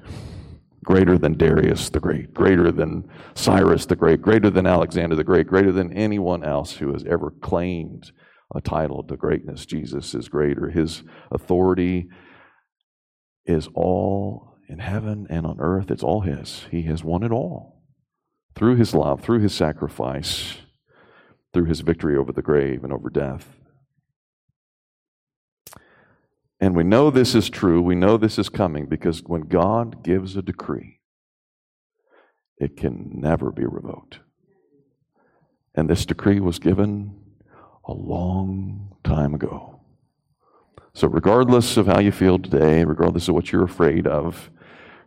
greater 0.83 1.17
than 1.17 1.37
Darius 1.37 1.89
the 1.89 1.99
Great, 1.99 2.33
greater 2.33 2.71
than 2.71 3.09
Cyrus 3.35 3.85
the 3.85 3.95
Great, 3.95 4.21
greater 4.21 4.49
than 4.49 4.65
Alexander 4.65 5.15
the 5.15 5.23
Great, 5.23 5.47
greater 5.47 5.71
than 5.71 5.93
anyone 5.93 6.43
else 6.43 6.77
who 6.77 6.91
has 6.93 7.03
ever 7.05 7.31
claimed 7.31 8.11
a 8.53 8.61
title 8.61 9.03
to 9.03 9.15
greatness. 9.15 9.65
Jesus 9.65 10.13
is 10.13 10.27
greater. 10.27 10.69
His 10.69 11.03
authority 11.31 12.07
is 13.45 13.67
all 13.73 14.57
in 14.67 14.79
heaven 14.79 15.27
and 15.29 15.45
on 15.45 15.57
earth. 15.59 15.89
It's 15.89 16.03
all 16.03 16.21
His. 16.21 16.65
He 16.71 16.83
has 16.83 17.03
won 17.03 17.23
it 17.23 17.31
all 17.31 17.81
through 18.55 18.75
His 18.75 18.93
love, 18.93 19.21
through 19.21 19.39
His 19.39 19.53
sacrifice, 19.53 20.57
through 21.53 21.65
His 21.65 21.81
victory 21.81 22.17
over 22.17 22.31
the 22.31 22.41
grave 22.41 22.83
and 22.83 22.91
over 22.91 23.09
death. 23.09 23.47
And 26.59 26.75
we 26.75 26.83
know 26.83 27.09
this 27.09 27.35
is 27.35 27.49
true. 27.49 27.81
We 27.81 27.95
know 27.95 28.15
this 28.15 28.39
is 28.39 28.47
coming 28.47 28.85
because 28.85 29.21
when 29.23 29.41
God 29.41 30.01
gives 30.03 30.37
a 30.37 30.41
decree, 30.41 31.01
it 32.57 32.77
can 32.77 33.11
never 33.15 33.51
be 33.51 33.65
revoked. 33.65 34.19
And 35.75 35.89
this 35.89 36.05
decree 36.05 36.39
was 36.39 36.59
given 36.59 37.19
a 37.85 37.93
long 37.93 38.95
time 39.03 39.33
ago. 39.33 39.81
So, 40.93 41.07
regardless 41.07 41.75
of 41.75 41.87
how 41.87 41.99
you 41.99 42.11
feel 42.11 42.37
today, 42.37 42.83
regardless 42.83 43.27
of 43.27 43.35
what 43.35 43.51
you're 43.51 43.65
afraid 43.65 44.05
of, 44.05 44.51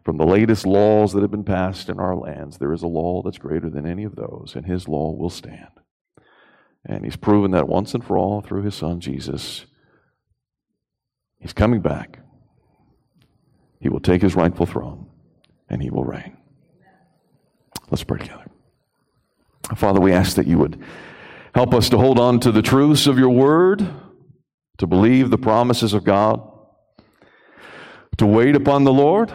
from 0.05 0.19
the 0.19 0.27
latest 0.27 0.67
laws 0.67 1.13
that 1.13 1.23
have 1.23 1.31
been 1.31 1.45
passed 1.45 1.89
in 1.89 1.99
our 1.99 2.15
lands, 2.15 2.59
there 2.59 2.73
is 2.73 2.83
a 2.83 2.89
law 2.89 3.23
that's 3.23 3.39
greater 3.39 3.71
than 3.71 3.87
any 3.87 4.05
of 4.05 4.17
those, 4.17 4.53
and 4.57 4.67
his 4.67 4.89
law 4.89 5.13
will 5.13 5.31
stand. 5.31 5.71
And 6.87 7.05
he's 7.05 7.17
proven 7.17 7.51
that 7.51 7.69
once 7.69 7.95
and 7.95 8.05
for 8.05 8.17
all 8.17 8.41
through 8.41 8.63
his 8.63 8.75
son 8.75 9.01
Jesus. 9.01 9.67
He's 11.41 11.53
coming 11.53 11.81
back. 11.81 12.21
He 13.81 13.89
will 13.89 14.01
take 14.01 14.23
his 14.23 14.35
rightful 14.35 14.67
throne, 14.67 15.07
and 15.69 15.83
he 15.83 15.91
will 15.91 16.05
reign. 16.05 16.39
Let's 17.91 18.05
pray 18.05 18.21
together. 18.21 18.47
Father, 19.75 20.01
we 20.01 20.13
ask 20.13 20.37
that 20.37 20.47
you 20.47 20.59
would 20.59 20.83
help 21.55 21.75
us 21.75 21.89
to 21.91 21.99
hold 21.99 22.19
on 22.19 22.41
to 22.41 22.53
the 22.53 22.63
truths 22.63 23.07
of 23.07 23.19
your 23.19 23.31
word 23.31 23.87
to 24.79 24.87
believe 24.87 25.31
the 25.31 25.39
promises 25.39 25.95
of 25.95 26.05
God, 26.05 26.41
to 28.19 28.27
wait 28.27 28.55
upon 28.55 28.85
the 28.85 28.93
Lord, 28.93 29.33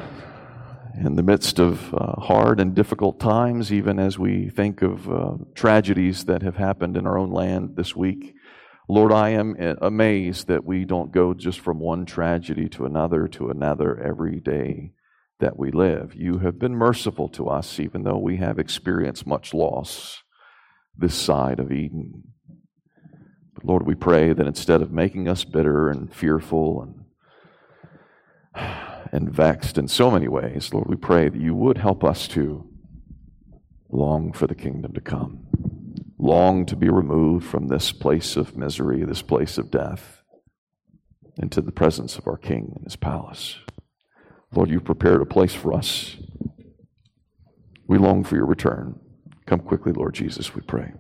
in 0.96 1.16
the 1.16 1.24
midst 1.24 1.60
of 1.60 1.94
uh, 1.94 2.20
hard 2.20 2.60
and 2.60 2.76
difficult 2.76 3.20
times, 3.20 3.72
even 3.72 4.00
as 4.00 4.18
we 4.20 4.50
think 4.50 4.82
of 4.82 5.10
uh, 5.12 5.34
tragedies 5.56 6.26
that 6.26 6.42
have 6.42 6.58
happened 6.58 6.98
in 6.98 7.08
our 7.08 7.18
own 7.18 7.32
land 7.32 7.76
this 7.76 7.96
week. 7.96 8.36
Lord, 8.90 9.12
I 9.12 9.30
am 9.30 9.56
uh, 9.60 9.76
amazed 9.82 10.48
that 10.48 10.66
we 10.66 10.86
don't 10.86 11.12
go 11.12 11.34
just 11.34 11.60
from 11.60 11.80
one 11.80 12.06
tragedy 12.06 12.68
to 12.70 12.86
another 12.86 13.28
to 13.30 13.50
another 13.50 14.00
every 14.00 14.40
day 14.40 14.92
that 15.40 15.58
we 15.58 15.72
live. 15.72 16.14
You 16.16 16.40
have 16.40 16.60
been 16.60 16.76
merciful 16.76 17.30
to 17.30 17.48
us, 17.48 17.80
even 17.80 18.04
though 18.04 18.18
we 18.18 18.38
have 18.38 18.60
experienced 18.60 19.26
much 19.26 19.54
loss 19.54 20.22
this 20.98 21.16
side 21.16 21.60
of 21.60 21.72
Eden. 21.72 22.24
But 23.56 23.66
Lord, 23.66 23.86
we 23.86 23.96
pray 23.96 24.34
that 24.34 24.48
instead 24.48 24.82
of 24.82 24.92
making 24.92 25.28
us 25.28 25.44
bitter 25.44 25.90
and 25.90 26.14
fearful 26.14 26.82
and 26.84 27.06
and 29.12 29.30
vexed 29.30 29.78
in 29.78 29.88
so 29.88 30.10
many 30.10 30.28
ways, 30.28 30.74
Lord, 30.74 30.88
we 30.88 30.96
pray 30.96 31.30
that 31.30 31.42
you 31.42 31.54
would 31.54 31.78
help 31.78 32.04
us 32.04 32.28
to 32.30 32.68
long 33.90 34.32
for 34.32 34.48
the 34.48 34.56
kingdom 34.56 34.94
to 34.94 35.02
come, 35.02 35.46
long 36.18 36.66
to 36.66 36.76
be 36.76 36.90
removed 36.90 37.46
from 37.46 37.68
this 37.68 37.92
place 37.92 38.38
of 38.38 38.56
misery, 38.56 39.04
this 39.04 39.22
place 39.22 39.58
of 39.58 39.70
death, 39.70 40.24
into 41.38 41.62
the 41.62 41.72
presence 41.72 42.18
of 42.18 42.28
our 42.28 42.38
King 42.38 42.74
in 42.78 42.84
his 42.84 42.96
palace. 42.96 43.58
Lord, 44.54 44.70
you've 44.70 44.86
prepared 44.86 45.22
a 45.22 45.26
place 45.26 45.54
for 45.54 45.74
us. 45.74 46.18
We 47.88 47.98
long 47.98 48.24
for 48.24 48.36
your 48.36 48.46
return. 48.46 49.00
Come 49.46 49.60
quickly, 49.60 49.92
Lord 49.92 50.14
Jesus, 50.14 50.56
we 50.56 50.62
pray. 50.62 50.94